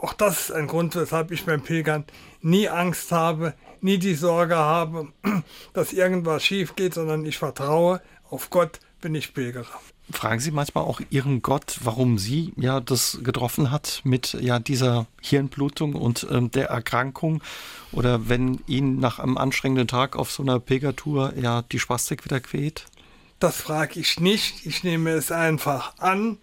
Auch 0.02 0.14
das 0.14 0.42
ist 0.42 0.52
ein 0.52 0.68
Grund, 0.68 0.96
weshalb 0.96 1.32
ich 1.32 1.46
beim 1.46 1.62
Pilgern 1.62 2.06
nie 2.42 2.68
Angst 2.68 3.12
habe, 3.12 3.54
nie 3.82 3.98
die 3.98 4.16
Sorge 4.16 4.58
habe, 4.58 5.08
dass 5.74 5.94
irgendwas 5.94 6.44
schief 6.44 6.76
geht, 6.76 6.94
sondern 6.94 7.26
ich 7.26 7.38
vertraue 7.38 8.02
auf 8.30 8.50
Gott, 8.50 8.80
wenn 9.02 9.16
ich 9.16 9.34
pilgere. 9.34 9.68
Fragen 10.10 10.40
Sie 10.40 10.52
manchmal 10.52 10.86
auch 10.86 11.02
Ihren 11.10 11.42
Gott, 11.42 11.80
warum 11.84 12.18
Sie 12.18 12.54
ja 12.56 12.80
das 12.80 13.20
getroffen 13.24 13.72
hat 13.72 14.02
mit 14.06 14.34
ja 14.40 14.58
dieser 14.58 15.06
Hirnblutung 15.22 15.96
und 15.96 16.26
ähm, 16.32 16.50
der 16.50 16.70
Erkrankung? 16.70 17.44
Oder 17.92 18.30
wenn 18.30 18.62
Ihnen 18.68 19.00
nach 19.00 19.20
einem 19.20 19.38
anstrengenden 19.38 19.88
Tag 19.88 20.16
auf 20.16 20.32
so 20.32 20.44
einer 20.44 20.60
Pilgertour 20.62 21.34
ja 21.36 21.62
die 21.62 21.80
Spastik 21.80 22.24
wieder 22.24 22.40
quält? 22.40 22.86
Das 23.40 23.58
frage 23.58 24.00
ich 24.00 24.20
nicht. 24.20 24.66
Ich 24.66 24.84
nehme 24.84 25.12
es 25.12 25.32
einfach 25.32 25.98
an. 26.00 26.38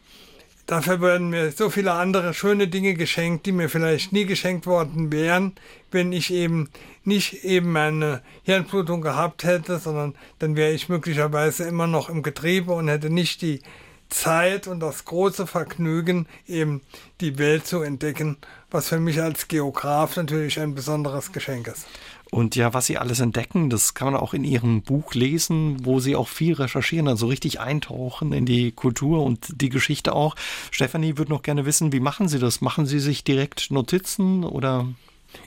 Dafür 0.67 1.01
werden 1.03 1.29
mir 1.29 1.53
so 1.53 1.69
viele 1.69 1.93
andere 1.93 2.33
schöne 2.33 2.69
Dinge 2.69 2.95
geschenkt, 2.95 3.45
die 3.45 3.53
mir 3.53 3.69
vielleicht 3.69 4.13
nie 4.13 4.25
geschenkt 4.25 4.67
worden 4.67 5.13
wären, 5.13 5.53
wenn 5.91 6.13
ich 6.13 6.33
eben 6.33 6.71
nicht 7.03 7.45
eben 7.45 7.73
meine 7.73 8.23
Hirnblutung 8.45 9.03
gehabt 9.03 9.45
hätte, 9.45 9.79
sondern 9.79 10.15
dann 10.39 10.57
wäre 10.57 10.73
ich 10.73 10.89
möglicherweise 10.89 11.65
immer 11.65 11.87
noch 11.87 12.09
im 12.09 12.23
Getriebe 12.23 12.73
und 12.73 12.89
hätte 12.89 13.11
nicht 13.11 13.43
die 13.43 13.61
Zeit 14.09 14.67
und 14.67 14.81
das 14.81 15.05
große 15.05 15.47
Vergnügen, 15.47 16.27
eben 16.47 16.81
die 17.21 17.39
Welt 17.39 17.67
zu 17.67 17.83
entdecken, 17.83 18.39
was 18.71 18.89
für 18.89 19.01
mich 19.01 19.21
als 19.21 19.49
Geograf 19.49 20.17
natürlich 20.17 20.61
ein 20.61 20.75
besonderes 20.75 21.33
Geschenk 21.33 21.67
ist. 21.67 21.87
Und 22.35 22.57
ja, 22.57 22.75
was 22.75 22.87
Sie 22.87 22.99
alles 22.99 23.21
entdecken, 23.21 23.71
das 23.71 23.95
kann 23.95 24.11
man 24.13 24.21
auch 24.21 24.35
in 24.35 24.43
Ihrem 24.43 24.83
Buch 24.83 25.15
lesen, 25.15 25.87
wo 25.87 26.01
Sie 26.01 26.17
auch 26.17 26.27
viel 26.27 26.55
recherchieren, 26.55 27.07
also 27.07 27.29
richtig 27.29 27.61
eintauchen 27.61 28.33
in 28.33 28.45
die 28.45 28.73
Kultur 28.73 29.23
und 29.23 29.61
die 29.63 29.69
Geschichte 29.69 30.13
auch. 30.15 30.35
Stefanie 30.73 31.17
würde 31.17 31.31
noch 31.31 31.43
gerne 31.43 31.65
wissen, 31.65 31.93
wie 31.93 32.01
machen 32.01 32.27
Sie 32.27 32.41
das? 32.41 32.61
Machen 32.61 32.87
Sie 32.87 32.99
sich 32.99 33.23
direkt 33.23 33.71
Notizen 33.71 34.43
oder? 34.43 34.89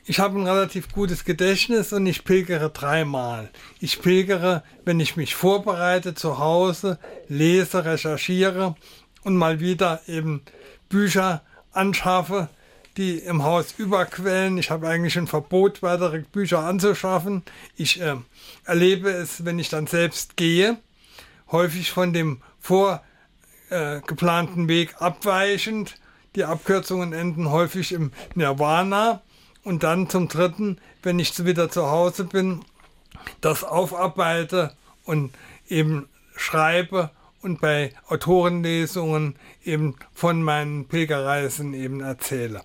Ich 0.05 0.21
habe 0.21 0.39
ein 0.39 0.47
relativ 0.47 0.89
gutes 0.93 1.25
Gedächtnis 1.25 1.91
und 1.91 2.07
ich 2.07 2.23
pilgere 2.23 2.69
dreimal. 2.69 3.49
Ich 3.81 4.01
pilgere, 4.01 4.63
wenn 4.85 5.01
ich 5.01 5.17
mich 5.17 5.35
vorbereite 5.35 6.15
zu 6.15 6.39
Hause, 6.39 6.99
lese, 7.27 7.83
recherchiere 7.83 8.77
und 9.25 9.35
mal 9.35 9.59
wieder 9.59 9.99
eben 10.07 10.41
Bücher 10.87 11.41
anschaffe, 11.73 12.47
die 12.97 13.19
im 13.19 13.43
Haus 13.43 13.75
überquellen. 13.77 14.57
Ich 14.57 14.71
habe 14.71 14.87
eigentlich 14.87 15.17
ein 15.17 15.27
Verbot, 15.27 15.83
weitere 15.83 16.19
Bücher 16.19 16.59
anzuschaffen. 16.59 17.43
Ich 17.75 18.01
äh, 18.01 18.15
erlebe 18.65 19.09
es, 19.09 19.45
wenn 19.45 19.59
ich 19.59 19.69
dann 19.69 19.87
selbst 19.87 20.35
gehe, 20.35 20.77
häufig 21.51 21.91
von 21.91 22.11
dem 22.11 22.41
vorgeplanten 22.59 24.65
äh, 24.65 24.67
Weg 24.67 24.95
abweichend. 24.99 25.95
Die 26.35 26.43
Abkürzungen 26.43 27.13
enden 27.13 27.51
häufig 27.51 27.91
im 27.91 28.11
Nirvana. 28.35 29.21
Und 29.63 29.83
dann 29.83 30.09
zum 30.09 30.27
Dritten, 30.27 30.79
wenn 31.03 31.19
ich 31.19 31.45
wieder 31.45 31.69
zu 31.69 31.91
Hause 31.91 32.23
bin, 32.23 32.65
das 33.41 33.63
aufarbeite 33.63 34.73
und 35.03 35.31
eben 35.67 36.09
schreibe 36.35 37.11
und 37.41 37.61
bei 37.61 37.93
Autorenlesungen 38.07 39.35
eben 39.63 39.95
von 40.13 40.41
meinen 40.41 40.87
Pilgerreisen 40.87 41.73
eben 41.73 42.01
erzähle. 42.01 42.61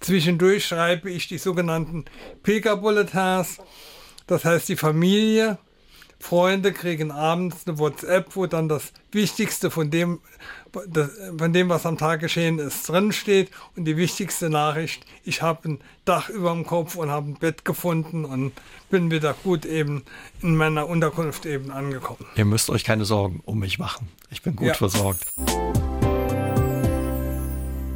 Zwischendurch 0.00 0.66
schreibe 0.66 1.10
ich 1.10 1.28
die 1.28 1.38
sogenannten 1.38 2.04
Pilgerbulletins, 2.42 3.58
das 4.26 4.44
heißt 4.44 4.68
die 4.68 4.76
Familie 4.76 5.58
Freunde 6.22 6.72
kriegen 6.72 7.10
abends 7.10 7.66
eine 7.66 7.78
WhatsApp, 7.80 8.36
wo 8.36 8.46
dann 8.46 8.68
das 8.68 8.92
Wichtigste 9.10 9.72
von 9.72 9.90
dem, 9.90 10.20
von 11.36 11.52
dem, 11.52 11.68
was 11.68 11.84
am 11.84 11.98
Tag 11.98 12.20
geschehen 12.20 12.60
ist, 12.60 12.88
drinsteht. 12.88 13.50
Und 13.74 13.86
die 13.86 13.96
wichtigste 13.96 14.48
Nachricht, 14.48 15.04
ich 15.24 15.42
habe 15.42 15.68
ein 15.68 15.80
Dach 16.04 16.28
über 16.28 16.52
dem 16.52 16.64
Kopf 16.64 16.94
und 16.94 17.10
habe 17.10 17.30
ein 17.30 17.34
Bett 17.34 17.64
gefunden 17.64 18.24
und 18.24 18.52
bin 18.88 19.10
wieder 19.10 19.34
gut 19.42 19.66
eben 19.66 20.04
in 20.42 20.54
meiner 20.54 20.88
Unterkunft 20.88 21.44
eben 21.44 21.72
angekommen. 21.72 22.24
Ihr 22.36 22.44
müsst 22.44 22.70
euch 22.70 22.84
keine 22.84 23.04
Sorgen 23.04 23.40
um 23.44 23.58
mich 23.58 23.80
machen. 23.80 24.08
Ich 24.30 24.42
bin 24.42 24.54
gut 24.54 24.68
ja. 24.68 24.74
versorgt. 24.74 25.26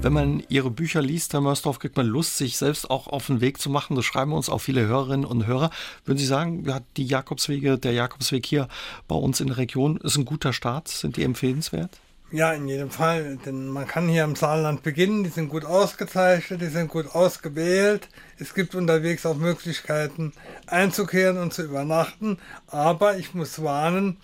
Wenn 0.03 0.12
man 0.12 0.42
Ihre 0.49 0.70
Bücher 0.70 1.03
liest, 1.03 1.32
Herr 1.32 1.40
Mörsdorf, 1.40 1.78
kriegt 1.78 1.97
man 1.97 2.07
Lust, 2.07 2.36
sich 2.36 2.59
selbst 2.59 2.90
auch 2.90 3.09
auf 3.09 3.26
den 3.26 3.40
Weg 3.40 3.61
zu 3.61 3.70
machen. 3.70 3.97
Das 3.97 4.05
schreiben 4.05 4.32
uns 4.32 4.49
auch 4.49 4.59
viele 4.61 4.86
Hörerinnen 4.86 5.24
und 5.24 5.47
Hörer. 5.47 5.70
Würden 6.05 6.18
Sie 6.18 6.26
sagen, 6.26 6.64
ja, 6.66 6.80
die 6.97 7.07
Jakobswege, 7.07 7.78
der 7.78 7.92
Jakobsweg 7.92 8.47
hier 8.47 8.68
bei 9.09 9.16
uns 9.16 9.40
in 9.40 9.49
der 9.49 9.57
Region 9.57 9.97
ist 9.97 10.16
ein 10.16 10.24
guter 10.24 10.53
Start? 10.53 10.88
Sind 10.88 11.16
die 11.16 11.24
empfehlenswert? 11.24 11.90
Ja, 12.32 12.53
in 12.53 12.66
jedem 12.66 12.90
Fall, 12.90 13.38
denn 13.47 13.68
man 13.68 13.86
kann 13.86 14.09
hier 14.09 14.24
im 14.24 14.34
Saarland 14.34 14.82
beginnen, 14.82 15.22
die 15.22 15.30
sind 15.30 15.49
gut 15.49 15.64
ausgezeichnet, 15.64 16.61
die 16.61 16.66
sind 16.66 16.88
gut 16.88 17.14
ausgewählt. 17.14 18.09
Es 18.38 18.53
gibt 18.53 18.74
unterwegs 18.74 19.24
auch 19.26 19.36
Möglichkeiten 19.36 20.32
einzukehren 20.66 21.38
und 21.38 21.55
zu 21.55 21.62
übernachten, 21.62 22.38
aber 22.66 23.16
ich 23.16 23.32
muss 23.34 23.62
warnen, 23.62 24.16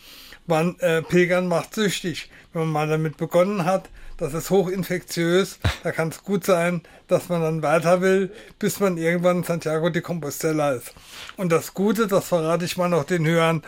man, 0.53 0.79
äh, 0.81 1.01
Pilgern 1.01 1.49
macht 1.49 1.75
süchtig. 1.75 2.29
Wenn 2.53 2.63
man 2.63 2.73
mal 2.73 2.89
damit 2.89 3.17
begonnen 3.17 3.65
hat, 3.65 3.89
das 4.19 4.35
ist 4.35 4.51
hochinfektiös. 4.51 5.59
Da 5.83 5.93
kann 5.93 6.11
es 6.11 6.23
gut 6.23 6.45
sein, 6.45 6.83
dass 7.09 7.31
man 7.31 7.41
dann 7.41 7.63
weiter 7.63 8.03
will, 8.03 8.31
bis 8.59 8.79
man 8.79 8.99
irgendwann 8.99 9.39
in 9.39 9.45
Santiago 9.45 9.89
de 9.89 10.03
Compostela 10.03 10.73
ist. 10.73 10.93
Und 11.39 11.51
das 11.51 11.73
Gute, 11.73 12.07
das 12.07 12.29
verrate 12.29 12.67
ich 12.67 12.77
mal 12.77 12.91
noch 12.91 13.05
den 13.05 13.27
Hörern, 13.27 13.63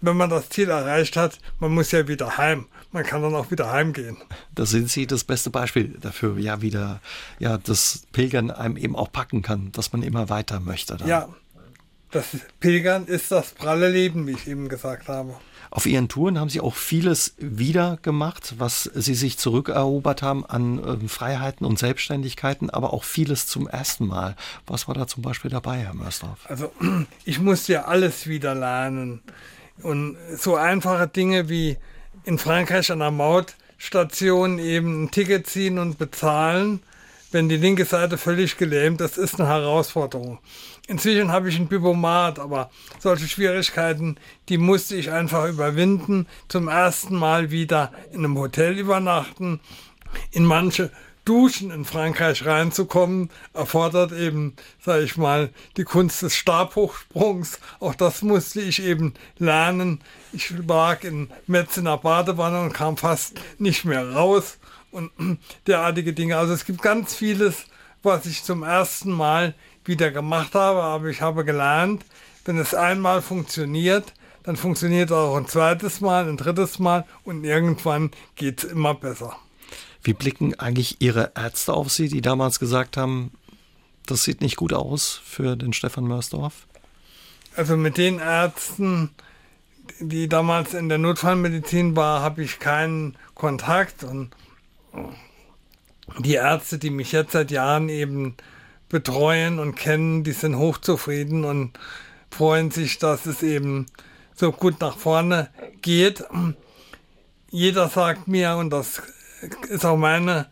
wenn 0.00 0.16
man 0.16 0.30
das 0.30 0.48
Ziel 0.48 0.70
erreicht 0.70 1.18
hat, 1.18 1.38
man 1.58 1.74
muss 1.74 1.90
ja 1.90 2.08
wieder 2.08 2.38
heim. 2.38 2.66
Man 2.90 3.04
kann 3.04 3.20
dann 3.20 3.34
auch 3.34 3.50
wieder 3.50 3.70
heimgehen. 3.70 4.16
Da 4.54 4.64
sind 4.64 4.88
Sie 4.88 5.06
das 5.06 5.24
beste 5.24 5.50
Beispiel 5.50 5.98
dafür, 6.00 6.38
ja, 6.38 6.62
wieder, 6.62 7.02
ja, 7.38 7.58
das 7.58 8.04
Pilgern 8.12 8.50
einem 8.50 8.78
eben 8.78 8.96
auch 8.96 9.12
packen 9.12 9.42
kann, 9.42 9.72
dass 9.72 9.92
man 9.92 10.02
immer 10.02 10.30
weiter 10.30 10.58
möchte. 10.58 10.96
Dann. 10.96 11.06
Ja, 11.06 11.28
das 12.10 12.26
Pilgern 12.60 13.06
ist 13.06 13.30
das 13.30 13.52
pralle 13.52 13.90
Leben, 13.90 14.26
wie 14.26 14.32
ich 14.32 14.48
eben 14.48 14.70
gesagt 14.70 15.08
habe. 15.08 15.36
Auf 15.70 15.86
Ihren 15.86 16.08
Touren 16.08 16.38
haben 16.38 16.50
Sie 16.50 16.60
auch 16.60 16.74
vieles 16.74 17.34
wieder 17.38 17.98
gemacht, 18.02 18.54
was 18.58 18.84
Sie 18.94 19.14
sich 19.14 19.38
zurückerobert 19.38 20.20
haben 20.20 20.44
an 20.44 20.82
äh, 20.82 21.08
Freiheiten 21.08 21.64
und 21.64 21.78
Selbstständigkeiten, 21.78 22.70
aber 22.70 22.92
auch 22.92 23.04
vieles 23.04 23.46
zum 23.46 23.68
ersten 23.68 24.06
Mal. 24.06 24.34
Was 24.66 24.88
war 24.88 24.94
da 24.96 25.06
zum 25.06 25.22
Beispiel 25.22 25.50
dabei, 25.50 25.78
Herr 25.78 25.94
Mörsdorf? 25.94 26.40
Also 26.48 26.72
ich 27.24 27.38
musste 27.38 27.74
ja 27.74 27.84
alles 27.84 28.26
wieder 28.26 28.54
lernen. 28.54 29.22
Und 29.82 30.16
so 30.36 30.56
einfache 30.56 31.06
Dinge 31.06 31.48
wie 31.48 31.76
in 32.24 32.38
Frankreich 32.38 32.90
an 32.90 32.98
der 32.98 33.12
Mautstation 33.12 34.58
eben 34.58 35.04
ein 35.04 35.10
Ticket 35.10 35.46
ziehen 35.46 35.78
und 35.78 35.98
bezahlen, 35.98 36.80
wenn 37.32 37.48
die 37.48 37.56
linke 37.56 37.84
Seite 37.84 38.18
völlig 38.18 38.56
gelähmt 38.56 39.00
ist, 39.00 39.18
ist 39.18 39.40
eine 39.40 39.48
Herausforderung. 39.48 40.38
Inzwischen 40.88 41.30
habe 41.30 41.48
ich 41.48 41.58
ein 41.58 41.68
Bibomat, 41.68 42.38
aber 42.38 42.70
solche 42.98 43.28
Schwierigkeiten, 43.28 44.16
die 44.48 44.58
musste 44.58 44.96
ich 44.96 45.12
einfach 45.12 45.48
überwinden. 45.48 46.26
Zum 46.48 46.68
ersten 46.68 47.16
Mal 47.16 47.50
wieder 47.50 47.92
in 48.10 48.24
einem 48.24 48.38
Hotel 48.38 48.78
übernachten, 48.78 49.60
in 50.32 50.44
manche 50.44 50.90
Duschen 51.24 51.70
in 51.70 51.84
Frankreich 51.84 52.44
reinzukommen, 52.44 53.30
erfordert 53.52 54.10
eben, 54.10 54.56
sage 54.84 55.04
ich 55.04 55.16
mal, 55.16 55.50
die 55.76 55.84
Kunst 55.84 56.22
des 56.22 56.34
Stabhochsprungs. 56.34 57.60
Auch 57.78 57.94
das 57.94 58.22
musste 58.22 58.60
ich 58.60 58.82
eben 58.82 59.14
lernen. 59.38 60.00
Ich 60.32 60.52
lag 60.66 61.04
in 61.04 61.30
Metz 61.46 61.76
in 61.76 61.84
der 61.84 61.98
Badewanne 61.98 62.62
und 62.62 62.72
kam 62.72 62.96
fast 62.96 63.34
nicht 63.58 63.84
mehr 63.84 64.10
raus 64.10 64.58
und 64.90 65.10
derartige 65.66 66.12
Dinge. 66.12 66.36
Also 66.36 66.52
es 66.52 66.64
gibt 66.64 66.82
ganz 66.82 67.14
vieles, 67.14 67.66
was 68.02 68.26
ich 68.26 68.42
zum 68.42 68.62
ersten 68.62 69.10
Mal 69.10 69.54
wieder 69.84 70.10
gemacht 70.10 70.54
habe, 70.54 70.82
aber 70.82 71.06
ich 71.06 71.20
habe 71.20 71.44
gelernt, 71.44 72.04
wenn 72.44 72.58
es 72.58 72.74
einmal 72.74 73.22
funktioniert, 73.22 74.12
dann 74.42 74.56
funktioniert 74.56 75.10
es 75.10 75.16
auch 75.16 75.36
ein 75.36 75.46
zweites 75.46 76.00
Mal, 76.00 76.28
ein 76.28 76.36
drittes 76.36 76.78
Mal 76.78 77.04
und 77.24 77.44
irgendwann 77.44 78.10
geht 78.36 78.64
es 78.64 78.70
immer 78.70 78.94
besser. 78.94 79.36
Wie 80.02 80.14
blicken 80.14 80.58
eigentlich 80.58 81.00
Ihre 81.00 81.32
Ärzte 81.34 81.74
auf 81.74 81.90
Sie, 81.90 82.08
die 82.08 82.22
damals 82.22 82.58
gesagt 82.58 82.96
haben, 82.96 83.32
das 84.06 84.24
sieht 84.24 84.40
nicht 84.40 84.56
gut 84.56 84.72
aus 84.72 85.20
für 85.24 85.56
den 85.56 85.72
Stefan 85.72 86.04
Mörsdorf? 86.04 86.66
Also 87.54 87.76
mit 87.76 87.98
den 87.98 88.18
Ärzten, 88.18 89.10
die 89.98 90.28
damals 90.28 90.72
in 90.72 90.88
der 90.88 90.98
Notfallmedizin 90.98 91.96
war, 91.96 92.22
habe 92.22 92.42
ich 92.42 92.58
keinen 92.58 93.16
Kontakt 93.34 94.04
und 94.04 94.30
die 96.18 96.34
Ärzte, 96.34 96.78
die 96.78 96.90
mich 96.90 97.12
jetzt 97.12 97.32
seit 97.32 97.50
Jahren 97.50 97.88
eben 97.88 98.36
betreuen 98.88 99.58
und 99.58 99.76
kennen, 99.76 100.24
die 100.24 100.32
sind 100.32 100.58
hochzufrieden 100.58 101.44
und 101.44 101.78
freuen 102.30 102.70
sich, 102.70 102.98
dass 102.98 103.26
es 103.26 103.42
eben 103.42 103.86
so 104.34 104.52
gut 104.52 104.80
nach 104.80 104.96
vorne 104.96 105.50
geht. 105.82 106.24
Jeder 107.50 107.88
sagt 107.88 108.28
mir, 108.28 108.56
und 108.56 108.70
das 108.70 109.02
ist 109.68 109.84
auch 109.84 109.96
meine 109.96 110.46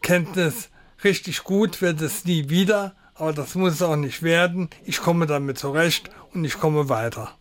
Kenntnis, 0.00 0.70
richtig 1.04 1.44
gut 1.44 1.82
wird 1.82 2.00
es 2.00 2.24
nie 2.24 2.48
wieder, 2.48 2.94
aber 3.14 3.32
das 3.32 3.54
muss 3.54 3.74
es 3.74 3.82
auch 3.82 3.96
nicht 3.96 4.22
werden. 4.22 4.70
Ich 4.84 5.00
komme 5.00 5.26
damit 5.26 5.58
zurecht 5.58 6.10
und 6.32 6.44
ich 6.44 6.58
komme 6.58 6.88
weiter. 6.88 7.36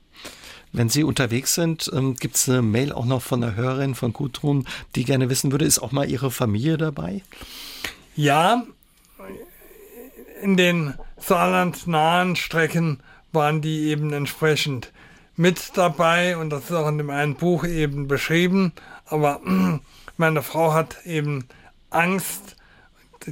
Wenn 0.74 0.90
Sie 0.90 1.04
unterwegs 1.04 1.56
sind, 1.56 1.90
ähm, 1.94 2.16
gibt 2.16 2.36
es 2.36 2.48
eine 2.48 2.62
Mail 2.62 2.92
auch 2.94 3.06
noch 3.06 3.22
von 3.22 3.44
einer 3.44 3.56
Hörerin 3.56 3.96
von 3.96 4.14
Gudrun, 4.14 4.66
die 4.96 5.04
gerne 5.04 5.30
wissen 5.30 5.52
würde, 5.52 5.66
ist 5.66 5.80
auch 5.80 5.92
mal 5.92 6.10
Ihre 6.10 6.32
Familie 6.32 6.78
dabei? 6.78 7.22
Ja, 8.16 8.64
in 10.42 10.58
den 10.58 10.96
Saarland-nahen 11.18 12.36
Strecken 12.36 13.00
waren 13.32 13.62
die 13.62 13.90
eben 13.90 14.12
entsprechend 14.14 14.92
mit 15.36 15.72
dabei 15.76 16.38
und 16.38 16.50
das 16.50 16.66
ist 16.66 16.72
auch 16.72 16.88
in 16.88 16.98
dem 16.98 17.10
einen 17.10 17.36
Buch 17.36 17.64
eben 17.64 18.08
beschrieben. 18.08 18.74
Aber 19.06 19.40
Meine 20.22 20.44
Frau 20.44 20.72
hat 20.72 21.04
eben 21.08 21.48
Angst, 21.90 22.56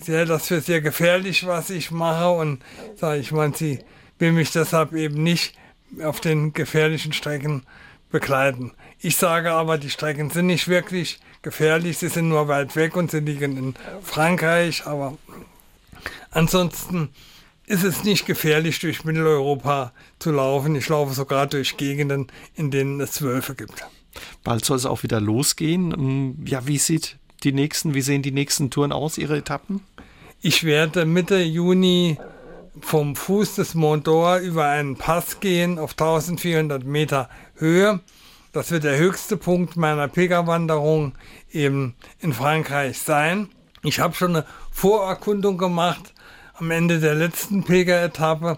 ja, 0.07 0.25
das 0.25 0.47
für 0.47 0.59
sehr 0.59 0.81
gefährlich, 0.81 1.45
was 1.45 1.69
ich 1.69 1.91
mache. 1.91 2.31
Und 2.31 2.63
sage 2.95 3.19
ich 3.19 3.31
meine, 3.31 3.55
sie 3.55 3.77
will 4.17 4.31
mich 4.31 4.49
deshalb 4.49 4.93
eben 4.93 5.21
nicht 5.21 5.55
auf 6.03 6.19
den 6.19 6.53
gefährlichen 6.53 7.13
Strecken 7.13 7.63
begleiten. 8.09 8.71
Ich 8.99 9.17
sage 9.17 9.51
aber, 9.51 9.77
die 9.77 9.89
Strecken 9.89 10.29
sind 10.29 10.47
nicht 10.47 10.67
wirklich 10.67 11.19
gefährlich, 11.41 11.97
sie 11.97 12.09
sind 12.09 12.29
nur 12.29 12.47
weit 12.47 12.75
weg 12.75 12.95
und 12.95 13.11
sie 13.11 13.19
liegen 13.19 13.57
in 13.57 13.73
Frankreich, 14.01 14.85
aber 14.85 15.17
ansonsten 16.31 17.09
ist 17.65 17.83
es 17.83 18.03
nicht 18.03 18.25
gefährlich, 18.25 18.79
durch 18.79 19.05
Mitteleuropa 19.05 19.93
zu 20.17 20.31
laufen. 20.31 20.75
Ich 20.75 20.89
laufe 20.89 21.13
sogar 21.13 21.45
durch 21.45 21.77
Gegenden, 21.77 22.27
in 22.55 22.71
denen 22.71 22.99
es 22.99 23.21
Wölfe 23.21 23.53
gibt. 23.53 23.85
Bald 24.43 24.65
soll 24.65 24.77
es 24.77 24.87
auch 24.87 25.03
wieder 25.03 25.21
losgehen. 25.21 25.91
Ähm, 25.91 26.45
ja, 26.45 26.65
wie 26.65 26.79
sieht 26.79 27.17
die 27.43 27.51
nächsten, 27.51 27.93
wie 27.93 28.01
sehen 28.01 28.23
die 28.23 28.31
nächsten 28.31 28.71
Touren 28.71 28.91
aus, 28.91 29.19
Ihre 29.19 29.37
Etappen? 29.37 29.81
Ich 30.41 30.63
werde 30.63 31.05
Mitte 31.05 31.39
Juni 31.41 32.17
vom 32.81 33.15
Fuß 33.15 33.55
des 33.55 33.75
Mont 33.75 34.07
d'Or 34.07 34.39
über 34.39 34.67
einen 34.67 34.95
Pass 34.95 35.39
gehen 35.39 35.79
auf 35.79 35.91
1400 35.91 36.83
Meter 36.83 37.29
Höhe. 37.55 37.99
Das 38.51 38.71
wird 38.71 38.83
der 38.83 38.97
höchste 38.97 39.37
Punkt 39.37 39.75
meiner 39.75 40.07
Pilgerwanderung 40.07 41.13
eben 41.51 41.95
in 42.19 42.33
Frankreich 42.33 42.97
sein. 42.99 43.49
Ich 43.83 43.99
habe 43.99 44.15
schon 44.15 44.35
eine 44.35 44.45
Vorerkundung 44.71 45.57
gemacht 45.57 46.13
am 46.55 46.71
Ende 46.71 46.99
der 46.99 47.15
letzten 47.15 47.63
Pilgeretappe. 47.63 48.57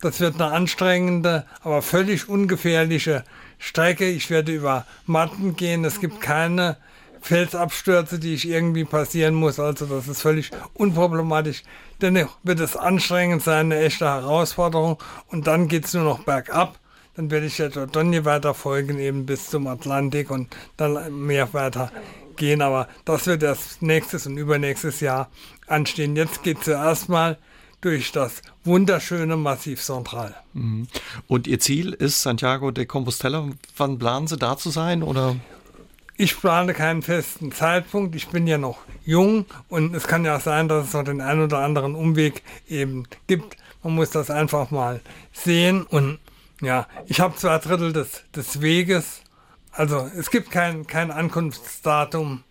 Das 0.00 0.20
wird 0.20 0.40
eine 0.40 0.52
anstrengende, 0.52 1.46
aber 1.62 1.82
völlig 1.82 2.28
ungefährliche 2.28 3.24
Strecke. 3.58 4.08
Ich 4.08 4.30
werde 4.30 4.52
über 4.52 4.86
Matten 5.06 5.56
gehen. 5.56 5.84
Es 5.84 6.00
gibt 6.00 6.20
keine 6.20 6.76
Felsabstürze, 7.22 8.18
die 8.18 8.34
ich 8.34 8.48
irgendwie 8.48 8.84
passieren 8.84 9.34
muss. 9.34 9.58
Also 9.58 9.86
das 9.86 10.08
ist 10.08 10.22
völlig 10.22 10.50
unproblematisch. 10.74 11.62
Dennoch 12.00 12.36
wird 12.42 12.60
es 12.60 12.76
anstrengend 12.76 13.42
sein, 13.42 13.72
eine 13.72 13.80
echte 13.80 14.06
Herausforderung. 14.06 14.98
Und 15.28 15.46
dann 15.46 15.68
geht 15.68 15.86
es 15.86 15.94
nur 15.94 16.04
noch 16.04 16.24
bergab. 16.24 16.78
Dann 17.14 17.30
werde 17.30 17.46
ich 17.46 17.56
der 17.56 17.68
Dordogne 17.68 18.24
weiter 18.24 18.54
folgen, 18.54 18.98
eben 18.98 19.26
bis 19.26 19.50
zum 19.50 19.66
Atlantik 19.66 20.30
und 20.30 20.54
dann 20.76 21.24
mehr 21.26 21.52
weiter 21.54 21.92
gehen. 22.36 22.60
Aber 22.60 22.88
das 23.04 23.26
wird 23.26 23.42
erst 23.42 23.82
nächstes 23.82 24.26
und 24.26 24.36
übernächstes 24.36 25.00
Jahr 25.00 25.30
anstehen. 25.66 26.16
Jetzt 26.16 26.42
geht 26.42 26.58
es 26.58 26.64
zuerst 26.64 27.08
mal 27.08 27.38
durch 27.82 28.12
das 28.12 28.42
wunderschöne 28.64 29.36
Massiv 29.36 29.82
Central. 29.82 30.34
Mhm. 30.54 30.88
Und 31.26 31.46
Ihr 31.46 31.60
Ziel 31.60 31.92
ist 31.92 32.22
Santiago 32.22 32.70
de 32.70 32.86
Compostela. 32.86 33.48
Wann 33.76 33.98
planen 33.98 34.26
Sie 34.26 34.36
da 34.36 34.56
zu 34.56 34.70
sein? 34.70 35.02
Oder? 35.02 35.36
Ich 36.22 36.40
plane 36.40 36.72
keinen 36.72 37.02
festen 37.02 37.50
Zeitpunkt. 37.50 38.14
Ich 38.14 38.28
bin 38.28 38.46
ja 38.46 38.56
noch 38.56 38.78
jung 39.04 39.44
und 39.68 39.92
es 39.92 40.06
kann 40.06 40.24
ja 40.24 40.38
sein, 40.38 40.68
dass 40.68 40.86
es 40.86 40.92
noch 40.92 41.02
den 41.02 41.20
einen 41.20 41.42
oder 41.42 41.58
anderen 41.58 41.96
Umweg 41.96 42.44
eben 42.68 43.08
gibt. 43.26 43.56
Man 43.82 43.96
muss 43.96 44.10
das 44.10 44.30
einfach 44.30 44.70
mal 44.70 45.00
sehen. 45.32 45.82
Und 45.82 46.20
ja, 46.60 46.86
ich 47.06 47.18
habe 47.18 47.34
zwei 47.34 47.58
Drittel 47.58 47.92
des, 47.92 48.22
des 48.36 48.60
Weges. 48.60 49.22
Also 49.72 50.08
es 50.16 50.30
gibt 50.30 50.52
kein, 50.52 50.86
kein 50.86 51.10
Ankunftsdatum, 51.10 52.44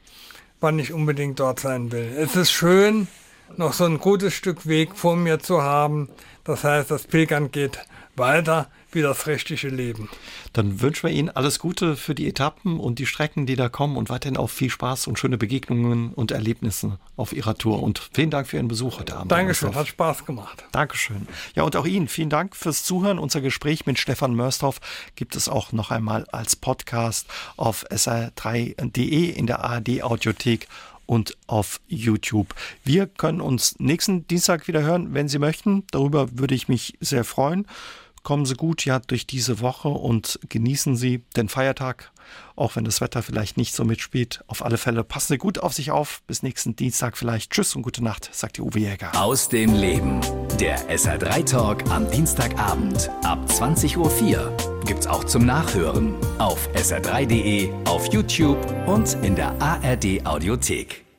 wann 0.60 0.78
ich 0.78 0.92
unbedingt 0.92 1.40
dort 1.40 1.62
sein 1.62 1.94
will. 1.94 2.12
Es 2.18 2.36
ist 2.36 2.52
schön, 2.52 3.08
noch 3.56 3.72
so 3.72 3.86
ein 3.86 4.00
gutes 4.00 4.34
Stück 4.34 4.68
Weg 4.68 4.98
vor 4.98 5.16
mir 5.16 5.40
zu 5.40 5.62
haben. 5.62 6.10
Das 6.44 6.66
heißt, 6.66 6.92
das 6.92 7.08
Pilgern 7.08 7.52
geht 7.52 7.80
weiter 8.18 8.70
wie 8.92 9.02
das 9.02 9.28
rechtliche 9.28 9.70
Leben. 9.70 10.10
Dann 10.54 10.82
wünschen 10.82 11.10
wir 11.10 11.16
Ihnen 11.16 11.30
alles 11.30 11.60
Gute 11.60 11.96
für 11.96 12.16
die 12.16 12.28
Etappen 12.28 12.80
und 12.80 13.00
die 13.00 13.06
Strecken, 13.06 13.46
die 13.46 13.56
da 13.56 13.70
kommen 13.70 13.98
und 13.98 14.10
weiterhin 14.10 14.38
auch 14.38 14.50
viel 14.50 14.70
Spaß 14.70 15.08
und 15.08 15.20
schöne 15.20 15.38
Begegnungen 15.38 16.14
und 16.14 16.32
Erlebnisse 16.32 17.00
auf 17.16 17.34
Ihrer 17.34 17.58
Tour. 17.58 17.82
Und 17.82 18.10
vielen 18.14 18.30
Dank 18.30 18.48
für 18.48 18.58
Ihren 18.58 18.68
Besuch 18.68 19.00
heute 19.00 19.16
Abend. 19.16 19.32
Dankeschön, 19.32 19.76
hat 19.76 19.88
Spaß 19.88 20.26
gemacht. 20.26 20.64
Dankeschön. 20.72 21.28
Ja, 21.56 21.64
und 21.64 21.76
auch 21.76 21.86
Ihnen 21.86 22.08
vielen 22.08 22.30
Dank 22.30 22.56
fürs 22.56 22.84
Zuhören. 22.84 23.20
Unser 23.20 23.42
Gespräch 23.42 23.86
mit 23.86 24.00
Stefan 24.00 24.36
Mörsdorf 24.36 24.80
gibt 25.16 25.36
es 25.36 25.50
auch 25.50 25.72
noch 25.72 25.92
einmal 25.92 26.26
als 26.32 26.56
Podcast 26.56 27.28
auf 27.58 27.86
sr3.de 27.90 29.30
in 29.30 29.48
der 29.48 29.64
ARD 29.64 30.04
Audiothek 30.04 30.68
und 31.12 31.36
auf 31.48 31.82
YouTube. 31.90 32.56
Wir 32.86 33.06
können 33.06 33.42
uns 33.42 33.78
nächsten 33.80 34.28
Dienstag 34.28 34.70
wieder 34.70 34.82
hören, 34.82 35.14
wenn 35.14 35.28
Sie 35.28 35.40
möchten. 35.40 35.84
Darüber 35.92 36.38
würde 36.40 36.56
ich 36.56 36.70
mich 36.70 36.94
sehr 37.02 37.26
freuen. 37.26 37.68
Kommen 38.24 38.46
Sie 38.46 38.56
gut 38.56 38.86
ja 38.86 39.00
durch 39.00 39.26
diese 39.26 39.62
Woche 39.62 39.90
und 39.90 40.40
genießen 40.48 40.96
Sie 40.96 41.24
den 41.36 41.50
Feiertag, 41.50 42.12
auch 42.56 42.76
wenn 42.76 42.84
das 42.84 43.02
Wetter 43.02 43.24
vielleicht 43.24 43.58
nicht 43.58 43.74
so 43.74 43.84
mitspielt. 43.84 44.44
Auf 44.48 44.64
alle 44.64 44.78
Fälle 44.78 45.04
passen 45.04 45.34
Sie 45.34 45.38
gut 45.38 45.60
auf 45.60 45.74
sich 45.74 45.92
auf. 45.92 46.22
Bis 46.28 46.44
nächsten 46.44 46.76
Dienstag 46.76 47.18
vielleicht. 47.18 47.52
Tschüss 47.52 47.76
und 47.76 47.82
gute 47.82 48.04
Nacht, 48.04 48.30
sagt 48.32 48.58
die 48.58 48.62
Uwe 48.62 48.80
Jäger. 48.80 49.12
Aus 49.20 49.50
dem 49.50 49.74
Leben. 49.74 50.22
Der 50.60 50.90
SR3 50.90 51.46
Talk 51.46 51.90
am 51.90 52.10
Dienstagabend 52.12 53.10
ab 53.24 53.40
20.04 53.50 53.98
Uhr 53.98 54.82
gibt's 54.86 55.08
auch 55.08 55.24
zum 55.24 55.46
Nachhören 55.46 56.16
auf 56.38 56.70
sr3.de, 56.76 57.72
auf 57.86 58.12
YouTube 58.14 58.60
und 58.88 59.14
in 59.24 59.36
der 59.36 59.60
ARD 59.60 60.26
Audiothek. 60.26 61.11